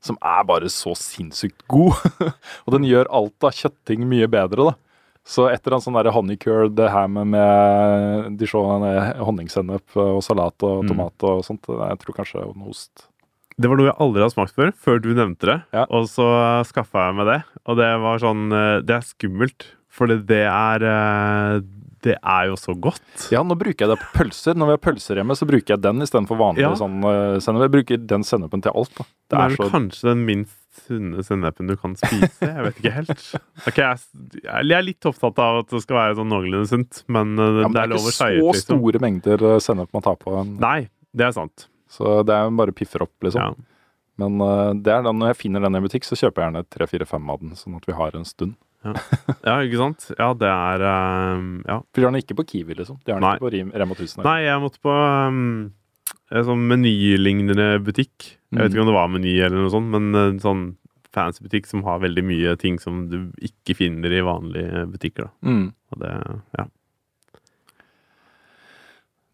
[0.00, 1.96] Som er bare så sinnssykt god.
[2.66, 4.74] og den gjør alt av kjøtting mye bedre, da.
[5.26, 10.88] Så etter annet sånn der honeycurd ham med Dijon, eh, honningsennep og salat og Mm.
[10.88, 13.08] tomat og sånt, jeg tror kanskje noe ost.
[13.60, 15.62] Det var noe jeg aldri har smakt før, før du nevnte det.
[15.74, 15.84] Ja.
[15.90, 16.24] Og så
[16.64, 20.82] skaffa jeg meg det, og det var sånn eh, Det er skummelt, for det er
[20.86, 21.60] eh,
[22.08, 23.28] Det er jo så godt.
[23.34, 24.56] Ja, nå bruker jeg det på pølser.
[24.56, 26.72] Når vi har pølser hjemme, så bruker jeg den istedenfor vanlig Ja.
[26.78, 27.66] sånn uh, sennep.
[27.66, 28.94] Jeg bruker den sennepen til alt.
[28.96, 29.06] da.
[29.28, 30.56] Det er vel kanskje den minst
[30.86, 32.30] sunne sennepen du kan spise.
[32.44, 33.24] Jeg vet ikke helt.
[33.66, 33.98] Ok, jeg,
[34.44, 37.66] jeg er litt opptatt av at det skal være sånn noenlunde sunt, men, uh, ja,
[37.66, 38.78] men det er lov å ikke skeie så ut, liksom.
[38.78, 40.36] store mengder eh, sennep man tar på.
[40.38, 40.78] En, Nei,
[41.18, 41.66] det er sant.
[41.90, 43.58] så det er bare piffer opp, liksom.
[43.58, 43.74] Ja.
[44.22, 46.64] Men uh, det er da når jeg finner den i butikk, så kjøper jeg gjerne
[46.74, 48.56] tre-fire-fem av den, sånn at vi har en stund.
[48.84, 50.04] Ja, ikke sant?
[50.18, 50.84] Ja, det er
[51.38, 51.80] um, Ja.
[51.92, 52.98] For de har den ikke på Kiwi, liksom.
[53.04, 54.22] De har den ikke på Rim- Rema 1000.
[54.24, 54.94] Nei, jeg måtte på
[55.28, 55.40] um,
[56.30, 58.34] en sånn menylignende butikk.
[58.52, 58.74] Jeg vet Mm.
[58.74, 60.62] ikke om det var Meny eller noe sånt, men en sånn
[61.12, 65.28] fancy butikk som har veldig mye ting som du ikke finner i vanlige butikker.
[65.28, 65.48] da.
[65.50, 65.72] Mm.
[65.92, 66.12] Og det,
[66.58, 66.64] ja.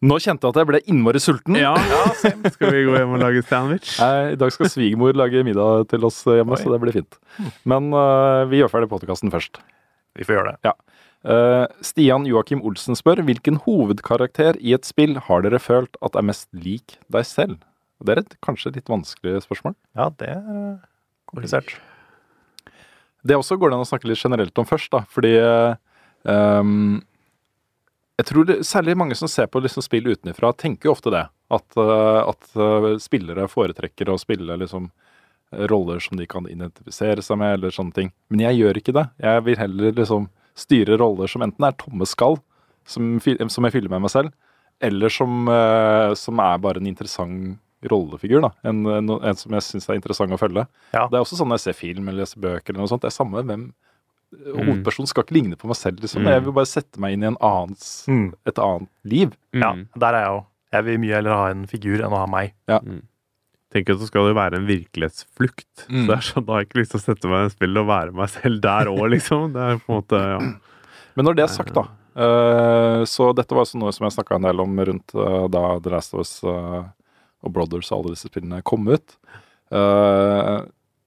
[0.03, 1.55] Nå kjente jeg at jeg ble innmari sulten.
[1.55, 1.71] Ja,
[2.51, 3.93] Skal vi gå hjem og lage sandwich?
[4.03, 7.19] Nei, I dag skal svigermor lage middag til oss hjemme, så det blir fint.
[7.63, 9.61] Men uh, vi gjør ferdig podkasten først.
[10.19, 10.75] Vi får gjøre det.
[11.25, 16.27] Eh, Stian Joakim Olsen spør hvilken hovedkarakter i et spill har dere følt at er
[16.27, 17.57] mest lik deg selv?
[18.05, 19.73] Det er et kanskje litt vanskelig spørsmål.
[19.97, 20.85] Ja, det er eh,
[21.31, 21.73] komplisert.
[23.25, 25.01] Det også går det an å snakke litt generelt om først, da.
[25.09, 26.99] Fordi ehm,
[28.15, 31.25] jeg tror det, særlig mange som ser på liksom spill utenfra, tenker jo ofte det.
[31.51, 37.23] At, eh, at eh, spillere foretrekker å spille liksom eh, roller som de kan identifisere
[37.25, 38.13] seg med, eller sånne ting.
[38.31, 39.05] Men jeg gjør ikke det.
[39.19, 42.39] Jeg vil heller liksom styre roller som enten er tomme skall,
[42.87, 44.31] som, som jeg fyller med meg selv,
[44.83, 45.47] eller som,
[46.19, 47.59] som er bare en interessant
[47.89, 48.43] rollefigur.
[48.43, 48.51] da.
[48.67, 50.65] En, en, en som jeg syns er interessant å følge.
[50.93, 51.05] Ja.
[51.09, 53.03] Det er også sånn når jeg ser film eller leser bøker eller noe sånt.
[53.03, 53.67] Det er samme hvem
[54.33, 56.23] Hovedpersonen skal ikke ligne på meg selv, liksom.
[56.25, 56.31] Mm.
[56.33, 58.33] Jeg vil bare sette meg inn i en annens, Mm.
[58.45, 59.35] et annet liv.
[59.53, 59.87] Ja, Mm.
[59.97, 60.45] der er jeg òg.
[60.73, 62.53] Jeg vil mye heller ha en figur enn å ha meg.
[62.67, 65.87] Tenk at Så skal jo være en virkelighetsflukt.
[65.89, 66.05] Mm.
[66.05, 67.77] Så det er sånn, Da har jeg ikke lyst til å sette meg i spill
[67.77, 69.53] og være meg selv der òg, liksom.
[69.53, 70.39] Det er på en måte, ja.
[71.15, 71.83] Men når det er sagt, da
[72.15, 75.79] eh, Så dette var også noe som jeg snakka en del om rundt eh, da
[75.79, 76.83] The Last of Us eh,
[77.43, 79.15] og Brothers og alle disse spillene kom ut.
[79.71, 80.61] Eh,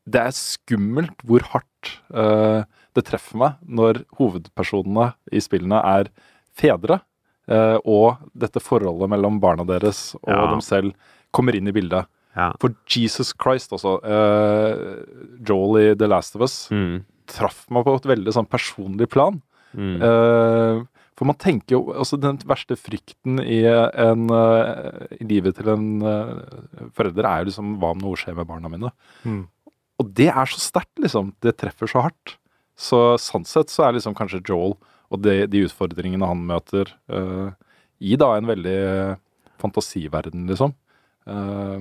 [0.09, 6.09] det er skummelt hvor hardt eh, det treffer meg når hovedpersonene i spillene er
[6.59, 7.01] fedre,
[7.49, 10.47] eh, og dette forholdet mellom barna deres og Ja.
[10.51, 10.95] dem selv
[11.33, 12.07] kommer inn i bildet.
[12.37, 12.53] ja.
[12.61, 13.99] For Jesus Christ, altså.
[14.05, 15.05] eh,
[15.47, 17.05] Joel i The Last of Us Mm.
[17.27, 19.43] traff meg på et veldig sånn personlig plan.
[19.77, 20.01] Mm.
[20.03, 20.85] Eh,
[21.19, 26.39] for man tenker jo altså Den verste frykten i, en, i livet til en uh,
[26.95, 28.93] forelder er jo liksom hva om noe skjer med barna mine?
[29.27, 29.49] Mm.
[29.99, 31.33] Og det er så sterkt, liksom.
[31.43, 32.37] Det treffer så hardt.
[32.79, 34.77] Så sånn sett så er liksom kanskje Joel
[35.09, 37.51] og de, de utfordringene han møter uh,
[37.99, 39.17] i da en veldig eh,
[39.59, 40.71] fantasiverden, liksom.
[41.27, 41.81] eh,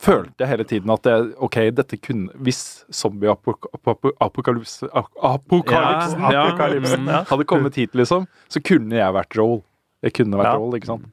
[0.00, 6.54] følte jeg hele tiden at det, ok, dette kunne Hvis zombie-apokalypsen apokalypsen, Ja, ja.
[6.54, 7.26] Mm.
[7.28, 9.62] hadde kommet hit, liksom, så kunne jeg vært Joel.
[10.04, 10.56] Jeg kunne vært Ja.
[10.60, 11.06] Joel, ikke sant.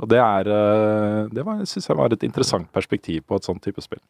[0.00, 3.82] Og det er eh, Det syns jeg var et interessant perspektiv på et sånt type
[3.84, 4.00] spill.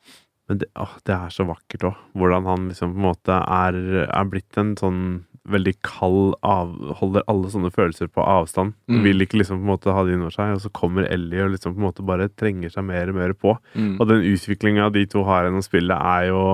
[0.50, 1.98] Men det, åh, det er så vakkert òg.
[2.18, 3.76] Hvordan han liksom på en måte er,
[4.06, 5.02] er blitt en sånn
[5.50, 8.74] veldig kald av, Holder alle sånne følelser på avstand.
[8.90, 9.00] Mm.
[9.06, 10.56] Vil ikke liksom på en måte ha det innover seg.
[10.56, 13.34] Og så kommer Ellie og liksom på en måte bare trenger seg mer og mer
[13.38, 13.56] på.
[13.74, 13.94] Mm.
[13.98, 16.44] Og den utviklinga de to har gjennom spillet, er jo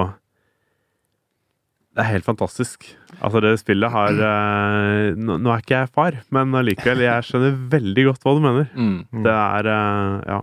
[1.97, 2.83] Det er helt fantastisk.
[3.25, 7.55] Altså, det spillet har uh, nå, nå er ikke jeg far, men allikevel, jeg skjønner
[7.73, 8.69] veldig godt hva du mener.
[8.77, 8.99] Mm.
[9.25, 10.43] Det er uh, Ja.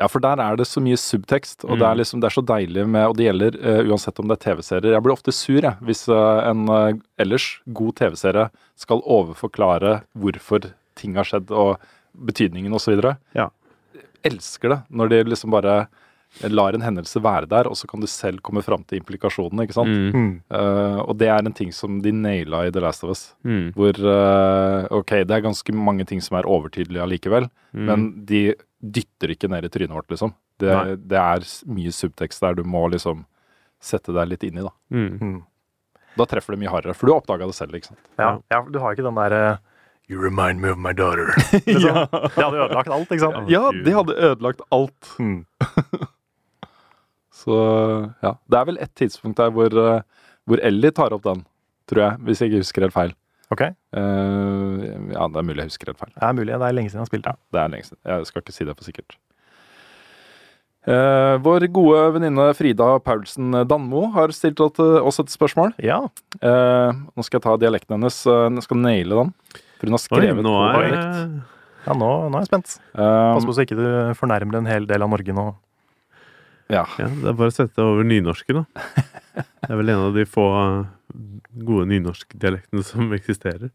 [0.00, 1.98] Ja, for der er det så mye subtekst, og det, er Mm.
[2.00, 4.94] liksom, det er så deilig med Og det gjelder uh, uansett om det er TV-serier.
[4.96, 6.64] Jeg blir ofte sur jeg, hvis en
[7.22, 11.78] ellers god TV-serie skal overforklare hvorfor ting har skjedd, og
[12.18, 12.98] betydningen osv.
[13.36, 13.50] Ja.
[14.26, 15.84] Elsker det når de liksom bare
[16.48, 19.66] lar en hendelse være der, og så kan du selv komme fram til implikasjonene.
[19.66, 19.92] ikke sant?
[20.16, 20.30] Mm.
[20.50, 23.34] Eh, og det er en ting som de naila i The Last of Us.
[23.44, 23.72] Mm.
[23.76, 27.84] Hvor uh, ok, det er ganske mange ting som er overtydelige allikevel, Mm.
[27.88, 28.40] men de
[28.84, 30.34] dytter ikke ned i trynet vårt, liksom.
[30.60, 30.74] Det,
[31.08, 31.40] det er
[31.72, 33.22] mye subtekst der du må liksom
[33.80, 34.72] sette deg litt inn i, da.
[34.92, 35.14] Mm.
[35.22, 35.38] Mm.
[36.20, 38.02] Da treffer det mye hardere, for du har oppdaga det selv, ikke sant.
[38.20, 39.58] Ja, ja, du har ikke den derre
[40.10, 41.32] You remind me of my daughter.
[41.64, 41.94] Liksom.
[42.12, 43.48] Det hadde ødelagt alt, ikke sant?
[43.48, 45.12] Ja, de hadde ødelagt alt.
[47.42, 47.56] Så
[48.22, 48.36] ja.
[48.46, 51.42] Det er vel et tidspunkt der hvor, eh, hvor Ellie tar opp den
[51.90, 52.22] tror jeg.
[52.26, 53.18] Hvis jeg ikke husker helt feil.
[53.52, 54.80] Ok, Uh,
[55.12, 56.12] ja, det er mulig jeg husker helt feil.
[56.14, 56.54] det er mulig.
[56.56, 57.26] Det er lenge siden jeg har spilt.
[57.28, 57.98] Ja, det er lenge siden.
[58.08, 59.16] Jeg skal ikke si det for sikkert.
[60.88, 65.74] Uh, vår gode venninne Frida Paulsen Danmo har stilt oss oss et spørsmål.
[65.84, 66.00] Ja.
[66.40, 68.22] Uh, nå skal jeg ta dialekten hennes.
[68.24, 69.34] Jeg skal naile den.
[69.76, 70.48] For hun har Oi, skrevet er...
[70.48, 71.36] på er dialekt.
[71.84, 72.74] ja nå, nå er jeg spent.
[72.96, 73.86] Pass på så ikke du
[74.16, 75.50] fornærmer en hel del av Norge nå.
[76.72, 76.86] Ja.
[76.98, 78.88] ja, Det er bare å sette over nynorsken, da.
[79.62, 80.82] Det er vel en av de få uh,
[81.64, 83.70] gode nynorskdialektene som eksisterer.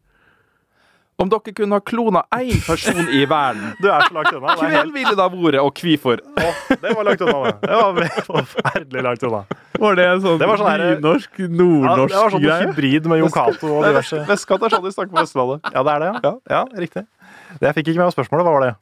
[1.18, 4.54] Om dere kunne ha klona én person i verden, Du er så langt unna.
[4.60, 6.22] Hvem ville da ha vært, og hvorfor?
[6.38, 7.40] Oh, det var langt unna.
[7.48, 9.40] Det, det var forferdelig langt unna.
[9.82, 12.68] Var det en sånn, Det var sånn nynorsk, Ja, det var sånn greie?
[12.68, 14.22] hybrid med Jon Cato og diverse.
[14.30, 15.72] Vestkatt er sånn de snakker på Vestlandet.
[15.74, 16.32] Ja, det er det, ja.
[16.54, 17.06] Ja, riktig.
[17.58, 18.46] Det jeg fikk ikke med meg spørsmålet.
[18.46, 18.74] Hva var det?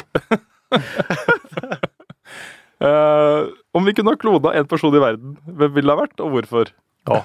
[2.80, 6.20] Eh, om vi kunne ha klona én person i verden, hvem ville det ha vært,
[6.20, 6.72] og hvorfor?
[7.06, 7.22] Ja.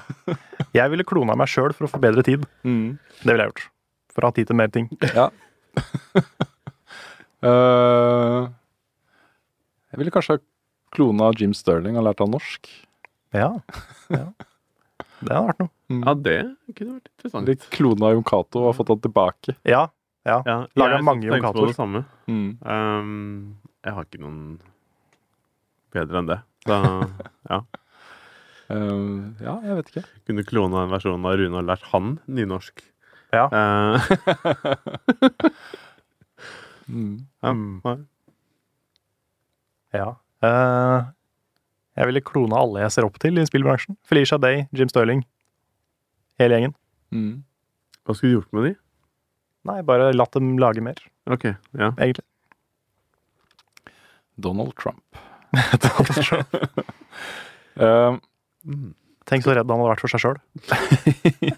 [0.78, 2.46] jeg ville klona meg sjøl for å få bedre tid.
[3.20, 3.66] Det ville jeg gjort.
[4.14, 4.88] For å ha tid til mer ting.
[5.12, 5.28] Ja.
[7.42, 8.48] uh,
[9.92, 10.42] jeg ville kanskje ha
[10.92, 12.68] klona Jim Sterling og lært han norsk.
[13.32, 13.50] Ja.
[14.12, 14.26] ja.
[15.22, 15.72] Det hadde vært noe.
[15.92, 16.36] Ja, det
[16.76, 17.48] kunne vært interessant.
[17.48, 19.56] Litt klona Jon Cato og fått han tilbake.
[19.68, 19.86] Ja.
[20.28, 20.40] ja.
[20.48, 21.68] Ja, Laget mange Jon Cato.
[22.28, 22.48] Mm.
[22.60, 24.42] Um, jeg har ikke noen
[25.94, 26.40] bedre enn det.
[26.66, 26.78] Så
[27.52, 27.60] ja.
[28.72, 30.04] Um, ja, jeg vet ikke.
[30.30, 32.84] Kunne klona en versjon av Rune og lært han nynorsk.
[33.32, 33.46] Ja.
[33.52, 33.96] Eh,
[36.92, 37.26] Mm.
[37.40, 37.52] ja.
[37.54, 38.06] Mm.
[39.94, 40.08] ja.
[40.42, 41.04] Uh,
[41.96, 43.94] jeg ville klona alle jeg ser opp til i spillbransjen.
[44.08, 45.22] Felicia Day, Jim Sterling.
[46.42, 46.74] Hele gjengen.
[47.14, 47.44] Mm.
[48.02, 48.72] Hva skulle du gjort med de?
[49.70, 50.98] Nei, bare latt dem lage mer,
[51.30, 51.44] Ok,
[51.78, 51.92] ja.
[52.02, 52.26] egentlig.
[54.42, 55.04] Donald Trump.
[57.72, 58.16] Eh,
[59.24, 60.38] Tenk så redd han hadde vært for seg sjøl.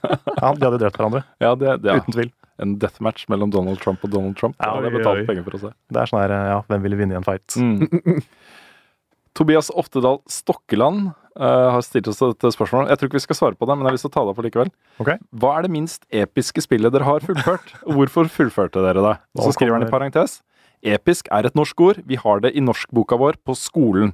[0.45, 1.23] Ja, de hadde drept hverandre.
[1.43, 2.29] ja, det, det er Uten tvil.
[2.63, 4.55] en deathmatch mellom Donald Trump og Donald Trump.
[4.61, 5.71] Ja, Ja, det er oi, betalt penger for å se.
[5.91, 7.57] Det er sånn her, ja, hvem ville vinne i en fight?
[7.59, 8.21] Mm.
[9.39, 11.09] Tobias Oftedal Stokkeland
[11.41, 12.87] uh, har stilt oss dette spørsmål.
[12.93, 14.23] Jeg tror ikke vi skal svare på det, men jeg har lyst til å ta
[14.29, 14.71] det opp likevel.
[15.03, 15.19] Okay.
[15.43, 17.73] Hva er det minst episke spillet dere har fullført?
[17.89, 19.17] Hvorfor fullførte dere det?
[19.43, 20.39] Så skriver han i parentes
[20.85, 22.03] Episk er et norsk ord.
[22.05, 24.13] Vi har det i norskboka vår på skolen.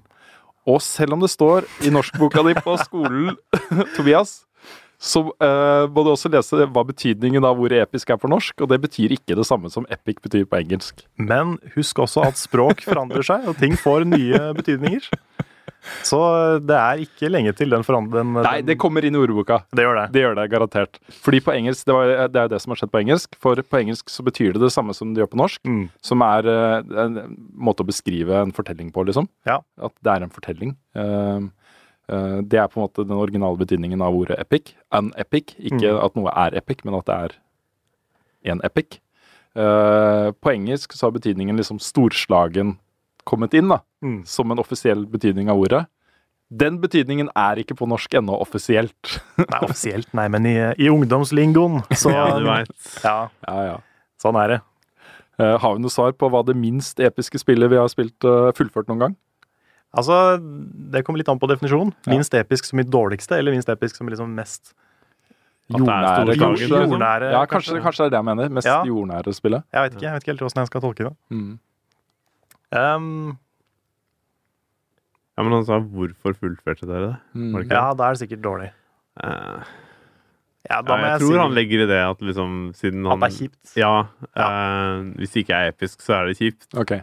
[0.69, 3.35] Og selv om det står i norskboka di på skolen,
[3.97, 4.45] Tobias,
[5.01, 8.69] så uh, må du også lese hva betydningen av ordet episk er på norsk, og
[8.69, 11.01] det betyr ikke det samme som epic betyr på engelsk.
[11.17, 15.09] Men husk også at språk forandrer seg, og ting får nye betydninger.
[16.05, 16.19] Så
[16.61, 19.63] det er ikke lenge til den forandringen Nei, det kommer inn i ordboka.
[19.73, 20.05] det gjør det.
[20.13, 20.99] Det gjør det garantert.
[21.25, 23.39] Fordi på engelsk, det, var, det er jo det som har skjedd på engelsk.
[23.41, 25.63] For på engelsk så betyr det det samme som det gjør på norsk.
[25.65, 25.87] Mm.
[26.05, 27.17] Som er eh, en
[27.57, 29.29] måte å beskrive en fortelling på, liksom.
[29.49, 29.61] Ja.
[29.81, 30.75] At det er en fortelling.
[30.95, 31.41] Eh,
[32.13, 34.75] eh, det er på en måte den originale betydningen av ordet epic.
[34.93, 35.55] An epic.
[35.59, 36.05] Ikke Mm.
[36.05, 37.39] at noe er epic, men at det er
[38.53, 39.01] en epic.
[39.55, 42.77] På engelsk så har betydningen liksom storslagen
[43.29, 43.81] kommet inn, da.
[44.05, 44.21] Mm.
[44.27, 45.85] Som en offisiell betydning av ordet.
[46.51, 49.21] Den betydningen er ikke på norsk ennå offisielt.
[49.39, 52.73] Nei, offisielt, nei, men i, i ungdomslingoen, så ja, du veit.
[53.05, 53.77] Ja, Ja, ja.
[54.21, 54.61] sånn er det.
[55.41, 58.51] Uh, har vi noe svar på hva det minst episke spillet vi har spilt uh,
[58.59, 59.15] fullført noen gang?
[59.97, 60.37] Altså,
[60.93, 61.95] det kommer litt an på definisjonen.
[62.05, 62.13] Ja.
[62.13, 64.75] Minst episk som i dårligste, eller minst episk som i liksom mest
[65.71, 66.67] At det er Jordnære, kanskje?
[66.67, 66.93] liksom.
[66.93, 68.53] Jordnære, Ja, kanskje, kanskje det er det jeg mener.
[68.59, 68.77] Mest Ja.
[68.87, 69.65] jordnære spillet.
[69.73, 71.15] Jeg vet ikke jeg vet ikke helt hvordan jeg skal tolke det.
[71.31, 71.51] Mm.
[72.73, 73.39] Um,
[75.39, 77.15] Ja, men han sa hvorfor fullførte dere det?
[77.35, 77.55] Mm.
[77.65, 78.73] Det ja, da er det sikkert dårlig.
[79.23, 79.63] Uh,
[80.69, 83.23] Ja, da ja, jeg jeg, tror si han legger i det at liksom siden at
[83.23, 83.71] det er kjipt.
[83.81, 83.93] Ja.
[84.37, 86.67] eh, hvis det ikke er episk, så er det kjipt.
[86.77, 87.01] Okay.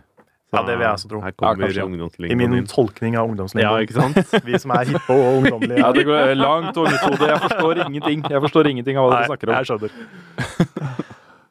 [0.47, 1.19] Så Ja, det vil jeg også tro.
[1.19, 2.29] Her Ja, kommer.
[2.31, 2.67] I min inn.
[2.67, 4.15] tolkning av Ja, ikke sant?
[4.45, 5.81] Vi som er hippe og ungdommelige.
[5.81, 7.27] Ja, det går langt over mitt hode.
[7.27, 8.23] Jeg forstår ingenting.
[8.29, 9.55] Jeg forstår ingenting av hva dere snakker om.
[9.57, 9.91] jeg skjønner.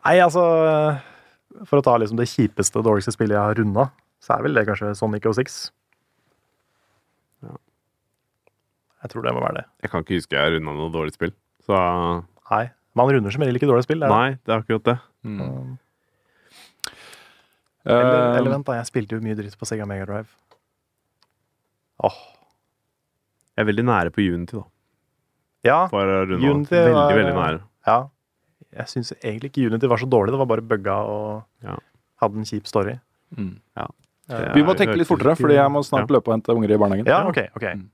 [0.07, 0.47] Nei, altså
[1.67, 3.91] For å ta liksom det kjipeste, dårligste spillet jeg har runda,
[4.27, 5.59] så er vel det kanskje Sonic 06.
[7.47, 7.53] Ja.
[9.05, 9.67] Jeg tror det må være det.
[9.85, 11.33] Jeg kan ikke huske jeg har runda noe dårlig spill.
[11.67, 11.79] Så
[12.51, 12.65] Nei.
[12.97, 14.01] Man runder som regel ikke dårlige spill.
[14.01, 14.97] Det er nei, det er akkurat det.
[15.27, 15.77] Mm.
[17.87, 18.75] Eller, Eh, eller vent, da.
[18.81, 20.27] Jeg spilte jo mye dritt på Sega Mega Drive.
[22.03, 22.17] Åh.
[23.55, 24.65] Jeg er veldig nære på Unity, da.
[25.65, 25.79] Ja.
[25.93, 27.61] Unity veldig, var- veldig nære.
[27.87, 28.09] ja.
[28.77, 30.33] Jeg syns egentlig ikke Unity var så dårlig.
[30.35, 31.77] Det var bare bugga og Ja.
[32.21, 32.99] hadde en kjip story.
[33.37, 33.61] mm.
[33.77, 33.89] Det
[34.27, 37.07] Vi må tenke litt fortere, fordi jeg må snart løpe og hente unger i barnehagen.
[37.07, 37.39] Ja, OK.
[37.55, 37.67] ok.
[37.79, 37.85] Mm.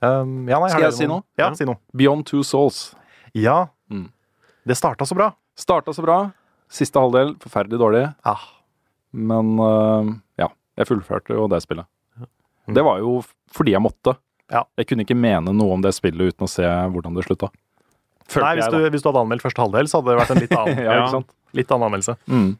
[0.00, 1.24] Um, ja, nei, Skal jeg si noe?
[1.36, 1.54] Ja, Ja.
[1.58, 1.76] si noe.
[1.96, 2.94] Beyond Two Souls.
[3.34, 3.68] Ja.
[3.90, 4.06] Mm.
[4.66, 5.32] Det starta så bra.
[5.58, 6.18] Starta så bra.
[6.70, 8.04] Siste halvdel forferdelig dårlig.
[8.24, 8.46] Ah.
[9.12, 10.48] Men uh, ja,
[10.78, 11.86] jeg fullførte jo det spillet.
[12.68, 12.74] Mm.
[12.78, 13.16] Det var jo
[13.50, 14.14] fordi jeg måtte.
[14.50, 14.64] Ja.
[14.78, 17.50] Jeg kunne ikke mene noe om det spillet uten å se hvordan det slutta.
[18.30, 20.30] Følte Nei, hvis jeg, du, hvis du hadde anmeldt første halvdel, så hadde det vært
[20.36, 21.22] en litt annen, Ja,
[21.58, 22.14] litt annen anmeldelse.
[22.30, 22.50] Mm.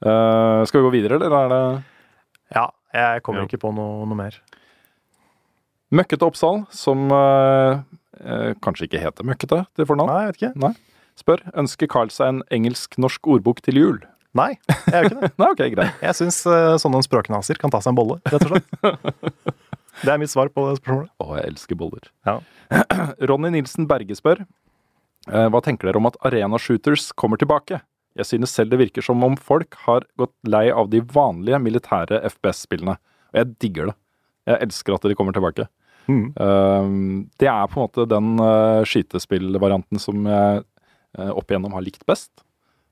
[0.00, 1.62] Uh, skal vi gå videre, eller er det
[2.54, 3.48] Ja, jeg kommer Ja.
[3.50, 4.38] ikke på noe, noe mer.
[5.90, 7.80] Møkkete Oppsal, som eh,
[8.22, 10.10] eh, kanskje ikke heter Møkkete til fornavn?
[10.12, 10.72] Nei, jeg vet ikke.
[11.20, 13.98] Spør ønsker Carl seg en engelsk-norsk ordbok til jul.
[14.38, 14.52] Nei,
[14.86, 15.30] jeg gjør ikke det.
[15.42, 16.04] Nei, ok, greit.
[16.06, 19.56] Jeg syns uh, sånne språknaser kan ta seg en bolle, rett og slett.
[20.00, 21.10] Det er mitt svar på det spørsmålet.
[21.20, 22.06] Å, jeg elsker boller.
[22.24, 22.38] Ja.
[23.28, 27.82] Ronny Nilsen Berge spør eh, hva tenker dere om at arena shooters kommer tilbake?
[28.18, 32.20] Jeg synes selv det virker som om folk har gått lei av de vanlige militære
[32.32, 32.96] FPS-spillene.
[33.30, 33.96] Og jeg digger det.
[34.50, 35.68] Jeg elsker at de kommer tilbake.
[36.10, 36.26] Mm.
[36.34, 41.86] Uh, det er på en måte den uh, skytespillvarianten som jeg uh, opp igjennom har
[41.86, 42.32] likt best.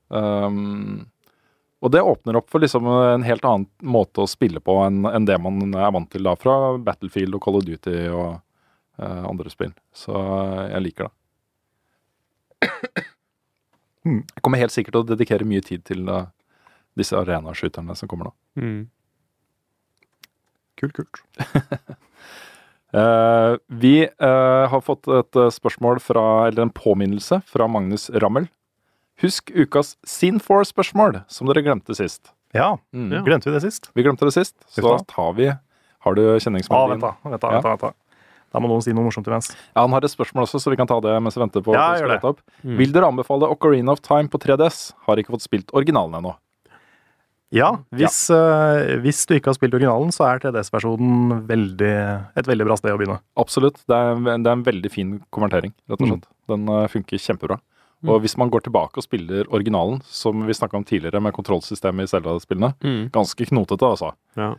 [0.07, 1.09] Um,
[1.79, 5.27] og det åpner opp for liksom en helt annen måte å spille på enn en
[5.27, 8.33] det man er vant til da fra Battlefield og Call of Duty og
[8.99, 9.71] eh, andre spill.
[9.95, 10.11] Så
[10.73, 11.13] jeg liker det.
[14.05, 14.21] Mm.
[14.35, 16.25] Jeg kommer helt sikkert til å dedikere mye tid til uh,
[16.97, 18.33] disse arenaskyterne som kommer nå.
[18.59, 18.87] Mm.
[20.79, 21.21] Kult, kult.
[22.95, 28.47] uh, vi uh, har fått et eh, spørsmål fra, eller en påminnelse fra Magnus Rammel.
[29.19, 32.31] Husk ukas Sin4-spørsmål, som dere glemte sist.
[32.55, 33.11] Ja, Mm.
[33.27, 33.91] Glemte vi det sist?
[33.93, 35.51] Vi glemte det sist, så da tar vi
[36.01, 36.97] Har du Ah, kjenningsmelodien?
[36.97, 37.59] vent da, vent da, Ja.
[37.59, 37.91] vent da, vent da.
[38.51, 39.51] Da må noen si noe morsomt imens.
[39.75, 41.73] Ja, Han har et spørsmål også, så vi kan ta det mens vi venter på
[41.75, 42.23] Ja, jeg gjør det.
[42.23, 42.39] opp.
[42.65, 42.77] Mm.
[42.77, 44.93] Vil dere anbefale Ocarina of Time på 3DS?
[45.05, 46.35] Har ikke fått spilt originalen ennå.
[47.51, 52.75] Ja, hvis, eh, hvis du ikke har spilt originalen, så er 3DS-versjonen et veldig bra
[52.77, 53.19] sted å begynne.
[53.41, 53.79] Absolutt.
[53.89, 56.11] Det er, det er en veldig fin konvertering, rett og Mm.
[56.21, 56.27] slett.
[56.47, 57.57] Den uh, funker kjempebra.
[58.07, 62.03] Og hvis man går tilbake og spiller originalen, som vi snakka om tidligere med kontrollsystemet
[62.07, 63.09] i Zelda-spillene, Mm.
[63.11, 64.13] ganske knotete, altså.
[64.37, 64.53] Ja,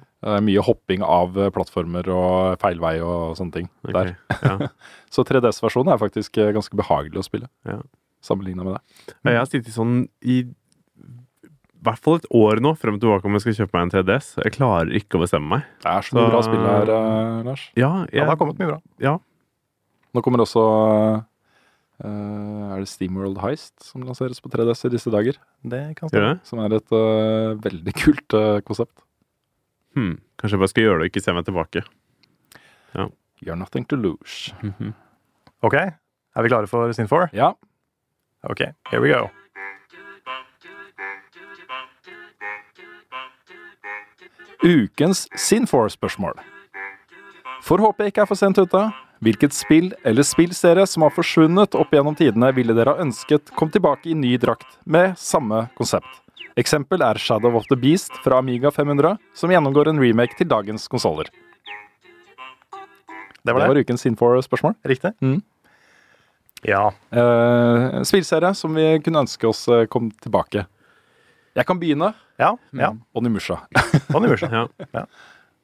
[0.45, 3.93] mye hopping av eh, plattformer og feil vei og sånne ting okay.
[3.93, 4.17] der.
[4.43, 4.69] Ja.
[5.11, 7.81] Så 3DS-versjonen er faktisk eh, ganske behagelig å spille, Ja.
[8.21, 9.15] sammenligna med det.
[9.25, 10.43] Ja, Jeg har sittet sånn i
[11.81, 14.35] hvert fall et år nå frem og tilbake om jeg skal kjøpe meg en 3DS.
[14.45, 15.63] Jeg klarer ikke å bestemme meg.
[15.81, 17.71] Det er så mye Så- bra spill her, eh, Lars.
[17.75, 18.81] Ja, Ja, det har kommet mye bra.
[19.01, 19.19] ja.
[20.13, 21.25] Nå kommer også
[22.05, 25.39] eh, Er det Steamworld Heist som lanseres på 3DS i disse dager?
[25.63, 26.35] Det kan stemme.
[26.35, 26.49] det?
[26.49, 29.05] Som er et uh, veldig kult uh, konsept.
[29.97, 30.19] Hmm.
[30.39, 31.85] Kanskje jeg bare skal gjøre det og ikke se meg tilbake.
[33.41, 34.53] You're nothing to lose.
[34.61, 34.93] Mhm.
[35.63, 37.29] Ok, er vi klare for Sin4?
[37.33, 37.53] Ja.
[38.43, 38.61] Ok,
[38.91, 39.29] here we go.
[44.65, 46.41] Ukens Sin4-spørsmål.
[47.63, 48.83] Får håpe jeg ikke er for sent ute.
[49.21, 53.69] Hvilket spill eller spillserie som har forsvunnet opp gjennom tidene, ville dere ha ønsket kom
[53.73, 56.09] tilbake i ny drakt med samme konsept?
[56.59, 60.89] Eksempel er Shadow of the Beast fra Amiga 500, som gjennomgår en remake til dagens
[60.89, 61.29] konsoller.
[61.31, 61.37] Det
[63.45, 63.69] Det var det.
[63.69, 64.75] det var ukens Sin4-spørsmål.
[64.85, 65.13] Riktig?
[65.21, 65.41] Mm.
[66.69, 66.91] Ja.
[67.13, 70.67] Uh, spillserie som vi kunne ønske oss eh, kom tilbake.
[71.57, 72.13] Jeg kan begynne.
[72.39, 72.55] Ja.
[72.77, 72.93] ja.
[73.17, 73.61] Onimusha.
[74.15, 74.49] Onimusha.
[74.97, 75.05] Ja.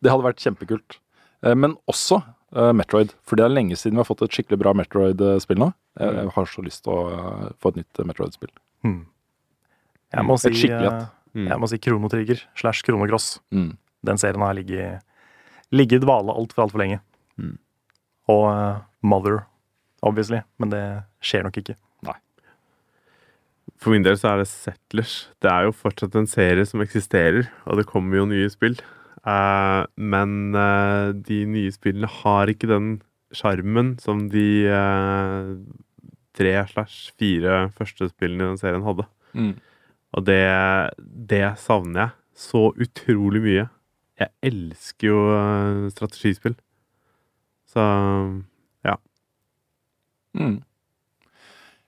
[0.03, 0.99] Det hadde vært kjempekult.
[1.45, 2.23] Eh, Men også
[2.55, 3.11] Metroid.
[3.27, 5.73] For det er lenge siden vi har fått et skikkelig bra Metroid-spill nå.
[5.99, 8.53] Jeg jeg har så lyst til å eh, få et nytt eh, Metroid-spill.
[8.87, 9.01] Mm.
[10.15, 11.13] Jeg må Et si, skikkelig eh, et.
[11.37, 11.49] Mm.
[11.51, 13.41] jeg må si Kronotrigger slash Kronocross.
[13.53, 13.73] Mm.
[14.07, 15.03] Den serien har ligget,
[15.75, 17.01] ligget i dvale altfor altfor lenge.
[17.41, 17.57] Mm.
[18.33, 19.43] Og uh, Mother,
[20.07, 20.41] obviously.
[20.63, 20.85] Men det
[21.25, 21.77] skjer nok ikke.
[23.83, 25.27] For min del så er det Settlers.
[25.43, 28.79] Det er jo fortsatt en serie som eksisterer, og det kommer jo nye spill.
[29.27, 32.91] Eh, men eh, de nye spillene har ikke den
[33.35, 35.49] sjarmen som de eh,
[36.37, 39.09] tre slash fire første spillene i den serien hadde.
[39.35, 39.57] Mm.
[40.17, 40.45] Og det,
[41.33, 43.65] det savner jeg så utrolig mye.
[44.17, 45.19] Jeg elsker jo
[45.93, 46.55] strategispill.
[47.69, 47.83] Så
[48.87, 48.95] ja.
[50.37, 50.61] Mm.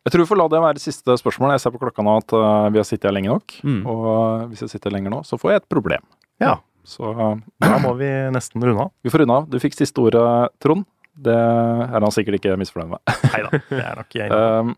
[0.04, 1.54] Jeg tror vi får la det være siste spørsmål.
[1.54, 2.34] Jeg ser på klokka nå at
[2.72, 3.56] vi har sittet her lenge nok.
[3.64, 3.80] Mm.
[3.88, 6.04] Og hvis jeg sitter lenger nå, så får jeg et problem.
[6.42, 6.58] Ja.
[6.88, 8.92] Så eh, Da må vi nesten runde av.
[9.04, 9.48] vi får runde av.
[9.52, 10.24] Du fikk siste ordet,
[10.62, 10.86] Trond.
[11.18, 13.16] Det er han sikkert ikke misfornøyd med.
[13.32, 14.30] Nei da, det er nok jeg.
[14.30, 14.76] Um,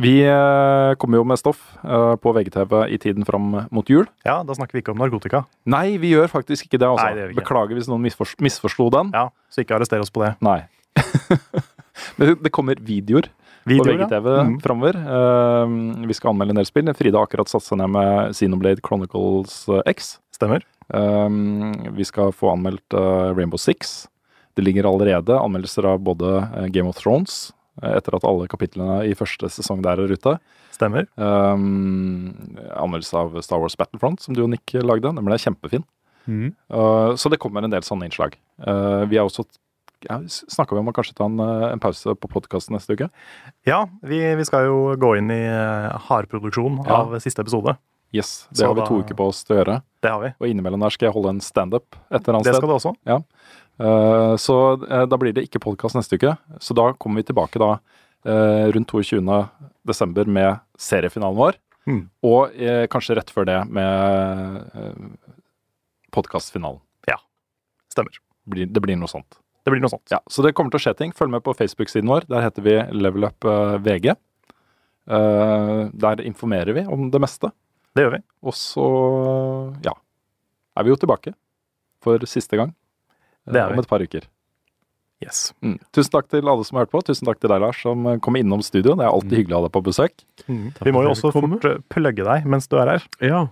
[0.00, 4.06] vi eh, kommer jo med stoff eh, på VGTV i tiden fram mot jul.
[4.24, 5.42] Ja, da snakker vi ikke om narkotika.
[5.68, 6.88] Nei, vi gjør faktisk ikke det.
[6.88, 7.08] altså.
[7.08, 7.40] Nei, det ikke.
[7.42, 9.12] Beklager hvis noen misfor misforsto den.
[9.16, 10.32] Ja, Så ikke arrester oss på det.
[10.44, 10.62] Nei.
[12.16, 13.28] Men det kommer videoer
[13.78, 14.42] på VGTV ja.
[14.46, 14.56] Mm.
[14.64, 14.98] framover.
[14.98, 16.90] Uh, vi skal anmelde en del spill.
[16.96, 20.16] Frida har akkurat satt seg ned med Xenoblade Chronicles eh, X.
[20.34, 20.64] Stemmer.
[20.94, 21.30] Uh,
[21.96, 24.08] vi skal få anmeldt uh, Rainbow Six.
[24.58, 27.52] Det ligger allerede anmeldelser av både eh, Game of Thrones,
[27.86, 30.34] etter at alle kapitlene i første sesong der er ute.
[30.74, 31.06] Stemmer.
[31.14, 32.34] Um,
[32.74, 35.14] anmeldelse av Star Wars Battlefront, som du og Nick lagde.
[35.14, 35.86] Den ble kjempefin.
[36.26, 36.50] Mm.
[37.16, 38.34] Så det kommer en del sånne innslag.
[38.60, 39.46] Vi har også
[40.08, 43.10] Snakka vi om å kanskje ta en, eh, en pause på podkasten neste uke?
[43.66, 47.02] Ja, vi, vi skal jo gå inn i eh, hardproduksjon Ja.
[47.02, 47.76] av siste episode.
[48.12, 49.82] Yes, Det Så har vi to da- uker på oss til å gjøre.
[50.02, 50.32] Det har vi.
[50.40, 52.94] Og innimellom der skal jeg holde en standup et Det skal du også.
[53.06, 53.20] Ja.
[53.78, 54.56] Eh, så
[55.08, 56.36] da blir det ikke podkast neste uke.
[56.58, 57.78] Så da kommer vi tilbake da
[58.26, 59.48] uh, rundt 22.
[59.86, 61.54] desember med seriefinalen vår.
[61.86, 62.10] Mm.
[62.22, 62.50] Og
[62.90, 64.92] kanskje rett før det med uh,
[66.12, 66.80] podkastfinalen.
[67.90, 68.12] Stemmer.
[68.46, 69.38] Blir, det blir noe sånt.
[69.70, 70.10] Det blir noe sånt.
[70.10, 71.12] Ja, Så det kommer til å skje ting.
[71.14, 72.26] Følg med på Facebook-siden vår.
[72.30, 74.10] Der heter vi Level Up eh, VG.
[75.10, 77.52] Eh, der informerer vi om det meste.
[77.94, 78.20] Det gjør vi.
[78.46, 78.84] Og så,
[79.86, 79.94] ja,
[80.78, 81.32] er vi jo tilbake
[82.04, 83.78] for siste gang eh, Det er vi.
[83.78, 84.26] om et par uker.
[85.20, 85.50] Yes.
[85.60, 85.74] Mm.
[85.92, 87.02] Tusen takk til alle som har hørt på.
[87.04, 88.94] Tusen takk til deg, Lars, som eh, kom innom studio.
[88.96, 90.24] Det er alltid hyggelig å ha deg på besøk.
[90.48, 93.08] Vi må jo også fort eh, plugge deg mens du er her.
[93.20, 93.42] Ja.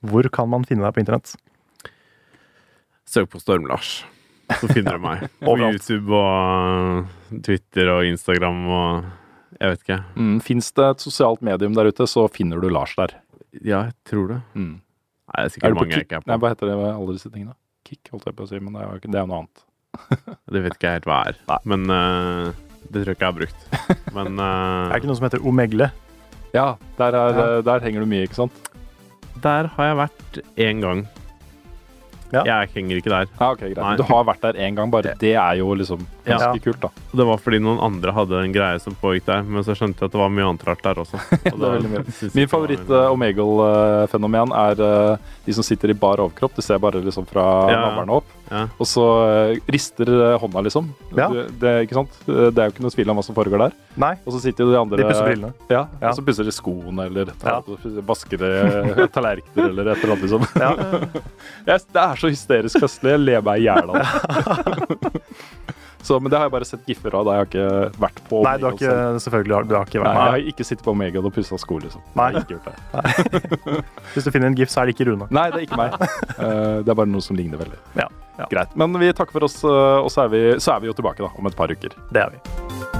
[0.00, 1.34] Hvor kan man finne deg på internett?
[3.10, 4.04] Søk på Storm-Lars,
[4.58, 5.24] så finner du meg.
[5.46, 9.08] På YouTube og Twitter og Instagram og
[9.60, 9.98] Jeg vet ikke.
[10.16, 10.36] Mm.
[10.46, 13.14] Fins det et sosialt medium der ute, så finner du Lars der.
[13.60, 14.38] Ja, jeg tror det.
[14.54, 14.76] Mm.
[15.30, 16.40] Nei, det er Er sikkert er mange jeg ikke er Nei, på.
[16.44, 17.54] hva heter det alle disse tingene?
[17.86, 19.64] Kick, holdt jeg på å si, men det er jo det er noe annet.
[20.54, 21.38] Det vet ikke jeg helt hva er.
[21.50, 21.58] Nei.
[21.72, 22.50] Men uh,
[22.90, 23.60] det tror jeg ikke jeg har brukt.
[24.16, 25.90] Men Det eh, er ikke noe som heter Omegle.
[26.54, 26.66] Ja,
[26.98, 27.44] der, er, Ja.
[27.58, 28.66] eh, der henger du mye, ikke sant?
[29.40, 30.98] der har jeg vært én gang.
[32.32, 32.42] Ja.
[32.46, 33.26] Jeg henger ikke der.
[33.40, 33.96] Ja, okay, greit.
[33.98, 36.52] Du har vært der én gang, bare det er jo liksom Ja.
[36.62, 36.88] kult, da.
[37.12, 40.10] Det var fordi noen andre hadde en greie som pågikk der, men så skjønte jeg
[40.10, 41.18] at det var mye annet rart der også.
[41.52, 42.04] Og Det er mye.
[42.34, 44.80] Min favoritt veldig- uh, Omegle-fenomen er
[45.12, 45.16] eh,
[45.46, 46.54] de som sitter i bar overkropp.
[46.56, 47.80] Du ser bare liksom fra Ja.
[47.88, 48.64] navlen opp, Ja.
[48.82, 50.88] og så eh, rister eh, hånda, liksom.
[51.16, 51.28] Ja.
[51.30, 52.16] Det, ikke sant?
[52.26, 53.76] Det er jo ikke noe tvil om hva som foregår der.
[54.00, 55.52] Nei, Og så sitter jo de andre de pusser brillene.
[55.70, 56.10] Ja, Ja.
[56.10, 57.30] Og så pusser de skoene, eller
[58.08, 58.44] vasker
[59.14, 60.42] tallerkener, eller et eller annet, liksom.
[60.58, 60.72] Ja.
[61.70, 63.14] Det er så hysterisk festlig.
[63.16, 65.20] Jeg ler meg i hjel av det.
[66.02, 67.26] så, men det har jeg bare sett giffer av.
[67.28, 68.50] Da jeg har ikke vært på Omega.
[68.50, 69.00] Nei, du har Omegle selv.
[69.12, 71.80] ikke selvfølgelig du har ikke Nei, jeg har ikke sittet på Omega og pussa sko,
[71.84, 72.04] liksom.
[72.18, 72.30] Nei.
[72.40, 72.74] Ikke.
[74.14, 75.28] Hvis du finner en gif, så er det ikke Rune.
[75.30, 75.98] Nei, det er ikke meg.
[76.40, 77.76] Eh, det er bare noe som ligner veldig.
[77.98, 78.06] Ja,
[78.38, 78.46] ja.
[78.48, 78.72] Greit.
[78.78, 81.20] Men vi takker for oss, eh, og så er vi, så er vi jo tilbake
[81.20, 81.92] da, om et par uker.
[82.14, 82.99] Det er vi.